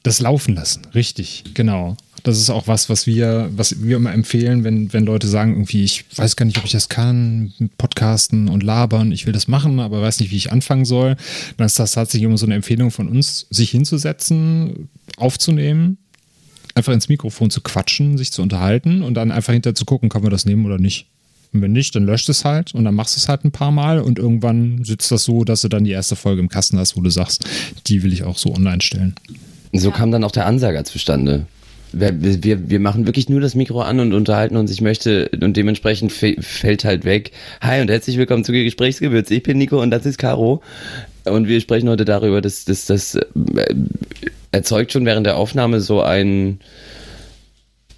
das 0.02 0.20
Laufen 0.20 0.54
lassen, 0.54 0.82
richtig, 0.94 1.44
genau. 1.54 1.96
Das 2.24 2.38
ist 2.38 2.50
auch 2.50 2.66
was, 2.66 2.88
was 2.88 3.06
wir, 3.06 3.48
was 3.54 3.82
wir 3.82 3.96
immer 3.96 4.12
empfehlen, 4.12 4.64
wenn, 4.64 4.92
wenn 4.92 5.04
Leute 5.06 5.28
sagen, 5.28 5.52
irgendwie, 5.52 5.84
ich 5.84 6.04
weiß 6.16 6.34
gar 6.36 6.46
nicht, 6.46 6.58
ob 6.58 6.64
ich 6.64 6.72
das 6.72 6.88
kann, 6.88 7.52
Podcasten 7.78 8.48
und 8.48 8.62
labern, 8.62 9.12
ich 9.12 9.26
will 9.26 9.32
das 9.32 9.46
machen, 9.48 9.78
aber 9.80 10.02
weiß 10.02 10.18
nicht, 10.20 10.30
wie 10.32 10.36
ich 10.36 10.50
anfangen 10.50 10.84
soll. 10.84 11.16
Dann 11.56 11.66
ist 11.66 11.78
das 11.78 11.92
tatsächlich 11.92 12.24
immer 12.26 12.38
so 12.38 12.46
eine 12.46 12.56
Empfehlung 12.56 12.90
von 12.90 13.08
uns, 13.08 13.46
sich 13.50 13.70
hinzusetzen, 13.70 14.88
aufzunehmen, 15.16 15.98
einfach 16.74 16.92
ins 16.92 17.08
Mikrofon 17.08 17.50
zu 17.50 17.60
quatschen, 17.60 18.18
sich 18.18 18.32
zu 18.32 18.42
unterhalten 18.42 19.02
und 19.02 19.14
dann 19.14 19.30
einfach 19.30 19.52
hinterher 19.52 19.74
zu 19.76 19.84
gucken, 19.84 20.08
kann 20.08 20.22
man 20.22 20.30
das 20.30 20.44
nehmen 20.44 20.66
oder 20.66 20.78
nicht. 20.78 21.06
Und 21.52 21.62
wenn 21.62 21.72
nicht, 21.72 21.94
dann 21.94 22.04
löscht 22.04 22.28
es 22.28 22.44
halt 22.44 22.74
und 22.74 22.84
dann 22.84 22.94
machst 22.94 23.16
du 23.16 23.18
es 23.18 23.28
halt 23.28 23.44
ein 23.44 23.52
paar 23.52 23.70
Mal 23.70 24.00
und 24.00 24.18
irgendwann 24.18 24.84
sitzt 24.84 25.10
das 25.10 25.24
so, 25.24 25.44
dass 25.44 25.62
du 25.62 25.68
dann 25.68 25.84
die 25.84 25.92
erste 25.92 26.16
Folge 26.16 26.40
im 26.40 26.48
Kasten 26.48 26.78
hast, 26.78 26.96
wo 26.96 27.00
du 27.00 27.10
sagst, 27.10 27.44
die 27.86 28.02
will 28.02 28.12
ich 28.12 28.24
auch 28.24 28.36
so 28.36 28.54
online 28.54 28.82
stellen. 28.82 29.14
So 29.72 29.90
kam 29.90 30.10
dann 30.10 30.24
auch 30.24 30.32
der 30.32 30.46
Ansager 30.46 30.84
zustande. 30.84 31.46
Wir, 31.92 32.12
wir, 32.44 32.68
wir 32.68 32.80
machen 32.80 33.06
wirklich 33.06 33.30
nur 33.30 33.40
das 33.40 33.54
Mikro 33.54 33.80
an 33.80 33.98
und 34.00 34.12
unterhalten 34.12 34.56
uns. 34.56 34.70
Ich 34.70 34.82
möchte, 34.82 35.30
und 35.40 35.56
dementsprechend 35.56 36.12
fällt 36.12 36.84
halt 36.84 37.06
weg. 37.06 37.32
Hi 37.62 37.80
und 37.80 37.88
herzlich 37.88 38.18
willkommen 38.18 38.44
zu 38.44 38.52
Gesprächsgewürz. 38.52 39.30
Ich 39.30 39.42
bin 39.42 39.56
Nico 39.56 39.80
und 39.80 39.90
das 39.90 40.04
ist 40.04 40.18
Caro. 40.18 40.62
Und 41.24 41.48
wir 41.48 41.60
sprechen 41.62 41.88
heute 41.88 42.04
darüber, 42.04 42.42
dass 42.42 42.66
dass 42.66 42.84
das 42.84 43.14
äh, 43.14 43.24
erzeugt 44.52 44.92
schon 44.92 45.06
während 45.06 45.26
der 45.26 45.36
Aufnahme 45.36 45.80
so 45.80 46.02
ein 46.02 46.60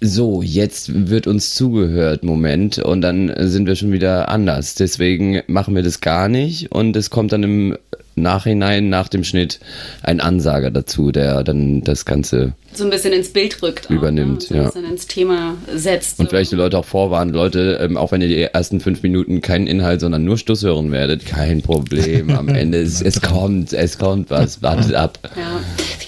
so, 0.01 0.41
jetzt 0.41 1.09
wird 1.09 1.27
uns 1.27 1.53
zugehört, 1.53 2.23
Moment, 2.23 2.79
und 2.79 3.01
dann 3.01 3.31
sind 3.37 3.67
wir 3.67 3.75
schon 3.75 3.91
wieder 3.91 4.29
anders. 4.29 4.73
Deswegen 4.73 5.43
machen 5.45 5.75
wir 5.75 5.83
das 5.83 6.01
gar 6.01 6.27
nicht 6.27 6.71
und 6.71 6.95
es 6.95 7.11
kommt 7.11 7.31
dann 7.31 7.43
im 7.43 7.77
Nachhinein, 8.15 8.89
nach 8.89 9.07
dem 9.07 9.23
Schnitt, 9.23 9.59
ein 10.03 10.19
Ansager 10.19 10.71
dazu, 10.71 11.11
der 11.11 11.43
dann 11.43 11.81
das 11.81 12.05
Ganze 12.05 12.53
So 12.73 12.83
ein 12.83 12.89
bisschen 12.89 13.13
ins 13.13 13.29
Bild 13.29 13.61
rückt. 13.61 13.85
Auch, 13.87 13.91
Übernimmt, 13.91 14.41
ne? 14.41 14.47
so 14.47 14.55
ja. 14.55 14.61
ein 14.61 14.65
bisschen 14.67 14.85
ins 14.85 15.07
Thema 15.07 15.55
setzt. 15.73 16.19
und 16.19 16.25
so. 16.25 16.29
vielleicht 16.29 16.51
die 16.51 16.55
Leute 16.55 16.77
auch 16.77 16.85
vorwarnen, 16.85 17.33
Leute, 17.33 17.79
ähm, 17.81 17.95
auch 17.97 18.11
wenn 18.11 18.21
ihr 18.21 18.27
die 18.27 18.41
ersten 18.41 18.79
fünf 18.79 19.03
Minuten 19.03 19.41
keinen 19.41 19.67
Inhalt, 19.67 20.01
sondern 20.01 20.25
nur 20.25 20.37
Stuss 20.37 20.63
hören 20.63 20.91
werdet, 20.91 21.25
kein 21.25 21.61
Problem. 21.61 22.31
Am 22.31 22.49
Ende, 22.49 22.81
es, 22.81 23.01
es 23.01 23.21
kommt, 23.21 23.71
es 23.73 23.97
kommt 23.97 24.29
was, 24.29 24.61
wartet 24.61 24.93
ab. 24.93 25.19
Ja. 25.35 25.61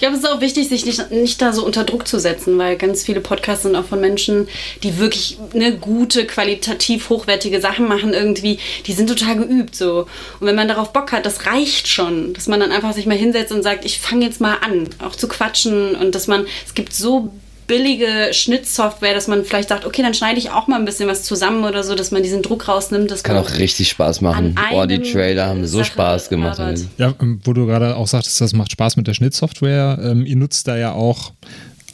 Ich 0.04 0.06
glaube, 0.06 0.18
es 0.18 0.24
ist 0.24 0.30
auch 0.30 0.42
wichtig, 0.42 0.68
sich 0.68 0.84
nicht, 0.84 1.10
nicht 1.12 1.40
da 1.40 1.54
so 1.54 1.64
unter 1.64 1.82
Druck 1.82 2.06
zu 2.06 2.18
setzen, 2.18 2.58
weil 2.58 2.76
ganz 2.76 3.04
viele 3.04 3.22
Podcasts 3.22 3.62
sind 3.62 3.74
auch 3.74 3.86
von 3.86 4.02
Menschen, 4.02 4.48
die 4.82 4.98
wirklich 4.98 5.38
eine 5.54 5.78
gute, 5.78 6.26
qualitativ 6.26 7.08
hochwertige 7.08 7.58
Sachen 7.58 7.88
machen 7.88 8.12
irgendwie. 8.12 8.58
Die 8.84 8.92
sind 8.92 9.08
total 9.08 9.36
geübt 9.36 9.74
so. 9.74 10.06
Und 10.40 10.46
wenn 10.46 10.56
man 10.56 10.68
darauf 10.68 10.92
Bock 10.92 11.12
hat, 11.12 11.24
das 11.24 11.46
reicht 11.46 11.88
schon, 11.88 12.34
dass 12.34 12.48
man 12.48 12.60
dann 12.60 12.70
einfach 12.70 12.92
sich 12.92 13.06
mal 13.06 13.16
hinsetzt 13.16 13.50
und 13.50 13.62
sagt, 13.62 13.86
ich 13.86 13.98
fange 13.98 14.26
jetzt 14.26 14.42
mal 14.42 14.58
an, 14.60 14.90
auch 14.98 15.16
zu 15.16 15.26
quatschen 15.26 15.94
und 15.96 16.14
dass 16.14 16.26
man, 16.26 16.44
es 16.66 16.74
gibt 16.74 16.92
so 16.92 17.32
billige 17.66 18.32
Schnittsoftware, 18.32 19.14
dass 19.14 19.28
man 19.28 19.44
vielleicht 19.44 19.68
sagt, 19.68 19.86
okay, 19.86 20.02
dann 20.02 20.14
schneide 20.14 20.38
ich 20.38 20.50
auch 20.50 20.66
mal 20.66 20.78
ein 20.78 20.84
bisschen 20.84 21.08
was 21.08 21.22
zusammen 21.22 21.64
oder 21.64 21.82
so, 21.82 21.94
dass 21.94 22.10
man 22.10 22.22
diesen 22.22 22.42
Druck 22.42 22.68
rausnimmt. 22.68 23.10
Dass 23.10 23.22
Kann 23.22 23.36
auch 23.36 23.58
richtig 23.58 23.88
Spaß 23.88 24.20
machen. 24.20 24.54
Boah, 24.70 24.86
die 24.86 25.00
Trailer 25.00 25.46
haben 25.46 25.66
so 25.66 25.78
Sache 25.78 25.92
Spaß 25.92 26.28
gemacht. 26.28 26.60
Ja, 26.98 27.14
ähm, 27.20 27.40
wo 27.44 27.52
du 27.52 27.66
gerade 27.66 27.96
auch 27.96 28.06
sagtest, 28.06 28.40
das 28.40 28.52
macht 28.52 28.72
Spaß 28.72 28.96
mit 28.96 29.06
der 29.06 29.14
Schnittsoftware. 29.14 29.98
Ähm, 30.02 30.24
ihr 30.26 30.36
nutzt 30.36 30.68
da 30.68 30.76
ja 30.76 30.92
auch 30.92 31.32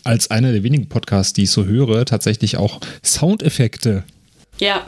als 0.04 0.30
einer 0.30 0.52
der 0.52 0.62
wenigen 0.62 0.88
Podcasts, 0.88 1.32
die 1.32 1.42
ich 1.42 1.50
so 1.50 1.64
höre, 1.64 2.04
tatsächlich 2.04 2.56
auch 2.56 2.80
Soundeffekte. 3.04 4.04
Ja. 4.58 4.86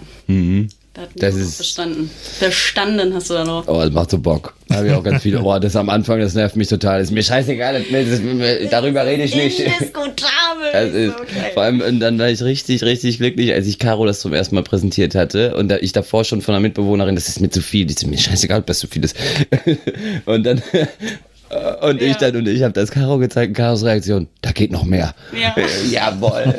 Da 0.95 1.03
hat. 1.03 1.11
Das 1.17 1.35
das 1.35 1.43
ist- 1.43 1.57
verstanden. 1.57 2.11
Verstanden 2.39 3.15
hast 3.15 3.31
du 3.31 3.35
da 3.35 3.45
noch. 3.45 3.67
Oh, 3.67 3.81
das 3.81 3.91
macht 3.93 4.11
so 4.11 4.19
Bock. 4.19 4.55
Da 4.69 4.77
habe 4.77 4.89
ich 4.89 4.93
auch 4.93 5.03
ganz 5.03 5.23
viele. 5.23 5.41
Oh, 5.43 5.59
das 5.59 5.75
am 5.77 5.89
Anfang, 5.89 6.21
das 6.21 6.35
nervt 6.35 6.57
mich 6.57 6.69
total. 6.69 6.99
Das 6.99 7.09
ist 7.09 7.15
mir 7.15 7.23
scheißegal, 7.23 7.83
das, 7.91 8.09
das, 8.09 8.71
darüber 8.71 9.07
rede 9.07 9.23
ich 9.23 9.35
nicht. 9.35 9.61
Indiskutabel. 9.61 10.71
Das 10.73 10.91
ist, 10.93 11.15
okay. 11.15 11.51
Vor 11.55 11.63
allem, 11.63 12.01
dann 12.01 12.19
war 12.19 12.29
ich 12.29 12.43
richtig, 12.43 12.83
richtig 12.83 13.19
glücklich, 13.19 13.53
als 13.53 13.67
ich 13.67 13.79
Caro 13.79 14.05
das 14.07 14.21
zum 14.21 14.33
ersten 14.35 14.55
Mal 14.55 14.65
präsentiert 14.65 15.15
hatte 15.15 15.55
und 15.57 15.69
da 15.69 15.77
ich 15.79 15.93
davor 15.93 16.25
schon 16.25 16.43
von 16.43 16.55
einer 16.55 16.63
Mitbewohnerin, 16.63 17.15
das 17.15 17.29
ist 17.29 17.41
mir 17.41 17.51
zu 17.51 17.63
viel, 17.63 17.87
die 17.87 17.95
ist 17.95 18.07
mir 18.07 18.19
scheißegal, 18.19 18.61
ob 18.61 18.67
das 18.67 18.79
zu 18.79 18.87
viel 18.87 19.05
ist. 19.05 19.17
und 20.27 20.45
dann, 20.45 20.63
und 21.83 22.01
ich 22.01 22.13
Ja. 22.13 22.31
dann, 22.31 22.37
und 22.37 22.49
ich 22.49 22.63
habe 22.63 22.73
das 22.73 22.91
Caro 22.91 23.19
gezeigt, 23.19 23.49
und 23.51 23.55
Caros 23.57 23.85
Reaktion, 23.85 24.29
da 24.41 24.53
geht 24.53 24.71
noch 24.73 24.85
mehr. 24.85 25.15
Ja. 25.39 25.55
Jawohl, 25.91 26.55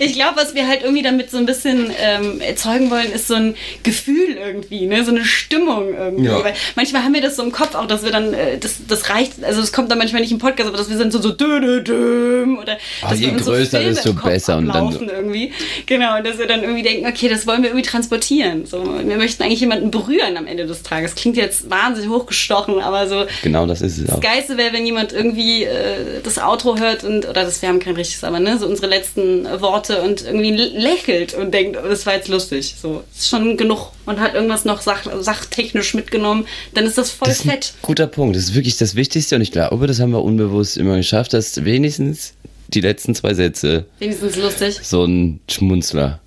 Ich 0.00 0.14
glaube, 0.14 0.36
was 0.36 0.54
wir 0.54 0.66
halt 0.68 0.82
irgendwie 0.82 1.02
damit 1.02 1.30
so 1.30 1.38
ein 1.38 1.46
bisschen 1.46 1.90
ähm, 2.00 2.40
erzeugen 2.40 2.90
wollen, 2.90 3.12
ist 3.12 3.28
so 3.28 3.34
ein 3.34 3.54
Gefühl 3.82 4.36
irgendwie, 4.38 4.86
ne? 4.86 5.04
so 5.04 5.10
eine 5.10 5.24
Stimmung 5.24 5.94
irgendwie. 5.94 6.24
Ja. 6.26 6.42
Weil 6.44 6.54
manchmal 6.76 7.02
haben 7.04 7.14
wir 7.14 7.20
das 7.20 7.36
so 7.36 7.42
im 7.42 7.52
Kopf 7.52 7.74
auch, 7.74 7.86
dass 7.86 8.04
wir 8.04 8.10
dann, 8.10 8.32
äh, 8.34 8.58
das, 8.58 8.76
das 8.86 9.10
reicht, 9.10 9.42
also 9.44 9.60
das 9.60 9.72
kommt 9.72 9.90
dann 9.90 9.98
manchmal 9.98 10.22
nicht 10.22 10.32
im 10.32 10.38
Podcast, 10.38 10.68
aber 10.68 10.78
dass 10.78 10.88
wir 10.90 10.96
sind 10.96 11.12
so 11.12 11.20
so 11.20 11.30
dö, 11.32 11.60
dö, 11.60 11.82
dö, 11.82 12.56
oder 12.60 12.78
dass 13.08 13.20
je 13.20 13.30
größer, 13.32 13.80
so 13.80 13.88
desto 13.88 14.12
besser 14.14 14.58
und 14.58 14.68
dann- 14.68 14.76
ablaufen 14.86 15.08
irgendwie. 15.08 15.52
Genau, 15.86 16.16
und 16.18 16.26
dass 16.26 16.38
wir 16.38 16.46
dann 16.46 16.62
irgendwie 16.62 16.82
denken, 16.82 17.06
okay, 17.06 17.28
das 17.28 17.46
wollen 17.46 17.62
wir 17.62 17.70
irgendwie 17.70 17.86
transportieren. 17.88 18.66
So, 18.66 18.82
wir 19.04 19.16
möchten 19.16 19.42
eigentlich 19.42 19.60
jemanden 19.60 19.90
berühren 19.90 20.36
am 20.36 20.46
Ende 20.46 20.66
des 20.66 20.82
Tages. 20.82 21.14
Klingt 21.14 21.36
jetzt 21.36 21.70
wahnsinnig 21.70 22.10
hochgestochen, 22.10 22.80
aber 22.80 23.08
so 23.08 23.24
Genau, 23.42 23.66
das 23.80 23.92
ist 23.92 23.98
es 23.98 24.06
das 24.06 24.16
auch. 24.16 24.20
Geilste 24.20 24.56
wäre, 24.56 24.72
wenn 24.72 24.86
jemand 24.86 25.12
irgendwie 25.12 25.64
äh, 25.64 26.20
das 26.22 26.38
Outro 26.38 26.78
hört 26.78 27.04
und, 27.04 27.24
oder 27.28 27.44
das, 27.44 27.60
wir 27.62 27.68
haben 27.68 27.78
kein 27.78 27.94
richtiges, 27.94 28.24
aber 28.24 28.40
ne, 28.40 28.58
so 28.58 28.66
unsere 28.66 28.86
letzten 28.86 29.46
äh, 29.46 29.60
Worte 29.60 30.02
und 30.02 30.22
irgendwie 30.24 30.52
lä- 30.52 30.78
lächelt 30.78 31.34
und 31.34 31.52
denkt, 31.52 31.78
oh, 31.82 31.88
das 31.88 32.06
war 32.06 32.14
jetzt 32.14 32.28
lustig. 32.28 32.74
So, 32.80 33.02
ist 33.14 33.28
schon 33.28 33.56
genug 33.56 33.90
und 34.06 34.20
hat 34.20 34.34
irgendwas 34.34 34.64
noch 34.64 34.80
sach, 34.80 35.06
sachtechnisch 35.20 35.94
mitgenommen, 35.94 36.46
dann 36.74 36.84
ist 36.86 36.98
das 36.98 37.10
voll 37.10 37.28
Das 37.28 37.42
fett. 37.42 37.74
guter 37.82 38.06
Punkt. 38.06 38.36
Das 38.36 38.44
ist 38.44 38.54
wirklich 38.54 38.76
das 38.76 38.94
Wichtigste 38.94 39.36
und 39.36 39.42
ich 39.42 39.52
glaube, 39.52 39.86
das 39.86 40.00
haben 40.00 40.10
wir 40.12 40.22
unbewusst 40.22 40.76
immer 40.76 40.96
geschafft, 40.96 41.32
dass 41.32 41.64
wenigstens 41.64 42.34
die 42.68 42.80
letzten 42.80 43.14
zwei 43.14 43.34
Sätze 43.34 43.84
Wenigstens 43.98 44.36
lustig. 44.36 44.80
so 44.82 45.04
ein 45.04 45.40
Schmunzler. 45.50 46.20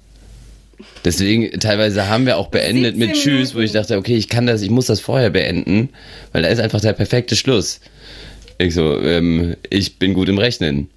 Deswegen, 1.04 1.60
teilweise 1.60 2.10
haben 2.10 2.26
wir 2.26 2.38
auch 2.38 2.48
beendet 2.48 2.98
mit 2.98 3.16
17 3.16 3.24
Tschüss, 3.24 3.56
wo 3.56 3.60
ich 3.60 3.72
dachte, 3.72 3.98
okay, 3.98 4.16
ich 4.16 4.28
kann 4.28 4.46
das, 4.46 4.62
ich 4.62 4.70
muss 4.70 4.88
das 4.88 5.00
vorher 5.00 5.30
beenden, 5.30 5.90
weil 6.32 6.42
da 6.42 6.50
ist 6.50 6.60
einfach 6.60 6.82
der 6.82 6.94
perfekte 6.94 7.36
Schluss. 7.36 7.80
Ich 8.58 8.74
so, 8.74 9.00
ähm, 9.02 9.56
ich 9.70 9.98
bin 9.98 10.14
gut 10.14 10.30
im 10.30 10.38
Rechnen. 10.38 10.90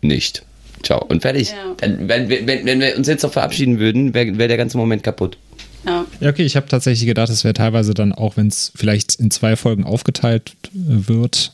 Nicht. 0.00 0.44
Ciao. 0.82 1.04
Und 1.04 1.22
fertig. 1.22 1.50
Ja. 1.50 1.74
Dann, 1.78 2.08
wenn, 2.08 2.28
wenn, 2.28 2.64
wenn 2.66 2.80
wir 2.80 2.96
uns 2.96 3.08
jetzt 3.08 3.22
noch 3.22 3.32
verabschieden 3.32 3.78
würden, 3.78 4.14
wäre 4.14 4.38
wär 4.38 4.48
der 4.48 4.56
ganze 4.56 4.76
Moment 4.76 5.02
kaputt. 5.02 5.38
Ja. 5.86 6.04
Ja, 6.20 6.30
okay, 6.30 6.44
ich 6.44 6.56
habe 6.56 6.66
tatsächlich 6.68 7.06
gedacht, 7.06 7.30
es 7.30 7.44
wäre 7.44 7.54
teilweise 7.54 7.94
dann 7.94 8.12
auch, 8.12 8.36
wenn 8.36 8.48
es 8.48 8.72
vielleicht 8.74 9.16
in 9.16 9.30
zwei 9.30 9.56
Folgen 9.56 9.84
aufgeteilt 9.84 10.56
äh, 10.72 11.08
wird. 11.08 11.52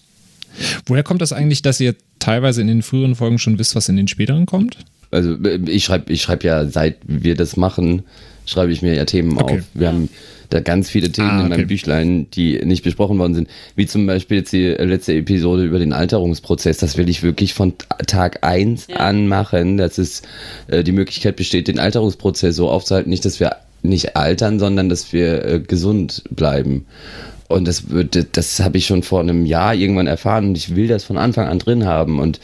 Woher 0.86 1.02
kommt 1.02 1.22
das 1.22 1.32
eigentlich, 1.32 1.62
dass 1.62 1.80
ihr 1.80 1.94
teilweise 2.18 2.60
in 2.60 2.66
den 2.66 2.82
früheren 2.82 3.14
Folgen 3.14 3.38
schon 3.38 3.58
wisst, 3.58 3.74
was 3.74 3.88
in 3.88 3.96
den 3.96 4.08
späteren 4.08 4.46
kommt? 4.46 4.78
Also 5.10 5.34
äh, 5.44 5.60
ich 5.66 5.84
schreibe 5.84 6.12
ich 6.12 6.22
schreib 6.22 6.44
ja, 6.44 6.66
seit 6.66 6.98
wir 7.04 7.34
das 7.34 7.56
machen, 7.56 8.02
schreibe 8.46 8.72
ich 8.72 8.82
mir 8.82 8.94
ja 8.94 9.04
Themen 9.04 9.36
Okay. 9.38 9.58
auf. 9.58 9.64
Wir 9.74 9.88
haben 9.88 10.08
da 10.50 10.60
ganz 10.60 10.90
viele 10.90 11.10
Themen 11.10 11.28
ah, 11.28 11.36
okay. 11.36 11.42
in 11.44 11.48
meinem 11.50 11.66
Büchlein, 11.68 12.26
die 12.32 12.60
nicht 12.64 12.82
besprochen 12.82 13.18
worden 13.18 13.34
sind. 13.34 13.48
Wie 13.76 13.86
zum 13.86 14.06
Beispiel 14.06 14.38
jetzt 14.38 14.52
die 14.52 14.66
letzte 14.66 15.14
Episode 15.14 15.64
über 15.64 15.78
den 15.78 15.92
Alterungsprozess. 15.92 16.78
Das 16.78 16.96
will 16.96 17.08
ich 17.08 17.22
wirklich 17.22 17.54
von 17.54 17.74
Tag 18.06 18.42
eins 18.42 18.88
ja. 18.88 18.96
an 18.96 19.28
machen, 19.28 19.76
dass 19.76 19.98
es 19.98 20.22
äh, 20.66 20.82
die 20.82 20.92
Möglichkeit 20.92 21.36
besteht, 21.36 21.68
den 21.68 21.78
Alterungsprozess 21.78 22.56
so 22.56 22.68
aufzuhalten. 22.68 23.10
Nicht, 23.10 23.24
dass 23.24 23.38
wir 23.38 23.56
nicht 23.82 24.16
altern, 24.16 24.58
sondern 24.58 24.88
dass 24.88 25.12
wir 25.12 25.44
äh, 25.44 25.60
gesund 25.60 26.24
bleiben. 26.30 26.86
Und 27.50 27.66
das, 27.66 27.84
das 28.32 28.60
habe 28.60 28.78
ich 28.78 28.86
schon 28.86 29.02
vor 29.02 29.20
einem 29.20 29.44
Jahr 29.44 29.74
irgendwann 29.74 30.06
erfahren 30.06 30.48
und 30.48 30.56
ich 30.56 30.76
will 30.76 30.86
das 30.86 31.04
von 31.04 31.18
Anfang 31.18 31.48
an 31.48 31.58
drin 31.58 31.84
haben. 31.84 32.20
Und 32.20 32.40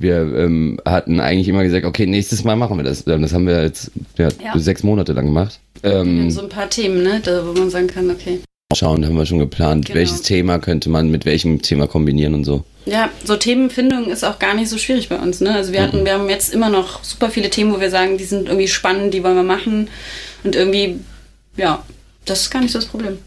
wir 0.00 0.16
ähm, 0.16 0.80
hatten 0.84 1.20
eigentlich 1.20 1.48
immer 1.48 1.62
gesagt, 1.62 1.86
okay, 1.86 2.06
nächstes 2.06 2.44
Mal 2.44 2.56
machen 2.56 2.76
wir 2.76 2.84
das. 2.84 3.04
Das 3.04 3.32
haben 3.32 3.46
wir 3.46 3.62
jetzt 3.62 3.92
ja, 4.16 4.28
ja. 4.44 4.58
sechs 4.58 4.82
Monate 4.82 5.12
lang 5.12 5.26
gemacht. 5.26 5.60
Ähm, 5.84 6.30
so 6.30 6.42
ein 6.42 6.48
paar 6.48 6.68
Themen, 6.68 7.02
ne, 7.02 7.20
da, 7.22 7.46
wo 7.46 7.52
man 7.52 7.70
sagen 7.70 7.86
kann, 7.86 8.10
okay. 8.10 8.40
Schauen, 8.74 9.06
haben 9.06 9.16
wir 9.16 9.24
schon 9.24 9.38
geplant, 9.38 9.86
genau. 9.86 9.96
welches 9.96 10.22
Thema 10.22 10.58
könnte 10.58 10.90
man 10.90 11.10
mit 11.10 11.24
welchem 11.24 11.62
Thema 11.62 11.86
kombinieren 11.86 12.34
und 12.34 12.44
so. 12.44 12.64
Ja, 12.84 13.10
so 13.24 13.36
Themenfindung 13.36 14.10
ist 14.10 14.24
auch 14.24 14.38
gar 14.38 14.54
nicht 14.54 14.68
so 14.68 14.76
schwierig 14.76 15.08
bei 15.08 15.18
uns. 15.18 15.40
Ne? 15.40 15.54
Also 15.54 15.72
wir 15.72 15.82
hatten, 15.82 16.00
mhm. 16.00 16.04
wir 16.04 16.14
haben 16.14 16.28
jetzt 16.28 16.52
immer 16.52 16.68
noch 16.68 17.02
super 17.04 17.30
viele 17.30 17.48
Themen, 17.48 17.72
wo 17.72 17.80
wir 17.80 17.90
sagen, 17.90 18.18
die 18.18 18.24
sind 18.24 18.48
irgendwie 18.48 18.68
spannend, 18.68 19.14
die 19.14 19.22
wollen 19.22 19.36
wir 19.36 19.42
machen. 19.42 19.88
Und 20.42 20.56
irgendwie, 20.56 20.98
ja, 21.56 21.82
das 22.24 22.42
ist 22.42 22.50
gar 22.50 22.60
nicht 22.60 22.72
so 22.72 22.78
das 22.78 22.88
Problem. 22.88 23.18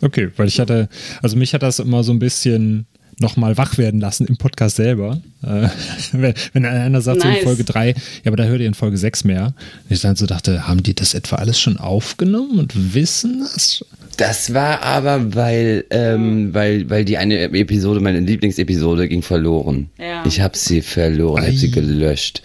Okay, 0.00 0.28
weil 0.36 0.48
ich 0.48 0.60
hatte, 0.60 0.88
also 1.22 1.36
mich 1.36 1.54
hat 1.54 1.62
das 1.62 1.78
immer 1.78 2.02
so 2.02 2.12
ein 2.12 2.18
bisschen 2.18 2.86
nochmal 3.18 3.56
wach 3.56 3.78
werden 3.78 4.00
lassen 4.00 4.26
im 4.26 4.36
Podcast 4.36 4.76
selber. 4.76 5.20
Äh, 5.42 5.68
wenn, 6.12 6.34
wenn 6.52 6.64
einer 6.66 7.00
sagt, 7.00 7.18
nice. 7.18 7.32
so 7.32 7.38
in 7.38 7.44
Folge 7.44 7.64
3, 7.64 7.88
ja, 7.88 7.94
aber 8.26 8.36
da 8.36 8.44
hört 8.44 8.60
ihr 8.60 8.66
in 8.66 8.74
Folge 8.74 8.98
6 8.98 9.24
mehr. 9.24 9.54
Und 9.84 9.90
ich 9.90 10.00
dann 10.00 10.16
so 10.16 10.26
dachte, 10.26 10.68
haben 10.68 10.82
die 10.82 10.94
das 10.94 11.14
etwa 11.14 11.36
alles 11.36 11.58
schon 11.58 11.78
aufgenommen 11.78 12.58
und 12.58 12.94
wissen 12.94 13.40
das? 13.40 13.84
Das 14.18 14.54
war 14.54 14.82
aber, 14.82 15.34
weil, 15.34 15.84
ähm, 15.90 16.54
weil, 16.54 16.88
weil 16.88 17.04
die 17.04 17.18
eine 17.18 17.38
Episode, 17.38 18.00
meine 18.00 18.20
Lieblingsepisode, 18.20 19.08
ging 19.08 19.22
verloren. 19.22 19.90
Ja. 19.98 20.24
Ich 20.26 20.40
habe 20.40 20.56
sie 20.56 20.80
verloren, 20.80 21.42
habe 21.42 21.52
sie 21.52 21.70
gelöscht. 21.70 22.42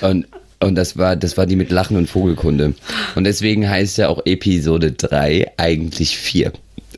Und 0.00 0.26
und 0.60 0.76
das 0.76 0.96
war, 0.96 1.14
das 1.14 1.36
war 1.36 1.44
die 1.44 1.56
mit 1.56 1.70
Lachen 1.70 1.94
und 1.94 2.08
Vogelkunde. 2.08 2.72
Und 3.16 3.24
deswegen 3.24 3.68
heißt 3.68 3.98
ja 3.98 4.08
auch 4.08 4.24
Episode 4.24 4.92
3 4.92 5.52
eigentlich 5.58 6.16
4 6.16 6.52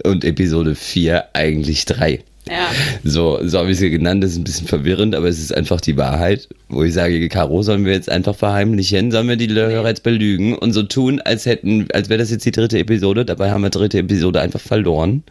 und 0.04 0.24
Episode 0.24 0.74
4 0.74 1.26
eigentlich 1.34 1.84
3. 1.84 2.20
Ja. 2.48 2.70
So, 3.02 3.40
so 3.42 3.58
habe 3.58 3.72
ich 3.72 3.78
sie 3.78 3.90
genannt, 3.90 4.22
das 4.22 4.32
ist 4.32 4.38
ein 4.38 4.44
bisschen 4.44 4.68
verwirrend, 4.68 5.16
aber 5.16 5.26
es 5.26 5.40
ist 5.40 5.52
einfach 5.52 5.80
die 5.80 5.96
Wahrheit, 5.96 6.48
wo 6.68 6.84
ich 6.84 6.94
sage, 6.94 7.28
Caro, 7.28 7.62
sollen 7.62 7.84
wir 7.84 7.92
jetzt 7.92 8.08
einfach 8.08 8.36
verheimlichen, 8.36 9.10
sollen 9.10 9.28
wir 9.28 9.36
die 9.36 9.52
Hörer 9.52 9.88
jetzt 9.88 10.04
belügen 10.04 10.54
und 10.54 10.72
so 10.72 10.84
tun, 10.84 11.20
als 11.20 11.44
hätten, 11.44 11.88
als 11.92 12.08
wäre 12.08 12.18
das 12.18 12.30
jetzt 12.30 12.44
die 12.44 12.52
dritte 12.52 12.78
Episode, 12.78 13.24
dabei 13.24 13.50
haben 13.50 13.62
wir 13.62 13.70
die 13.70 13.78
dritte 13.78 13.98
Episode 13.98 14.40
einfach 14.40 14.60
verloren. 14.60 15.24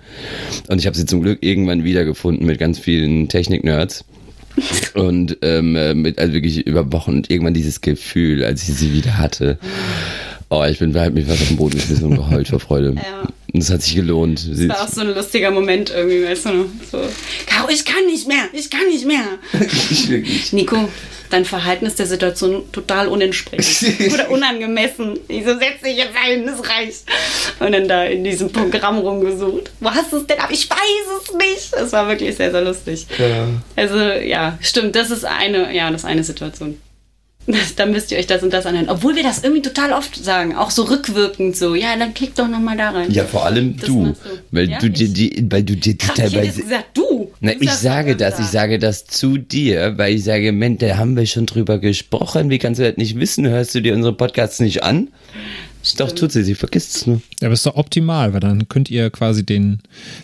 Und 0.68 0.80
ich 0.80 0.88
habe 0.88 0.97
sie 0.97 1.05
zum 1.05 1.22
Glück 1.22 1.39
irgendwann 1.41 1.86
wiedergefunden 1.86 2.45
mit 2.45 2.59
ganz 2.59 2.80
vielen 2.80 3.30
Technik-Nerds. 3.30 4.03
und 4.93 5.38
ähm, 5.41 6.01
mit 6.01 6.18
also 6.18 6.34
wirklich 6.34 6.66
über 6.66 6.91
Wochen 6.93 7.16
und 7.16 7.30
irgendwann 7.30 7.53
dieses 7.53 7.82
Gefühl, 7.82 8.43
als 8.43 8.68
ich 8.68 8.76
sie 8.76 8.93
wieder 8.93 9.18
hatte. 9.18 9.57
Oh, 10.49 10.63
ich 10.63 10.80
bin 10.80 10.95
halt 10.95 11.13
mich 11.13 11.28
was 11.28 11.41
auf 11.41 11.47
den 11.47 11.57
Boden 11.57 11.76
geschmissen 11.76 12.05
und 12.05 12.16
geheult 12.16 12.47
vor 12.47 12.59
Freude. 12.59 12.95
Ja. 12.95 13.28
Und 13.56 13.62
es 13.62 13.70
hat 13.70 13.84
sich 13.84 13.95
gelohnt. 13.95 14.49
Das 14.51 14.68
war 14.68 14.84
auch 14.84 14.89
so 14.89 14.99
ein 14.99 15.16
lustiger 15.16 15.49
Moment 15.49 15.89
irgendwie, 15.89 16.26
weißt 16.26 16.47
du, 16.47 16.70
so, 16.91 16.99
Caro, 17.45 17.70
ich 17.70 17.86
kann 17.86 18.06
nicht 18.06 18.28
mehr, 18.28 18.49
ich 18.51 18.70
kann 18.70 18.86
nicht 18.89 19.06
mehr. 19.06 19.39
Nico, 20.51 20.89
dein 21.30 21.45
Verhalten 21.45 21.86
ist 21.86 21.97
der 21.97 22.06
Situation 22.06 22.70
total 22.74 23.08
unentsprechend 23.08 24.12
oder 24.14 24.30
unangemessen. 24.30 25.18
Ich 25.30 25.45
so, 25.45 25.58
setz 25.58 25.84
dich 25.86 25.95
jetzt 25.95 26.18
ein, 26.22 26.45
das 26.45 26.60
reicht. 26.68 27.06
Und 27.62 27.72
dann 27.72 27.88
da 27.88 28.03
in 28.03 28.26
diesem 28.26 28.51
Programm 28.51 28.97
rumgesucht. 28.97 29.72
Wo 29.80 29.89
hast 29.89 30.12
du 30.12 30.18
es 30.18 30.28
denn? 30.28 30.39
Aber 30.41 30.51
ich 30.51 30.70
weiß 30.70 31.24
es 31.24 31.34
nicht. 31.34 31.74
Es 31.82 31.93
war 31.93 32.10
wirklich 32.10 32.36
sehr, 32.36 32.51
sehr 32.51 32.62
lustig. 32.62 33.08
Ja. 33.18 33.47
Also, 33.78 33.97
ja, 33.97 34.58
stimmt, 34.60 34.97
das 34.97 35.12
ist 35.12 35.24
eine, 35.24 35.74
ja, 35.74 35.89
das 35.91 36.01
ist 36.01 36.06
eine 36.06 36.26
Situation. 36.26 36.78
dann 37.75 37.91
müsst 37.91 38.11
ihr 38.11 38.17
euch 38.17 38.27
das 38.27 38.41
und 38.43 38.51
das 38.51 38.65
anhören. 38.65 38.89
Obwohl 38.89 39.15
wir 39.15 39.23
das 39.23 39.43
irgendwie 39.43 39.61
total 39.61 39.93
oft 39.93 40.15
sagen, 40.15 40.55
auch 40.55 40.71
so 40.71 40.83
rückwirkend 40.83 41.55
so. 41.55 41.75
Ja, 41.75 41.95
dann 41.95 42.13
klick 42.13 42.35
doch 42.35 42.47
nochmal 42.47 42.77
da 42.77 42.91
rein. 42.91 43.11
Ja, 43.11 43.25
vor 43.25 43.45
allem 43.45 43.77
das 43.77 43.87
du, 43.87 44.15
weil 44.51 44.69
ja, 44.69 44.79
du 44.79 44.89
dir 44.89 45.09
die, 45.09 45.45
weil 45.49 45.63
du 45.63 45.75
dir 45.75 45.95
Krass, 45.95 46.15
teilweise. 46.15 46.59
Ich 46.59 46.65
gesagt, 46.65 46.85
du. 46.95 47.31
Na, 47.39 47.51
ich 47.59 47.71
sage 47.71 48.15
das, 48.15 48.39
ich 48.39 48.47
sage 48.47 48.79
das 48.79 49.05
zu 49.05 49.37
dir, 49.37 49.97
weil 49.97 50.15
ich 50.15 50.23
sage, 50.23 50.51
Mensch, 50.51 50.79
da 50.79 50.97
haben 50.97 51.15
wir 51.15 51.25
schon 51.27 51.45
drüber 51.45 51.79
gesprochen. 51.79 52.49
Wie 52.49 52.57
kannst 52.57 52.79
du 52.79 52.83
das 52.83 52.97
nicht 52.97 53.19
wissen? 53.19 53.47
Hörst 53.47 53.75
du 53.75 53.81
dir 53.81 53.93
unsere 53.93 54.13
Podcasts 54.13 54.59
nicht 54.59 54.83
an? 54.83 55.09
Stimmt. 55.86 55.99
Doch, 55.99 56.15
tut 56.15 56.31
sie, 56.31 56.43
sie 56.43 56.55
vergisst 56.55 56.95
es 56.95 57.05
nur. 57.05 57.21
Ja, 57.39 57.47
aber 57.47 57.53
ist 57.53 57.65
doch 57.65 57.75
optimal, 57.75 58.33
weil 58.33 58.39
dann 58.39 58.67
könnt 58.67 58.89
ihr 58.89 59.11
quasi 59.11 59.45
den, 59.45 59.81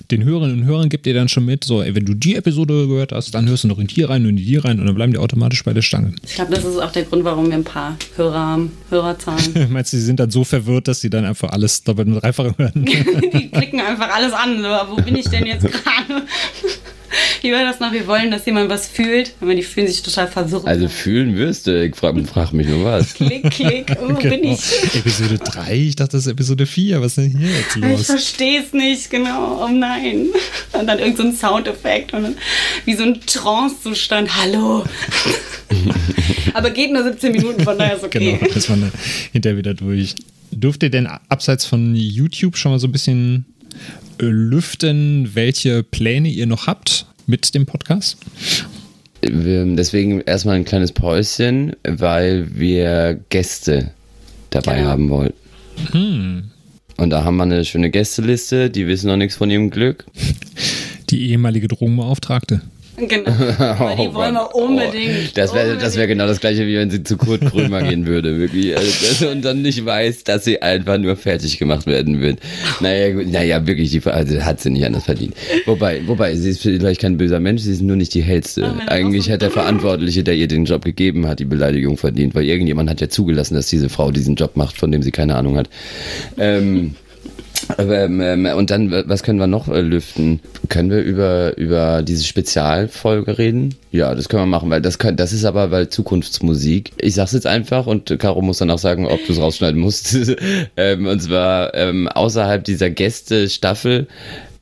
den 0.09 0.23
Hörerinnen 0.23 0.61
und 0.61 0.65
Hörern 0.65 0.89
gibt 0.89 1.05
ihr 1.05 1.13
dann 1.13 1.29
schon 1.29 1.45
mit, 1.45 1.63
so, 1.63 1.83
ey, 1.83 1.93
wenn 1.93 2.05
du 2.05 2.15
die 2.15 2.35
Episode 2.35 2.87
gehört 2.87 3.11
hast, 3.11 3.35
dann 3.35 3.47
hörst 3.47 3.63
du 3.63 3.67
noch 3.67 3.77
in 3.77 3.85
die 3.85 4.01
rein 4.01 4.23
und 4.23 4.29
in 4.29 4.37
die 4.37 4.57
rein 4.57 4.79
und 4.79 4.87
dann 4.87 4.95
bleiben 4.95 5.13
die 5.13 5.19
automatisch 5.19 5.63
bei 5.63 5.73
der 5.73 5.83
Stange. 5.83 6.15
Ich 6.25 6.33
glaube, 6.33 6.55
das 6.55 6.65
ist 6.65 6.79
auch 6.79 6.91
der 6.91 7.03
Grund, 7.03 7.23
warum 7.25 7.47
wir 7.49 7.53
ein 7.53 7.63
paar 7.63 7.95
Hörer 8.15 8.39
haben, 8.39 8.71
Hörerzahlen. 8.89 9.67
Meinst 9.69 9.93
du, 9.93 9.97
sie 9.97 10.03
sind 10.03 10.19
dann 10.19 10.31
so 10.31 10.43
verwirrt, 10.43 10.87
dass 10.87 10.99
sie 10.99 11.11
dann 11.11 11.25
einfach 11.25 11.51
alles 11.51 11.83
doppelt 11.83 12.07
und 12.07 12.15
dreifach 12.15 12.57
hören? 12.57 12.71
die 12.85 13.51
klicken 13.51 13.81
einfach 13.81 14.09
alles 14.15 14.33
an, 14.33 14.63
wo 14.89 14.95
bin 14.95 15.15
ich 15.15 15.29
denn 15.29 15.45
jetzt 15.45 15.61
gerade? 15.71 16.25
Wie 17.41 17.51
war 17.51 17.63
das 17.63 17.79
noch? 17.79 17.91
Wir 17.91 18.07
wollen, 18.07 18.31
dass 18.31 18.45
jemand 18.45 18.69
was 18.69 18.87
fühlt, 18.87 19.33
aber 19.41 19.55
die 19.55 19.63
fühlen 19.63 19.87
sich 19.87 20.01
total 20.01 20.27
verwirrt. 20.27 20.65
Also 20.65 20.87
fühlen 20.87 21.37
wirst 21.37 21.67
du, 21.67 21.85
ich 21.85 21.95
frage 21.95 22.23
frag 22.25 22.53
mich 22.53 22.67
nur 22.67 22.85
was. 22.85 23.13
Klick, 23.21 23.51
klick, 23.51 23.95
wo 23.99 24.07
genau. 24.07 24.19
bin 24.19 24.43
ich? 24.43 24.95
Episode 24.95 25.37
3, 25.37 25.75
ich 25.75 25.95
dachte, 25.95 26.17
das 26.17 26.25
ist 26.25 26.31
Episode 26.31 26.65
4, 26.65 27.01
was 27.01 27.17
ist 27.17 27.17
denn 27.17 27.37
hier 27.37 27.49
jetzt 27.49 27.75
los? 27.75 28.01
Ich 28.01 28.05
verstehe 28.07 28.61
es 28.61 28.73
nicht, 28.73 29.09
genau, 29.09 29.65
oh 29.65 29.69
nein. 29.69 30.27
Und 30.73 30.87
dann 30.87 30.99
irgendein 30.99 31.33
so 31.33 31.47
Soundeffekt 31.47 32.13
und 32.13 32.23
dann 32.23 32.35
wie 32.85 32.95
so 32.95 33.03
ein 33.03 33.19
Trance-Zustand, 33.25 34.29
hallo. 34.41 34.83
aber 36.53 36.69
geht 36.71 36.91
nur 36.91 37.03
17 37.03 37.31
Minuten, 37.31 37.63
von 37.63 37.77
daher 37.77 37.95
ist 37.95 38.03
okay. 38.03 38.37
Genau, 38.39 38.53
ist 38.53 38.69
man 38.69 38.91
hinterher 39.31 39.57
wieder 39.57 39.73
durch. 39.73 40.15
Dürft 40.51 40.83
ihr 40.83 40.89
denn 40.89 41.07
abseits 41.07 41.65
von 41.65 41.95
YouTube 41.95 42.57
schon 42.57 42.73
mal 42.73 42.79
so 42.79 42.87
ein 42.87 42.91
bisschen 42.91 43.45
lüften, 44.29 45.31
welche 45.33 45.83
Pläne 45.83 46.29
ihr 46.29 46.45
noch 46.45 46.67
habt 46.67 47.05
mit 47.27 47.53
dem 47.55 47.65
Podcast? 47.65 48.17
Deswegen 49.23 50.21
erstmal 50.21 50.55
ein 50.55 50.65
kleines 50.65 50.91
Päuschen, 50.91 51.75
weil 51.83 52.47
wir 52.57 53.19
Gäste 53.29 53.91
dabei 54.49 54.79
ja. 54.79 54.85
haben 54.85 55.09
wollten. 55.09 55.37
Hm. 55.91 56.43
Und 56.97 57.09
da 57.09 57.23
haben 57.23 57.37
wir 57.37 57.43
eine 57.43 57.65
schöne 57.65 57.89
Gästeliste, 57.89 58.69
die 58.69 58.87
wissen 58.87 59.07
noch 59.07 59.17
nichts 59.17 59.35
von 59.35 59.49
ihrem 59.49 59.69
Glück. 59.69 60.05
Die 61.09 61.29
ehemalige 61.29 61.67
Drogenbeauftragte. 61.67 62.61
Genau. 62.97 63.29
Aber 63.59 63.95
die 63.95 64.07
oh, 64.07 64.13
wollen 64.13 64.33
wir 64.33 64.55
unbedingt. 64.55 65.29
Oh, 65.29 65.31
das 65.35 65.53
wäre 65.53 65.77
das 65.77 65.95
wär 65.95 66.07
genau 66.07 66.27
das 66.27 66.39
gleiche, 66.39 66.67
wie 66.67 66.75
wenn 66.75 66.89
sie 66.89 67.03
zu 67.03 67.17
Kurt 67.17 67.41
Krömer 67.41 67.81
gehen 67.83 68.05
würde, 68.05 68.37
wirklich. 68.39 68.75
Also, 68.75 69.29
und 69.29 69.43
dann 69.43 69.61
nicht 69.61 69.85
weiß, 69.85 70.23
dass 70.23 70.45
sie 70.45 70.61
einfach 70.61 70.97
nur 70.97 71.15
fertig 71.15 71.57
gemacht 71.57 71.87
werden 71.87 72.21
wird. 72.21 72.39
Naja, 72.79 73.13
gut, 73.13 73.31
naja, 73.31 73.65
wirklich, 73.65 73.91
die 73.91 74.01
also, 74.05 74.41
hat 74.41 74.59
sie 74.59 74.69
nicht 74.69 74.85
anders 74.85 75.05
verdient. 75.05 75.35
Wobei, 75.65 76.01
wobei, 76.05 76.35
sie 76.35 76.49
ist 76.49 76.61
vielleicht 76.61 77.01
kein 77.01 77.17
böser 77.17 77.39
Mensch, 77.39 77.61
sie 77.61 77.71
ist 77.71 77.81
nur 77.81 77.95
nicht 77.95 78.13
die 78.13 78.21
hellste. 78.21 78.63
Oh, 78.63 78.81
Eigentlich 78.87 79.31
hat 79.31 79.41
der 79.41 79.51
Verantwortliche, 79.51 80.23
der 80.23 80.35
ihr 80.35 80.47
den 80.47 80.65
Job 80.65 80.83
gegeben 80.83 81.27
hat, 81.27 81.39
die 81.39 81.45
Beleidigung 81.45 81.97
verdient, 81.97 82.35
weil 82.35 82.45
irgendjemand 82.45 82.89
hat 82.89 83.01
ja 83.01 83.09
zugelassen, 83.09 83.55
dass 83.55 83.67
diese 83.67 83.89
Frau 83.89 84.11
diesen 84.11 84.35
Job 84.35 84.57
macht, 84.57 84.77
von 84.77 84.91
dem 84.91 85.01
sie 85.01 85.11
keine 85.11 85.35
Ahnung 85.35 85.57
hat. 85.57 85.69
Ähm, 86.37 86.95
und 87.67 88.71
dann, 88.71 88.91
was 88.91 89.23
können 89.23 89.39
wir 89.39 89.47
noch 89.47 89.67
äh, 89.67 89.81
lüften? 89.81 90.39
Können 90.69 90.89
wir 90.89 91.01
über, 91.01 91.57
über 91.57 92.01
diese 92.03 92.23
Spezialfolge 92.23 93.37
reden? 93.37 93.75
Ja, 93.91 94.15
das 94.15 94.29
können 94.29 94.43
wir 94.43 94.47
machen, 94.47 94.69
weil 94.69 94.81
das, 94.81 94.97
kann, 94.99 95.15
das 95.15 95.33
ist 95.33 95.45
aber 95.45 95.71
weil 95.71 95.89
Zukunftsmusik. 95.89 96.91
Ich 96.97 97.15
sag's 97.15 97.33
jetzt 97.33 97.47
einfach 97.47 97.87
und 97.87 98.17
Caro 98.19 98.41
muss 98.41 98.59
dann 98.59 98.71
auch 98.71 98.79
sagen, 98.79 99.05
ob 99.05 99.25
du 99.25 99.33
es 99.33 99.39
rausschneiden 99.39 99.79
musst. 99.79 100.17
ähm, 100.77 101.07
und 101.07 101.21
zwar 101.21 101.73
ähm, 101.73 102.07
außerhalb 102.07 102.63
dieser 102.63 102.89
Gäste-Staffel 102.89 104.07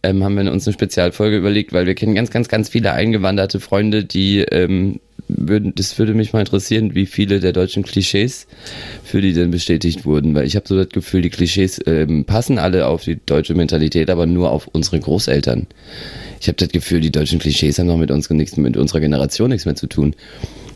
ähm, 0.03 0.23
haben 0.23 0.35
wir 0.35 0.51
uns 0.51 0.67
eine 0.67 0.73
Spezialfolge 0.73 1.37
überlegt, 1.37 1.73
weil 1.73 1.85
wir 1.85 1.95
kennen 1.95 2.15
ganz, 2.15 2.31
ganz, 2.31 2.47
ganz 2.47 2.69
viele 2.69 2.93
eingewanderte 2.93 3.59
Freunde, 3.59 4.05
die 4.05 4.39
ähm, 4.39 4.99
würden, 5.29 5.73
das 5.75 5.97
würde 5.97 6.13
mich 6.13 6.33
mal 6.33 6.39
interessieren, 6.39 6.95
wie 6.95 7.05
viele 7.05 7.39
der 7.39 7.53
deutschen 7.53 7.83
Klischees 7.83 8.47
für 9.03 9.21
die 9.21 9.33
denn 9.33 9.51
bestätigt 9.51 10.05
wurden, 10.05 10.35
weil 10.35 10.45
ich 10.45 10.55
habe 10.55 10.67
so 10.67 10.75
das 10.75 10.89
Gefühl, 10.89 11.21
die 11.21 11.29
Klischees 11.29 11.79
ähm, 11.85 12.25
passen 12.25 12.57
alle 12.57 12.87
auf 12.87 13.03
die 13.03 13.19
deutsche 13.23 13.53
Mentalität, 13.53 14.09
aber 14.09 14.25
nur 14.25 14.51
auf 14.51 14.67
unsere 14.67 14.99
Großeltern. 14.99 15.67
Ich 16.41 16.47
habe 16.47 16.57
das 16.57 16.69
Gefühl, 16.69 17.01
die 17.01 17.11
deutschen 17.11 17.39
Klischees 17.39 17.77
haben 17.79 17.87
noch 17.87 17.97
mit 17.97 18.11
uns 18.11 18.29
nichts, 18.29 18.57
mit 18.57 18.75
unserer 18.75 18.99
Generation 18.99 19.49
nichts 19.49 19.65
mehr 19.65 19.75
zu 19.75 19.87
tun. 19.87 20.15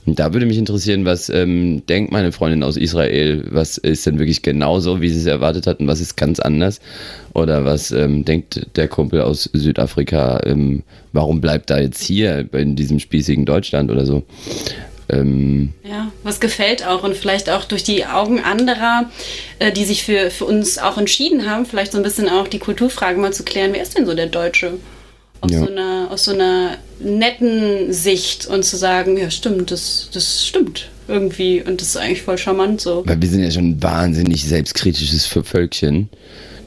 Da 0.06 0.34
würde 0.34 0.46
mich 0.46 0.58
interessieren, 0.58 1.06
was 1.06 1.30
ähm, 1.30 1.86
denkt 1.86 2.12
meine 2.12 2.34
Freundin 2.34 2.64
aus 2.64 2.76
Israel? 2.76 3.46
Was 3.50 3.78
ist 3.78 4.06
denn 4.06 4.20
wirklich 4.20 4.42
genauso, 4.42 5.02
wie 5.02 5.10
sie 5.10 5.20
es 5.20 5.26
erwartet 5.26 5.66
hat 5.66 5.80
und 5.80 5.88
was 5.88 6.02
ist 6.02 6.18
ganz 6.18 6.40
anders? 6.40 6.82
Oder 7.34 7.64
was 7.64 7.92
ähm, 7.92 8.26
denkt 8.26 8.68
der 8.76 8.90
Kumpel 8.90 9.22
aus 9.22 9.50
Südafrika? 9.54 10.42
Ähm, 10.46 10.84
warum 11.14 11.40
bleibt 11.40 11.70
er 11.70 11.82
jetzt 11.82 12.04
hier 12.04 12.48
in 12.54 12.76
diesem 12.76 13.00
spießigen 13.00 13.46
Deutschland 13.46 13.92
oder 13.92 14.06
so? 14.06 14.24
Ähm, 15.10 15.74
ja, 15.84 16.12
was 16.24 16.40
gefällt 16.40 16.86
auch 16.86 17.04
und 17.04 17.16
vielleicht 17.16 17.50
auch 17.50 17.66
durch 17.66 17.84
die 17.84 18.06
Augen 18.06 18.40
anderer, 18.42 19.10
äh, 19.60 19.72
die 19.72 19.86
sich 19.86 20.04
für, 20.04 20.32
für 20.32 20.46
uns 20.46 20.78
auch 20.78 20.98
entschieden 20.98 21.50
haben, 21.50 21.66
vielleicht 21.66 21.94
so 21.94 21.98
ein 21.98 22.04
bisschen 22.04 22.30
auch 22.30 22.48
die 22.48 22.60
Kulturfrage 22.60 23.20
mal 23.20 23.34
zu 23.34 23.44
klären, 23.44 23.72
wer 23.74 23.82
ist 23.82 23.98
denn 23.98 24.06
so 24.06 24.14
der 24.14 24.28
Deutsche? 24.28 24.74
Aus, 25.44 25.52
ja. 25.52 25.60
so, 25.60 25.68
einer, 25.68 26.08
aus 26.10 26.24
so 26.24 26.32
einer 26.32 26.78
netten 27.00 27.92
Sicht 27.92 28.48
und 28.48 28.64
zu 28.64 28.78
sagen, 28.78 29.18
ja 29.18 29.30
stimmt, 29.30 29.72
das, 29.72 30.08
das 30.14 30.46
stimmt 30.48 30.90
irgendwie 31.10 31.62
und 31.62 31.82
das 31.82 31.90
ist 31.90 31.98
eigentlich 31.98 32.22
voll 32.22 32.38
charmant 32.38 32.80
so. 32.80 33.04
Weil 33.06 33.22
wir 33.22 33.28
sind 33.28 33.44
ja 33.44 33.52
schon 33.52 33.72
ein 33.72 33.84
wahnsinnig 33.84 34.46
selbstkritisches 34.46 35.26
Völkchen, 35.26 36.08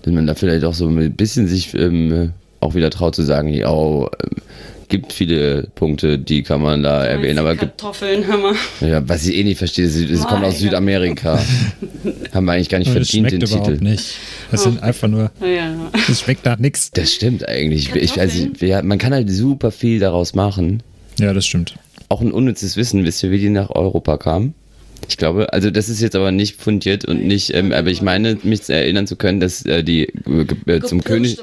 dass 0.02 0.12
man 0.12 0.26
da 0.26 0.34
vielleicht 0.34 0.64
auch 0.64 0.74
so 0.74 0.88
ein 0.88 1.12
bisschen 1.14 1.48
sich 1.48 1.72
ähm, 1.72 2.32
auch 2.60 2.74
wieder 2.74 2.90
traut 2.90 3.14
zu 3.14 3.22
sagen, 3.22 3.48
ja, 3.48 3.70
oh, 3.70 4.10
ähm, 4.22 4.42
gibt 4.88 5.12
viele 5.12 5.68
Punkte, 5.74 6.18
die 6.18 6.42
kann 6.42 6.62
man 6.62 6.82
da 6.82 7.04
ja, 7.04 7.12
erwähnen. 7.12 7.38
Aber 7.38 7.56
Kartoffeln 7.56 8.26
haben 8.26 8.42
wir. 8.42 8.88
Ja, 8.88 9.08
was 9.08 9.26
ich 9.26 9.36
eh 9.36 9.44
nicht 9.44 9.58
verstehe, 9.58 9.86
es 9.86 10.24
kommt 10.24 10.44
aus 10.44 10.58
Südamerika. 10.58 11.38
haben 12.32 12.44
wir 12.46 12.52
eigentlich 12.52 12.68
gar 12.68 12.78
nicht 12.78 12.88
das 12.88 13.08
verdient, 13.08 13.32
den 13.32 13.40
Titel. 13.40 13.78
nicht. 13.82 14.16
Das 14.50 14.62
sind 14.62 14.82
einfach 14.82 15.08
nur. 15.08 15.30
Ja. 15.40 15.74
Das 16.06 16.20
schmeckt 16.20 16.44
nach 16.44 16.58
nichts. 16.58 16.90
Das 16.92 17.12
stimmt 17.12 17.48
eigentlich. 17.48 17.94
Ich 17.94 18.16
nicht, 18.16 18.62
ja, 18.62 18.82
man 18.82 18.98
kann 18.98 19.12
halt 19.12 19.30
super 19.30 19.70
viel 19.70 19.98
daraus 19.98 20.34
machen. 20.34 20.82
Ja, 21.18 21.32
das 21.32 21.46
stimmt. 21.46 21.76
Auch 22.08 22.20
ein 22.20 22.32
unnützes 22.32 22.76
Wissen. 22.76 23.04
Wisst 23.04 23.22
ihr, 23.22 23.30
wie 23.30 23.38
die 23.38 23.48
nach 23.48 23.70
Europa 23.70 24.16
kamen? 24.16 24.54
Ich 25.08 25.16
glaube, 25.16 25.52
also 25.52 25.70
das 25.70 25.88
ist 25.88 26.00
jetzt 26.00 26.16
aber 26.16 26.32
nicht 26.32 26.60
fundiert 26.60 27.04
und 27.04 27.24
nicht, 27.24 27.54
ähm, 27.54 27.72
aber 27.72 27.90
ich 27.90 28.02
meine, 28.02 28.38
mich 28.42 28.68
erinnern 28.68 29.06
zu 29.06 29.16
können, 29.16 29.40
dass 29.40 29.64
äh, 29.64 29.82
die 29.82 30.08
äh, 30.66 30.80
zum 30.80 31.04
König, 31.04 31.38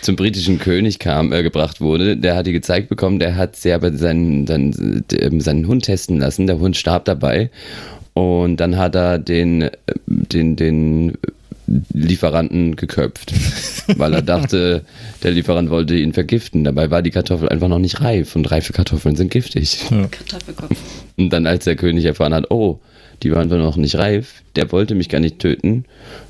zum 0.00 0.16
britischen 0.16 0.58
König 0.58 0.98
kam, 0.98 1.32
äh, 1.32 1.42
gebracht 1.42 1.80
wurde. 1.80 2.16
Der 2.16 2.36
hat 2.36 2.46
die 2.46 2.52
gezeigt 2.52 2.88
bekommen, 2.88 3.18
der 3.18 3.36
hat 3.36 3.56
sie 3.56 3.72
aber 3.72 3.92
seinen, 3.92 4.46
seinen, 4.46 5.04
ähm, 5.12 5.40
seinen 5.40 5.66
Hund 5.66 5.84
testen 5.84 6.18
lassen. 6.18 6.46
Der 6.46 6.58
Hund 6.58 6.76
starb 6.76 7.04
dabei 7.04 7.50
und 8.14 8.58
dann 8.58 8.76
hat 8.76 8.94
er 8.94 9.18
den, 9.18 9.62
äh, 9.62 9.72
den, 10.06 10.56
den 10.56 11.18
Lieferanten 11.92 12.76
geköpft, 12.76 13.32
weil 13.96 14.12
er 14.14 14.22
dachte, 14.22 14.84
der 15.22 15.30
Lieferant 15.30 15.70
wollte 15.70 15.94
ihn 15.94 16.12
vergiften. 16.12 16.64
Dabei 16.64 16.90
war 16.90 17.02
die 17.02 17.10
Kartoffel 17.10 17.48
einfach 17.48 17.68
noch 17.68 17.78
nicht 17.78 18.00
reif 18.00 18.36
und 18.36 18.50
reife 18.50 18.72
Kartoffeln 18.72 19.16
sind 19.16 19.30
giftig. 19.30 19.78
Ja. 19.90 20.06
Kartoffelkopf. 20.08 20.76
Und 21.16 21.30
dann, 21.30 21.46
als 21.46 21.64
der 21.64 21.76
König 21.76 22.04
erfahren 22.04 22.34
hat, 22.34 22.50
oh, 22.50 22.80
die 23.22 23.30
waren 23.30 23.42
einfach 23.42 23.58
noch 23.58 23.76
nicht 23.76 23.96
reif, 23.96 24.42
der 24.56 24.72
wollte 24.72 24.94
mich 24.94 25.08
gar 25.08 25.20
nicht 25.20 25.38
töten. 25.38 25.84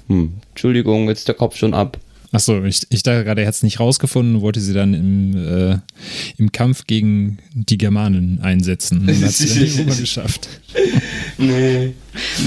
Hm, 0.09 0.35
Entschuldigung, 0.51 1.09
jetzt 1.09 1.20
ist 1.20 1.28
der 1.28 1.35
Kopf 1.35 1.57
schon 1.57 1.74
ab. 1.74 1.99
Achso, 2.33 2.64
ich, 2.64 2.87
ich 2.89 3.03
dachte 3.03 3.24
gerade, 3.24 3.43
er 3.43 3.47
hat 3.47 3.55
es 3.55 3.62
nicht 3.62 3.78
rausgefunden, 3.78 4.41
wollte 4.41 4.61
sie 4.61 4.72
dann 4.72 4.95
im, 4.95 5.37
äh, 5.37 5.78
im 6.39 6.51
Kampf 6.51 6.87
gegen 6.87 7.39
die 7.53 7.76
Germanen 7.76 8.41
einsetzen. 8.43 9.07
Und 9.07 9.22
hat 9.22 9.33
sie 9.33 9.61
nicht 9.61 9.87
geschafft. 10.01 10.49
Nee, 11.37 11.93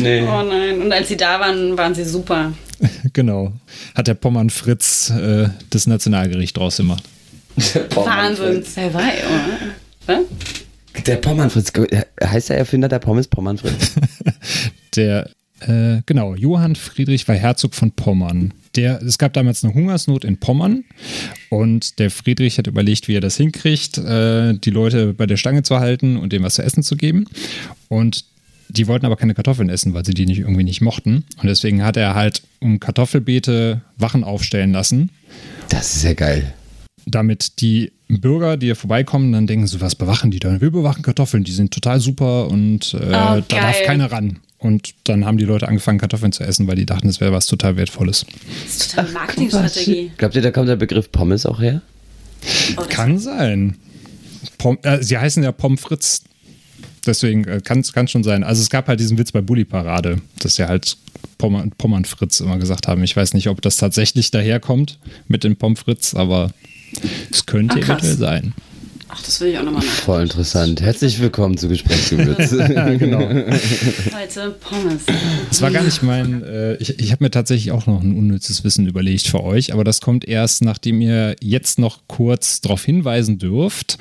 nee. 0.01 0.23
Oh 0.23 0.41
nein, 0.41 0.81
und 0.81 0.91
als 0.91 1.07
sie 1.07 1.17
da 1.17 1.39
waren, 1.39 1.77
waren 1.77 1.93
sie 1.93 2.03
super. 2.03 2.51
genau. 3.13 3.53
Hat 3.93 4.07
der 4.07 4.15
Pommern 4.15 4.49
Fritz 4.49 5.11
äh, 5.11 5.49
das 5.69 5.85
Nationalgericht 5.85 6.57
draus 6.57 6.77
gemacht. 6.77 7.03
Wahnsinn. 7.93 8.63
Wer 8.73 8.93
war, 8.93 9.01
oder? 10.07 10.21
Der 11.05 11.17
Pommern 11.17 11.49
Fritz. 11.49 11.71
Heißt 12.23 12.49
der 12.49 12.57
Erfinder 12.57 12.87
der 12.87 12.99
Pommes 12.99 13.27
Pommern 13.27 13.57
Fritz? 13.57 13.93
der, 14.95 15.29
äh, 15.61 16.01
genau, 16.05 16.35
Johann 16.35 16.75
Friedrich 16.75 17.27
war 17.27 17.35
Herzog 17.35 17.75
von 17.75 17.91
Pommern. 17.91 18.53
Der, 18.75 19.01
es 19.01 19.17
gab 19.17 19.33
damals 19.33 19.63
eine 19.63 19.73
Hungersnot 19.73 20.25
in 20.25 20.37
Pommern 20.37 20.83
und 21.49 21.99
der 21.99 22.11
Friedrich 22.11 22.57
hat 22.57 22.67
überlegt, 22.67 23.07
wie 23.07 23.15
er 23.15 23.21
das 23.21 23.37
hinkriegt, 23.37 23.97
äh, 23.97 24.53
die 24.57 24.69
Leute 24.69 25.13
bei 25.13 25.25
der 25.25 25.37
Stange 25.37 25.63
zu 25.63 25.79
halten 25.79 26.17
und 26.17 26.33
denen 26.33 26.43
was 26.43 26.55
zu 26.55 26.63
essen 26.63 26.83
zu 26.83 26.97
geben. 26.97 27.25
Und 27.87 28.25
die 28.67 28.87
wollten 28.87 29.05
aber 29.05 29.15
keine 29.15 29.33
Kartoffeln 29.33 29.69
essen, 29.69 29.93
weil 29.93 30.05
sie 30.05 30.13
die 30.13 30.25
nicht, 30.25 30.39
irgendwie 30.39 30.63
nicht 30.63 30.81
mochten. 30.81 31.23
Und 31.37 31.47
deswegen 31.47 31.83
hat 31.83 31.97
er 31.97 32.15
halt 32.15 32.41
um 32.59 32.79
Kartoffelbeete 32.79 33.81
Wachen 33.97 34.23
aufstellen 34.23 34.71
lassen. 34.71 35.11
Das 35.69 35.95
ist 35.95 36.03
ja 36.03 36.13
geil. 36.13 36.53
Damit 37.05 37.61
die 37.61 37.91
Bürger, 38.07 38.57
die 38.57 38.67
hier 38.67 38.75
vorbeikommen, 38.75 39.31
dann 39.31 39.47
denken 39.47 39.67
so, 39.67 39.81
was 39.81 39.95
bewachen 39.95 40.31
die 40.31 40.39
da? 40.39 40.59
Wir 40.61 40.71
bewachen 40.71 41.01
Kartoffeln, 41.01 41.43
die 41.43 41.51
sind 41.51 41.73
total 41.73 41.99
super 41.99 42.47
und 42.47 42.93
äh, 42.93 42.97
oh, 42.97 43.09
da 43.09 43.41
darf 43.47 43.83
keiner 43.83 44.11
ran. 44.11 44.39
Und 44.57 44.95
dann 45.03 45.25
haben 45.25 45.37
die 45.37 45.45
Leute 45.45 45.67
angefangen, 45.67 45.99
Kartoffeln 45.99 46.31
zu 46.31 46.43
essen, 46.43 46.65
weil 46.67 46.75
die 46.75 46.85
dachten, 46.85 47.07
es 47.07 47.21
wäre 47.21 47.31
was 47.31 47.45
total 47.45 47.77
Wertvolles. 47.77 48.25
Das 48.63 48.75
ist 48.75 48.91
total 48.91 49.11
Marketingstrategie. 49.11 50.11
Glaubt 50.17 50.35
ihr, 50.35 50.41
da 50.41 50.51
kommt 50.51 50.69
der 50.69 50.75
Begriff 50.75 51.11
Pommes 51.11 51.45
auch 51.45 51.61
her? 51.61 51.81
Oh, 52.77 52.83
Kann 52.89 53.19
sein. 53.19 53.77
Pom 54.57 54.77
äh, 54.83 55.03
sie 55.03 55.17
heißen 55.17 55.43
ja 55.43 55.51
Pommes 55.51 55.81
Fritz. 55.81 56.23
Deswegen 57.05 57.43
äh, 57.45 57.61
kann 57.63 57.79
es 57.81 58.11
schon 58.11 58.23
sein. 58.23 58.43
Also 58.43 58.61
es 58.61 58.69
gab 58.69 58.87
halt 58.87 58.99
diesen 58.99 59.17
Witz 59.17 59.31
bei 59.31 59.41
Bully 59.41 59.65
Parade, 59.65 60.21
dass 60.39 60.57
ja 60.57 60.67
halt 60.67 60.97
Pommern, 61.37 61.71
Pommern 61.77 62.05
Fritz 62.05 62.39
immer 62.39 62.57
gesagt 62.57 62.87
haben. 62.87 63.03
Ich 63.03 63.15
weiß 63.15 63.33
nicht, 63.33 63.49
ob 63.49 63.61
das 63.61 63.77
tatsächlich 63.77 64.31
daherkommt 64.31 64.99
mit 65.27 65.43
dem 65.43 65.55
Pommes 65.57 65.81
Fritz, 65.81 66.13
aber 66.13 66.51
es 67.31 67.45
könnte 67.45 67.75
Ach, 67.79 67.85
eventuell 67.85 68.17
sein. 68.17 68.53
Ach, 69.07 69.21
das 69.21 69.39
will 69.39 69.49
ich 69.49 69.57
auch 69.57 69.63
nochmal 69.63 69.81
Voll 69.81 70.23
interessant. 70.23 70.81
Herzlich 70.81 71.19
willkommen 71.21 71.57
zu 71.57 71.69
Gesprächsgewürz. 71.69 72.51
ja, 72.69 72.93
genau. 72.95 73.19
Heute 73.29 74.55
Pommes. 74.59 75.03
Das 75.47 75.61
war 75.61 75.71
gar 75.71 75.83
nicht 75.83 76.03
mein. 76.03 76.43
Äh, 76.43 76.75
ich 76.75 76.99
ich 76.99 77.11
habe 77.11 77.23
mir 77.23 77.31
tatsächlich 77.31 77.71
auch 77.71 77.85
noch 77.85 78.01
ein 78.01 78.17
unnützes 78.17 78.63
Wissen 78.63 78.87
überlegt 78.87 79.27
für 79.27 79.43
euch, 79.43 79.71
aber 79.71 79.83
das 79.83 80.01
kommt 80.01 80.27
erst, 80.27 80.63
nachdem 80.63 81.01
ihr 81.01 81.35
jetzt 81.39 81.79
noch 81.79 82.01
kurz 82.07 82.61
darauf 82.61 82.83
hinweisen 82.83 83.37
dürft, 83.37 83.97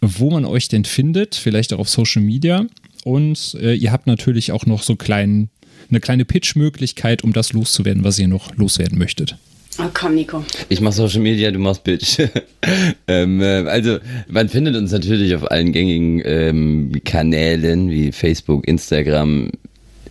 wo 0.00 0.30
man 0.30 0.44
euch 0.44 0.68
denn 0.68 0.84
findet, 0.84 1.34
vielleicht 1.34 1.72
auch 1.72 1.80
auf 1.80 1.88
Social 1.90 2.22
Media. 2.22 2.64
Und 3.04 3.58
äh, 3.60 3.74
ihr 3.74 3.92
habt 3.92 4.06
natürlich 4.06 4.52
auch 4.52 4.64
noch 4.64 4.82
so 4.82 4.96
klein, 4.96 5.50
eine 5.90 6.00
kleine 6.00 6.24
Pitch-Möglichkeit, 6.24 7.22
um 7.22 7.32
das 7.34 7.52
loszuwerden, 7.52 8.02
was 8.02 8.18
ihr 8.18 8.28
noch 8.28 8.56
loswerden 8.56 8.98
möchtet. 8.98 9.36
Oh, 9.78 9.90
komm, 9.92 10.14
Nico. 10.14 10.44
Ich 10.68 10.80
mach 10.80 10.92
Social 10.92 11.20
Media, 11.20 11.50
du 11.50 11.58
machst 11.58 11.82
Bitch. 11.82 12.18
ähm, 13.08 13.40
äh, 13.40 13.64
also, 13.68 13.98
man 14.28 14.48
findet 14.48 14.76
uns 14.76 14.92
natürlich 14.92 15.34
auf 15.34 15.50
allen 15.50 15.72
gängigen 15.72 16.22
ähm, 16.24 16.92
Kanälen 17.04 17.90
wie 17.90 18.12
Facebook, 18.12 18.66
Instagram. 18.68 19.50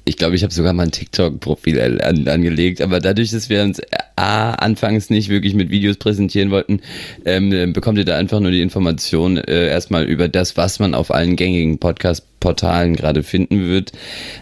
Ich 0.06 0.18
glaube, 0.18 0.36
ich 0.36 0.44
habe 0.44 0.54
sogar 0.54 0.74
mal 0.74 0.84
ein 0.84 0.92
TikTok-Profil 0.92 2.02
an, 2.02 2.28
angelegt, 2.28 2.82
aber 2.82 3.00
dadurch, 3.00 3.32
dass 3.32 3.50
wir 3.50 3.64
uns 3.64 3.82
A, 4.18 4.52
anfangs 4.52 5.10
nicht 5.10 5.30
wirklich 5.30 5.54
mit 5.54 5.70
Videos 5.70 5.96
präsentieren 5.96 6.52
wollten, 6.52 6.82
ähm, 7.24 7.72
bekommt 7.72 7.98
ihr 7.98 8.04
da 8.04 8.18
einfach 8.18 8.42
nur 8.42 8.52
die 8.52 8.62
Information 8.62 9.38
äh, 9.38 9.70
erstmal 9.70 10.04
über 10.04 10.28
das, 10.28 10.58
was 10.58 10.80
man 10.80 10.94
auf 10.94 11.14
allen 11.14 11.38
gängigen 11.38 11.78
Podcast 11.80 12.26
Portalen 12.44 12.98
gerade 12.98 13.24
finden 13.24 13.70
wird. 13.70 13.94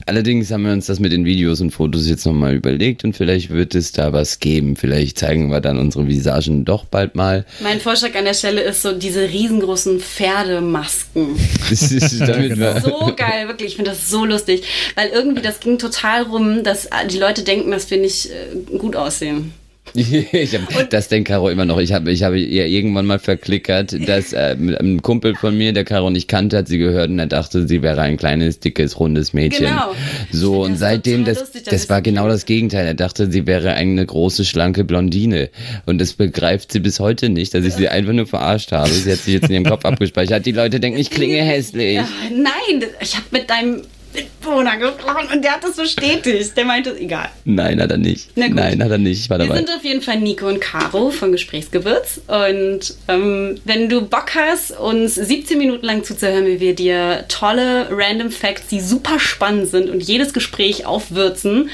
Allerdings 0.07 0.49
haben 0.49 0.65
wir 0.65 0.73
uns 0.73 0.87
das 0.87 0.99
mit 0.99 1.11
den 1.11 1.23
Videos 1.23 1.61
und 1.61 1.69
Fotos 1.69 2.09
jetzt 2.09 2.25
nochmal 2.25 2.55
überlegt 2.55 3.03
und 3.03 3.15
vielleicht 3.15 3.51
wird 3.51 3.75
es 3.75 3.91
da 3.91 4.11
was 4.11 4.39
geben. 4.39 4.75
Vielleicht 4.75 5.19
zeigen 5.19 5.51
wir 5.51 5.61
dann 5.61 5.77
unsere 5.77 6.07
Visagen 6.07 6.65
doch 6.65 6.85
bald 6.85 7.13
mal. 7.13 7.45
Mein 7.61 7.79
Vorschlag 7.79 8.15
an 8.15 8.25
der 8.25 8.33
Stelle 8.33 8.61
ist 8.61 8.81
so 8.81 8.93
diese 8.93 9.29
riesengroßen 9.29 9.99
Pferdemasken. 9.99 11.35
das 11.69 11.91
ist 11.91 12.17
genau. 12.17 12.79
so 12.79 13.13
geil, 13.15 13.47
wirklich. 13.47 13.69
Ich 13.69 13.75
finde 13.75 13.91
das 13.91 14.09
so 14.09 14.25
lustig, 14.25 14.63
weil 14.95 15.09
irgendwie 15.09 15.43
das 15.43 15.59
ging 15.59 15.77
total 15.77 16.23
rum, 16.23 16.63
dass 16.63 16.89
die 17.07 17.19
Leute 17.19 17.43
denken, 17.43 17.69
dass 17.69 17.91
wir 17.91 17.99
nicht 17.99 18.31
äh, 18.31 18.77
gut 18.79 18.95
aussehen. 18.95 19.53
ich 20.33 20.55
hab, 20.55 20.89
das 20.89 21.07
denkt 21.07 21.27
Caro 21.27 21.49
immer 21.49 21.65
noch. 21.65 21.79
Ich 21.79 21.93
habe 21.93 22.11
ich 22.11 22.23
hab 22.23 22.33
ihr 22.33 22.65
irgendwann 22.65 23.05
mal 23.05 23.19
verklickert, 23.19 23.95
dass 24.07 24.33
äh, 24.33 24.55
ein 24.55 25.01
Kumpel 25.01 25.35
von 25.35 25.57
mir, 25.57 25.73
der 25.73 25.83
Caro 25.83 26.09
nicht 26.09 26.27
kannte, 26.27 26.57
hat 26.57 26.67
sie 26.67 26.77
gehört 26.77 27.09
und 27.09 27.19
er 27.19 27.27
dachte, 27.27 27.67
sie 27.67 27.81
wäre 27.81 28.01
ein 28.01 28.17
kleines, 28.17 28.59
dickes, 28.59 28.99
rundes 28.99 29.33
Mädchen. 29.33 29.67
Genau. 29.67 29.93
So, 30.31 30.63
und 30.63 30.77
seitdem, 30.77 31.25
das, 31.25 31.39
lustig, 31.39 31.63
das 31.63 31.89
war 31.89 32.01
genau 32.01 32.27
das 32.27 32.45
Gegenteil. 32.45 32.85
Er 32.85 32.93
dachte, 32.93 33.31
sie 33.31 33.45
wäre 33.47 33.73
eine 33.73 34.05
große, 34.05 34.45
schlanke 34.45 34.83
Blondine. 34.83 35.49
Und 35.85 35.99
das 35.99 36.13
begreift 36.13 36.71
sie 36.71 36.79
bis 36.79 36.99
heute 36.99 37.29
nicht, 37.29 37.53
dass 37.53 37.65
ich 37.65 37.73
sie 37.73 37.89
einfach 37.89 38.13
nur 38.13 38.27
verarscht 38.27 38.71
habe. 38.71 38.89
Sie 38.89 39.11
hat 39.11 39.19
sich 39.19 39.33
jetzt 39.33 39.49
in 39.49 39.55
ihrem 39.55 39.65
Kopf 39.65 39.85
abgespeichert. 39.91 40.45
Die 40.45 40.51
Leute 40.51 40.79
denken, 40.79 40.99
ich 40.99 41.09
klinge 41.09 41.41
hässlich. 41.41 41.95
Ja, 41.95 42.07
nein, 42.31 42.89
ich 43.01 43.15
habe 43.15 43.25
mit 43.31 43.49
deinem 43.49 43.81
Mitbewohner 44.13 44.77
gesprochen 44.77 45.27
und 45.33 45.43
der 45.43 45.53
hat 45.53 45.63
das 45.63 45.75
bestätigt. 45.75 46.55
Der 46.55 46.65
meinte, 46.65 46.97
egal. 46.97 47.29
Nein, 47.45 47.81
hat 47.81 47.91
er 47.91 47.97
nicht. 47.97 48.35
Nein, 48.35 48.83
hat 48.83 48.91
er 48.91 48.97
nicht. 48.97 49.21
Ich 49.21 49.29
war 49.29 49.37
dabei. 49.37 49.51
Wir 49.51 49.57
sind 49.57 49.69
auf 49.69 49.83
jeden 49.83 50.01
Fall 50.01 50.19
Nico 50.19 50.47
und 50.47 50.59
Caro 50.59 51.09
von 51.09 51.31
Gesprächsgewürz. 51.31 52.21
Und 52.27 52.95
ähm, 53.07 53.59
wenn 53.65 53.89
du 53.89 54.01
Bock 54.01 54.35
hast, 54.35 54.71
uns 54.77 55.15
17 55.15 55.57
Minuten 55.57 55.85
lang 55.85 56.03
zuzuhören, 56.03 56.45
wie 56.45 56.59
wir 56.59 56.75
dir 56.75 57.25
tolle 57.27 57.87
Random 57.91 58.31
Facts, 58.31 58.67
die 58.67 58.79
super 58.81 59.19
spannend 59.19 59.67
sind 59.67 59.89
und 59.89 60.01
jedes 60.01 60.33
Gespräch 60.33 60.85
aufwürzen, 60.85 61.69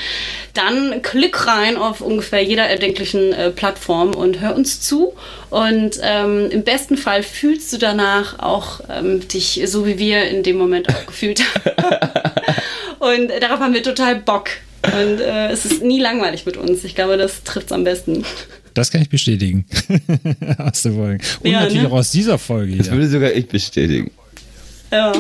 dann 0.54 1.02
klick 1.02 1.48
rein 1.48 1.78
auf 1.78 2.02
ungefähr 2.02 2.44
jeder 2.44 2.64
erdenklichen 2.64 3.34
äh, 3.34 3.52
Plattform 3.52 4.14
und 4.14 4.40
hör 4.40 4.56
uns 4.56 4.82
zu. 4.82 5.14
Und 5.50 6.00
ähm, 6.02 6.50
im 6.50 6.64
besten 6.64 6.98
Fall 6.98 7.24
fühlst 7.24 7.72
du 7.72 7.78
danach 7.78 8.40
auch 8.40 8.82
ähm, 8.90 9.28
dich 9.28 9.62
so 9.66 9.86
wie 9.86 9.98
wir 9.98 10.26
in 10.26 10.44
dem 10.44 10.58
Moment 10.58 10.90
auch 10.90 11.06
gefühlt 11.08 11.42
haben. 11.42 12.27
Und 13.00 13.30
darauf 13.42 13.60
haben 13.60 13.74
wir 13.74 13.84
total 13.84 14.18
Bock. 14.18 14.50
Und 14.84 15.20
äh, 15.20 15.50
es 15.50 15.66
ist 15.66 15.84
nie 15.84 16.00
langweilig 16.00 16.46
mit 16.46 16.56
uns. 16.56 16.84
Ich 16.84 16.96
glaube, 16.96 17.18
das 17.18 17.44
trifft 17.44 17.68
es 17.68 17.72
am 17.72 17.84
besten. 17.84 18.24
Das 18.74 18.92
kann 18.92 19.02
ich 19.02 19.10
bestätigen. 19.10 19.66
aus 20.60 20.84
der 20.84 20.94
Folge. 20.94 21.24
Und 21.44 21.52
ja, 21.52 21.62
natürlich 21.62 21.84
ne? 21.84 21.90
auch 21.90 21.94
aus 21.94 22.12
dieser 22.12 22.38
Folge. 22.38 22.78
Das 22.78 22.92
würde 22.92 23.08
sogar 23.08 23.32
ich 23.34 23.48
bestätigen. 23.48 24.12
Ja. 24.92 25.14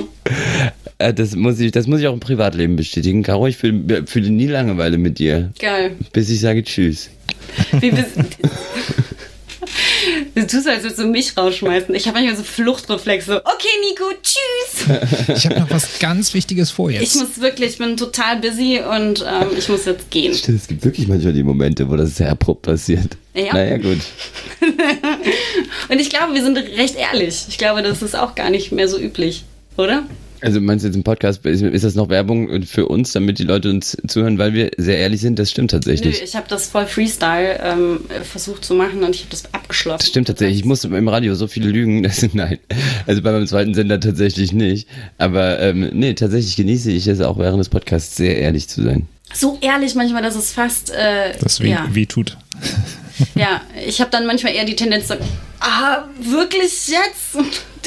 Äh, 0.99 1.13
das 1.13 1.35
muss, 1.35 1.59
ich, 1.59 1.71
das 1.71 1.87
muss 1.87 1.99
ich 1.99 2.07
auch 2.07 2.13
im 2.13 2.19
Privatleben 2.19 2.75
bestätigen. 2.75 3.23
Caro, 3.23 3.47
ich 3.47 3.57
fühle, 3.57 4.05
fühle 4.07 4.29
nie 4.29 4.47
Langeweile 4.47 4.97
mit 4.97 5.19
dir. 5.19 5.51
Geil. 5.59 5.95
Bis 6.13 6.29
ich 6.29 6.39
sage 6.39 6.63
Tschüss. 6.63 7.09
Wie 7.79 7.91
bist, 7.91 8.11
Du 10.35 10.45
tust, 10.45 10.67
als 10.67 10.83
würdest 10.83 10.99
du 10.99 11.05
mich 11.05 11.35
rausschmeißen. 11.35 11.93
Ich 11.95 12.07
habe 12.07 12.17
manchmal 12.17 12.37
so 12.37 12.43
Fluchtreflexe. 12.43 13.41
Okay, 13.43 13.67
Nico, 13.89 14.05
tschüss. 14.21 15.37
Ich 15.37 15.45
habe 15.45 15.59
noch 15.59 15.69
was 15.69 15.99
ganz 15.99 16.33
Wichtiges 16.33 16.71
vor 16.71 16.91
jetzt. 16.91 17.03
Ich 17.03 17.15
muss 17.19 17.39
wirklich, 17.39 17.71
ich 17.71 17.77
bin 17.77 17.97
total 17.97 18.37
busy 18.37 18.79
und 18.79 19.25
ähm, 19.27 19.49
ich 19.57 19.67
muss 19.69 19.85
jetzt 19.85 20.09
gehen. 20.09 20.33
Stimmt, 20.33 20.61
es 20.61 20.67
gibt 20.67 20.85
wirklich 20.85 21.07
manchmal 21.07 21.33
die 21.33 21.43
Momente, 21.43 21.89
wo 21.89 21.95
das 21.95 22.15
sehr 22.15 22.31
abrupt 22.31 22.63
passiert. 22.63 23.17
Ja. 23.33 23.53
Naja, 23.53 23.77
gut. 23.77 23.99
und 25.89 25.99
ich 25.99 26.09
glaube, 26.09 26.33
wir 26.33 26.43
sind 26.43 26.57
recht 26.57 26.95
ehrlich. 26.95 27.45
Ich 27.49 27.57
glaube, 27.57 27.83
das 27.83 28.01
ist 28.01 28.15
auch 28.15 28.35
gar 28.35 28.49
nicht 28.49 28.71
mehr 28.71 28.87
so 28.87 28.97
üblich, 28.99 29.43
oder? 29.77 30.03
Also 30.41 30.61
meinst 30.61 30.83
du 30.83 30.87
jetzt 30.87 30.95
im 30.95 31.03
Podcast, 31.03 31.45
ist, 31.45 31.61
ist, 31.61 31.83
das 31.83 31.95
noch 31.95 32.09
Werbung 32.09 32.63
für 32.63 32.87
uns, 32.87 33.11
damit 33.13 33.39
die 33.39 33.43
Leute 33.43 33.69
uns 33.69 33.97
zuhören, 34.07 34.37
weil 34.37 34.53
wir 34.53 34.71
sehr 34.77 34.97
ehrlich 34.97 35.21
sind? 35.21 35.39
Das 35.39 35.49
stimmt 35.49 35.71
tatsächlich. 35.71 36.19
Nö, 36.19 36.23
ich 36.23 36.35
habe 36.35 36.47
das 36.47 36.67
voll 36.67 36.85
Freestyle 36.85 37.59
ähm, 37.63 38.01
versucht 38.23 38.63
zu 38.63 38.75
machen 38.75 39.03
und 39.03 39.15
ich 39.15 39.21
habe 39.21 39.31
das 39.31 39.45
abgeschlossen. 39.53 39.99
Das 39.99 40.07
stimmt 40.07 40.27
tatsächlich. 40.27 40.59
Ich 40.59 40.65
musste 40.65 40.87
im 40.87 41.07
Radio 41.07 41.35
so 41.35 41.47
viele 41.47 41.69
lügen. 41.69 42.03
Das, 42.07 42.25
nein, 42.33 42.57
also 43.05 43.21
bei 43.21 43.31
meinem 43.33 43.47
zweiten 43.47 43.73
Sender 43.73 43.99
tatsächlich 43.99 44.53
nicht. 44.53 44.87
Aber 45.17 45.59
ähm, 45.59 45.89
nee, 45.93 46.13
tatsächlich 46.13 46.55
genieße 46.55 46.89
ich 46.89 47.05
es 47.07 47.19
auch 47.19 47.37
während 47.37 47.59
des 47.59 47.67
Podcasts 47.67 48.15
sehr 48.15 48.37
ehrlich 48.37 48.69
zu 48.69 48.81
sein. 48.81 49.07
So 49.33 49.57
ehrlich 49.59 49.93
manchmal, 49.95 50.21
dass 50.21 50.35
es 50.35 50.53
fast... 50.53 50.91
Äh, 50.91 51.33
das 51.39 51.59
weh, 51.59 51.71
ja. 51.71 51.85
weh 51.91 52.05
tut. 52.05 52.37
Ja, 53.35 53.61
ich 53.85 53.99
habe 53.99 54.11
dann 54.11 54.25
manchmal 54.25 54.53
eher 54.53 54.65
die 54.65 54.75
Tendenz 54.75 55.07
zu 55.07 55.09
sagen, 55.09 55.25
ah, 55.59 56.05
wirklich 56.19 56.87
jetzt? 56.87 57.37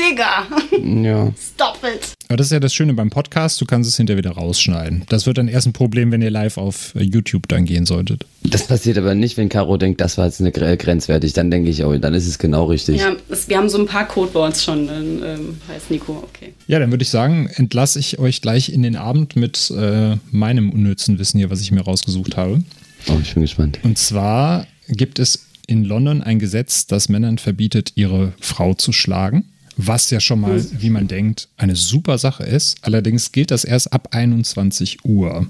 Digga. 0.00 0.46
Ja. 0.82 1.32
Stop 1.54 1.78
it. 1.84 2.14
Aber 2.28 2.36
das 2.36 2.46
ist 2.46 2.52
ja 2.52 2.60
das 2.60 2.72
Schöne 2.72 2.94
beim 2.94 3.10
Podcast, 3.10 3.60
du 3.60 3.66
kannst 3.66 3.88
es 3.88 3.96
hinterher 3.96 4.18
wieder 4.18 4.30
rausschneiden. 4.30 5.04
Das 5.08 5.26
wird 5.26 5.38
dann 5.38 5.48
erst 5.48 5.66
ein 5.66 5.72
Problem, 5.72 6.10
wenn 6.10 6.22
ihr 6.22 6.30
live 6.30 6.56
auf 6.56 6.94
YouTube 6.94 7.48
dann 7.48 7.64
gehen 7.64 7.86
solltet. 7.86 8.24
Das 8.42 8.66
passiert 8.66 8.98
aber 8.98 9.14
nicht, 9.14 9.36
wenn 9.36 9.48
Caro 9.48 9.76
denkt, 9.76 10.00
das 10.00 10.16
war 10.16 10.26
jetzt 10.26 10.40
eine 10.40 10.52
grenzwertig. 10.52 11.32
Dann 11.32 11.50
denke 11.50 11.70
ich, 11.70 11.84
oh, 11.84 11.96
dann 11.98 12.14
ist 12.14 12.26
es 12.26 12.38
genau 12.38 12.66
richtig. 12.66 13.00
Ja, 13.00 13.14
es, 13.28 13.48
wir 13.48 13.58
haben 13.58 13.68
so 13.68 13.78
ein 13.78 13.86
paar 13.86 14.06
Codewords 14.06 14.64
schon, 14.64 14.86
dann 14.86 15.22
ähm, 15.22 15.56
heißt 15.68 15.90
Nico, 15.90 16.12
okay. 16.12 16.54
Ja, 16.66 16.78
dann 16.78 16.90
würde 16.90 17.02
ich 17.02 17.10
sagen, 17.10 17.50
entlasse 17.54 17.98
ich 17.98 18.18
euch 18.18 18.40
gleich 18.40 18.72
in 18.72 18.82
den 18.82 18.96
Abend 18.96 19.36
mit 19.36 19.70
äh, 19.76 20.16
meinem 20.30 20.70
unnützen 20.70 21.18
Wissen 21.18 21.38
hier, 21.38 21.50
was 21.50 21.60
ich 21.60 21.72
mir 21.72 21.82
rausgesucht 21.82 22.36
habe. 22.36 22.62
Oh, 23.08 23.18
ich 23.20 23.34
bin 23.34 23.42
gespannt. 23.42 23.80
Und 23.82 23.98
zwar 23.98 24.66
gibt 24.88 25.18
es 25.18 25.46
in 25.66 25.84
London 25.84 26.22
ein 26.22 26.38
Gesetz, 26.38 26.86
das 26.86 27.08
Männern 27.08 27.38
verbietet, 27.38 27.92
ihre 27.94 28.32
Frau 28.40 28.74
zu 28.74 28.92
schlagen. 28.92 29.44
Was 29.76 30.10
ja 30.10 30.20
schon 30.20 30.40
mal, 30.40 30.64
wie 30.72 30.90
man 30.90 31.08
denkt, 31.08 31.48
eine 31.56 31.76
super 31.76 32.18
Sache 32.18 32.44
ist. 32.44 32.76
Allerdings 32.82 33.32
gilt 33.32 33.50
das 33.50 33.64
erst 33.64 33.92
ab 33.92 34.08
21 34.12 35.04
Uhr. 35.04 35.46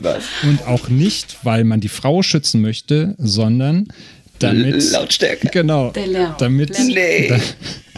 Was? 0.00 0.24
Und 0.44 0.66
auch 0.66 0.88
nicht, 0.88 1.38
weil 1.44 1.64
man 1.64 1.80
die 1.80 1.88
Frau 1.88 2.22
schützen 2.22 2.60
möchte, 2.60 3.14
sondern 3.18 3.88
damit. 4.42 4.90
Lautstärke. 4.92 5.48
Genau. 5.52 5.92
Damit, 6.38 6.76
nee. 6.86 7.28
da, 7.28 7.38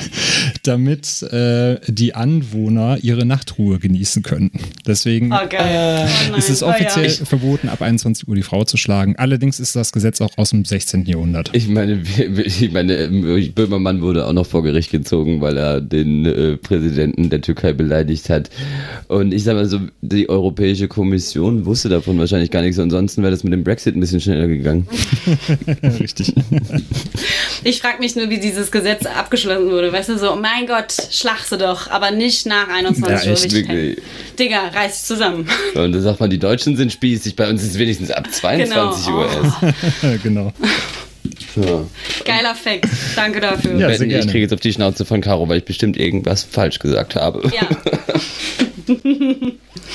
damit 0.63 1.23
äh, 1.23 1.79
die 1.87 2.15
Anwohner 2.15 2.99
ihre 3.03 3.25
Nachtruhe 3.25 3.79
genießen 3.79 4.23
können. 4.23 4.51
Deswegen 4.87 5.33
oh, 5.33 5.37
äh, 5.51 6.07
oh 6.33 6.37
ist 6.37 6.51
es 6.51 6.63
offiziell 6.63 7.07
oh, 7.07 7.19
ja. 7.21 7.25
verboten, 7.25 7.69
ab 7.69 7.83
21 7.83 8.29
Uhr 8.29 8.35
die 8.35 8.43
Frau 8.43 8.65
zu 8.65 8.77
schlagen. 8.77 9.17
Allerdings 9.17 9.61
ist 9.61 9.77
das 9.77 9.93
Gesetz 9.93 10.21
auch 10.21 10.37
aus 10.37 10.51
dem 10.51 10.65
16. 10.65 11.07
Jahrhundert. 11.07 11.51
Ich 11.53 11.69
meine, 11.69 12.03
ich 12.45 12.73
meine 12.73 13.09
Böhmermann 13.55 14.03
wurde 14.03 14.27
auch 14.27 14.33
noch 14.33 14.47
vor 14.47 14.63
Gericht 14.63 14.91
gezogen, 14.91 15.41
weil 15.41 15.57
er 15.57 15.81
den 15.81 16.27
äh, 16.27 16.57
Präsidenten 16.57 17.31
der 17.31 17.41
Türkei 17.41 17.73
beleidigt 17.73 18.29
hat. 18.31 18.51
Und 19.09 19.33
ich 19.33 19.45
sage 19.45 19.59
mal 19.59 19.67
so, 19.67 19.81
die 20.01 20.29
Europäische 20.29 20.89
Kommission 20.89 21.67
wusste 21.67 21.89
davon 21.89 22.19
wahrscheinlich 22.19 22.51
gar 22.51 22.63
nichts. 22.63 22.79
Ansonsten 22.79 23.23
wäre 23.23 23.31
das 23.31 23.45
mit 23.45 23.53
dem 23.53 23.65
Brexit 23.65 23.97
ein 23.97 24.01
bisschen 24.01 24.21
schneller 24.21 24.49
gegangen. 24.49 24.87
Richtig. 26.01 26.34
Ich 27.67 27.81
frage 27.81 27.99
mich 27.99 28.15
nur, 28.15 28.29
wie 28.29 28.39
dieses 28.39 28.71
Gesetz 28.71 29.07
abgeschlossen 29.07 29.71
wurde. 29.71 29.91
Weißt 29.91 30.11
du, 30.11 30.19
so, 30.19 30.37
mein 30.37 30.67
Gott, 30.67 30.93
schlag 31.11 31.39
sie 31.49 31.57
doch, 31.57 31.91
aber 31.91 32.11
nicht 32.11 32.45
nach 32.45 32.69
21 32.69 33.67
ja, 33.67 33.75
Uhr. 33.75 33.97
Digga, 34.39 34.69
reiß 34.69 35.07
zusammen. 35.07 35.49
Und 35.75 35.93
da 35.93 36.01
sagt 36.01 36.21
man, 36.21 36.29
die 36.29 36.39
Deutschen 36.39 36.77
sind 36.77 36.93
spießig, 36.93 37.37
bei 37.37 37.49
uns 37.49 37.63
ist 37.63 37.71
es 37.71 37.79
wenigstens 37.79 38.11
ab 38.11 38.31
22 38.31 39.07
genau. 39.07 39.19
Uhr 39.19 39.29
erst. 39.31 40.23
genau. 40.23 40.53
Ja. 41.57 41.87
Geiler 42.25 42.55
Fact. 42.55 42.87
Danke 43.17 43.41
dafür. 43.41 43.79
Ja, 43.79 43.89
ich 43.89 43.99
kriege 43.99 44.41
jetzt 44.41 44.53
auf 44.53 44.61
die 44.61 44.73
Schnauze 44.73 45.05
von 45.05 45.21
Caro, 45.21 45.49
weil 45.49 45.59
ich 45.59 45.65
bestimmt 45.65 45.97
irgendwas 45.97 46.43
falsch 46.43 46.81
gesagt 46.81 47.17
habe. 47.17 47.51
Ja. 47.55 47.69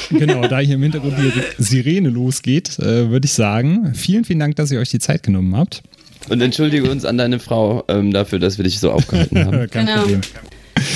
genau, 0.10 0.48
da 0.48 0.60
hier 0.60 0.76
im 0.76 0.84
Hintergrund 0.84 1.16
die 1.20 1.64
Sirene 1.64 2.10
losgeht, 2.10 2.80
äh, 2.80 3.10
würde 3.10 3.26
ich 3.26 3.34
sagen, 3.34 3.94
vielen, 3.94 4.26
vielen 4.26 4.40
Dank, 4.40 4.56
dass 4.56 4.72
ihr 4.72 4.80
euch 4.80 4.90
die 4.90 5.00
Zeit 5.00 5.22
genommen 5.24 5.56
habt. 5.56 5.84
Und 6.28 6.42
entschuldige 6.42 6.90
uns 6.90 7.06
an 7.06 7.18
deine 7.18 7.40
Frau 7.40 7.84
ähm, 7.88 8.12
dafür, 8.12 8.40
dass 8.40 8.58
wir 8.58 8.64
dich 8.64 8.80
so 8.80 8.92
aufgehalten 8.92 9.46
haben. 9.46 9.70
Kein 9.72 9.86
genau. 9.86 10.02
Problem. 10.02 10.22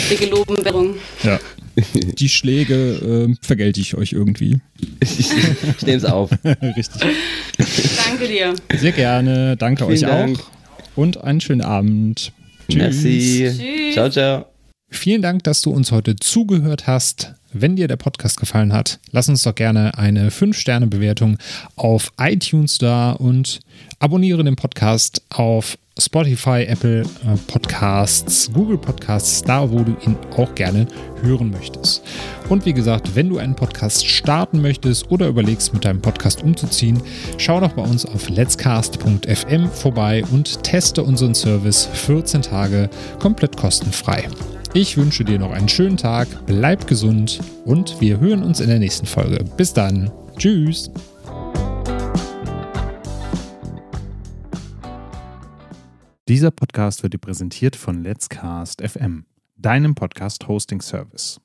Dicke 0.10 0.26
Lobenwerbung. 0.28 0.96
Ja. 1.24 1.40
Die 1.94 2.30
Schläge 2.30 3.30
äh, 3.32 3.36
vergelte 3.42 3.80
ich 3.82 3.96
euch 3.96 4.14
irgendwie. 4.14 4.60
Ich, 5.00 5.20
ich 5.20 5.82
nehme 5.86 5.98
es 5.98 6.06
auf. 6.06 6.30
Richtig. 6.44 7.02
Danke 8.06 8.28
dir. 8.28 8.54
Sehr 8.78 8.92
gerne. 8.92 9.58
Danke 9.58 9.86
Vielen 9.86 9.94
euch 9.94 10.02
Dank. 10.02 10.40
auch. 10.40 10.44
Und 10.96 11.24
einen 11.24 11.42
schönen 11.42 11.62
Abend. 11.62 12.32
Tschüss. 12.70 12.78
Merci. 12.78 13.52
Tschüss. 13.58 13.94
Ciao, 13.94 14.10
ciao. 14.10 14.46
Vielen 14.90 15.24
Dank, 15.24 15.44
dass 15.44 15.62
du 15.62 15.72
uns 15.72 15.92
heute 15.92 16.16
zugehört 16.16 16.86
hast. 16.86 17.34
Wenn 17.54 17.76
dir 17.76 17.88
der 17.88 17.97
Podcast 17.97 18.39
gefallen 18.39 18.74
hat, 18.74 18.99
lass 19.12 19.30
uns 19.30 19.43
doch 19.43 19.54
gerne 19.54 19.97
eine 19.97 20.30
5-Sterne-Bewertung 20.30 21.38
auf 21.76 22.12
iTunes 22.20 22.80
da 22.80 23.12
und 23.12 23.60
abonniere 23.99 24.43
den 24.43 24.56
Podcast 24.56 25.22
auf 25.30 25.78
Spotify, 25.99 26.64
Apple 26.64 27.01
äh, 27.01 27.38
Podcasts, 27.45 28.51
Google 28.51 28.80
Podcasts, 28.80 29.43
da 29.43 29.70
wo 29.70 29.84
du 29.84 29.95
ihn 30.06 30.18
auch 30.36 30.56
gerne 30.56 30.88
hören 31.22 31.51
möchtest. 31.51 32.01
Und 32.49 32.66
wie 32.66 32.74
gesagt, 32.74 33.16
wenn 33.16 33.30
du 33.30 33.38
einen 33.38 33.56
Podcast 33.56 34.08
starten 34.08 34.60
möchtest 34.60 35.12
oder 35.12 35.28
überlegst, 35.28 35.72
mit 35.74 35.86
deinem 35.86 36.01
Podcast 36.01 36.41
umzuziehen, 36.41 37.01
schau 37.38 37.60
doch 37.60 37.74
bei 37.74 37.84
uns 37.84 38.06
auf 38.06 38.30
letscast.fm 38.30 39.70
vorbei 39.70 40.24
und 40.32 40.64
teste 40.64 41.04
unseren 41.04 41.36
Service 41.36 41.88
14 41.93 42.41
Tage 42.41 42.89
komplett 43.20 43.56
kostenfrei. 43.56 44.28
Ich 44.76 44.98
wünsche 44.98 45.24
dir 45.24 45.38
noch 45.38 45.52
einen 45.52 45.70
schönen 45.70 45.98
Tag, 45.98 46.28
bleib 46.48 46.88
gesund 46.88 47.40
und 47.64 48.02
wir 48.02 48.20
hören 48.20 48.42
uns 48.42 48.60
in 48.60 48.70
der 48.70 48.80
nächsten 48.80 49.06
Folge. 49.06 49.44
Bis 49.56 49.72
dann. 49.72 50.12
Tschüss. 50.36 50.90
Dieser 56.28 56.50
Podcast 56.50 57.04
wird 57.04 57.14
dir 57.14 57.20
präsentiert 57.20 57.76
von 57.76 58.02
Let's 58.02 58.30
Cast 58.30 58.82
FM, 58.82 59.28
deinem 59.58 59.94
Podcast 59.94 60.48
Hosting 60.48 60.82
Service. 60.82 61.40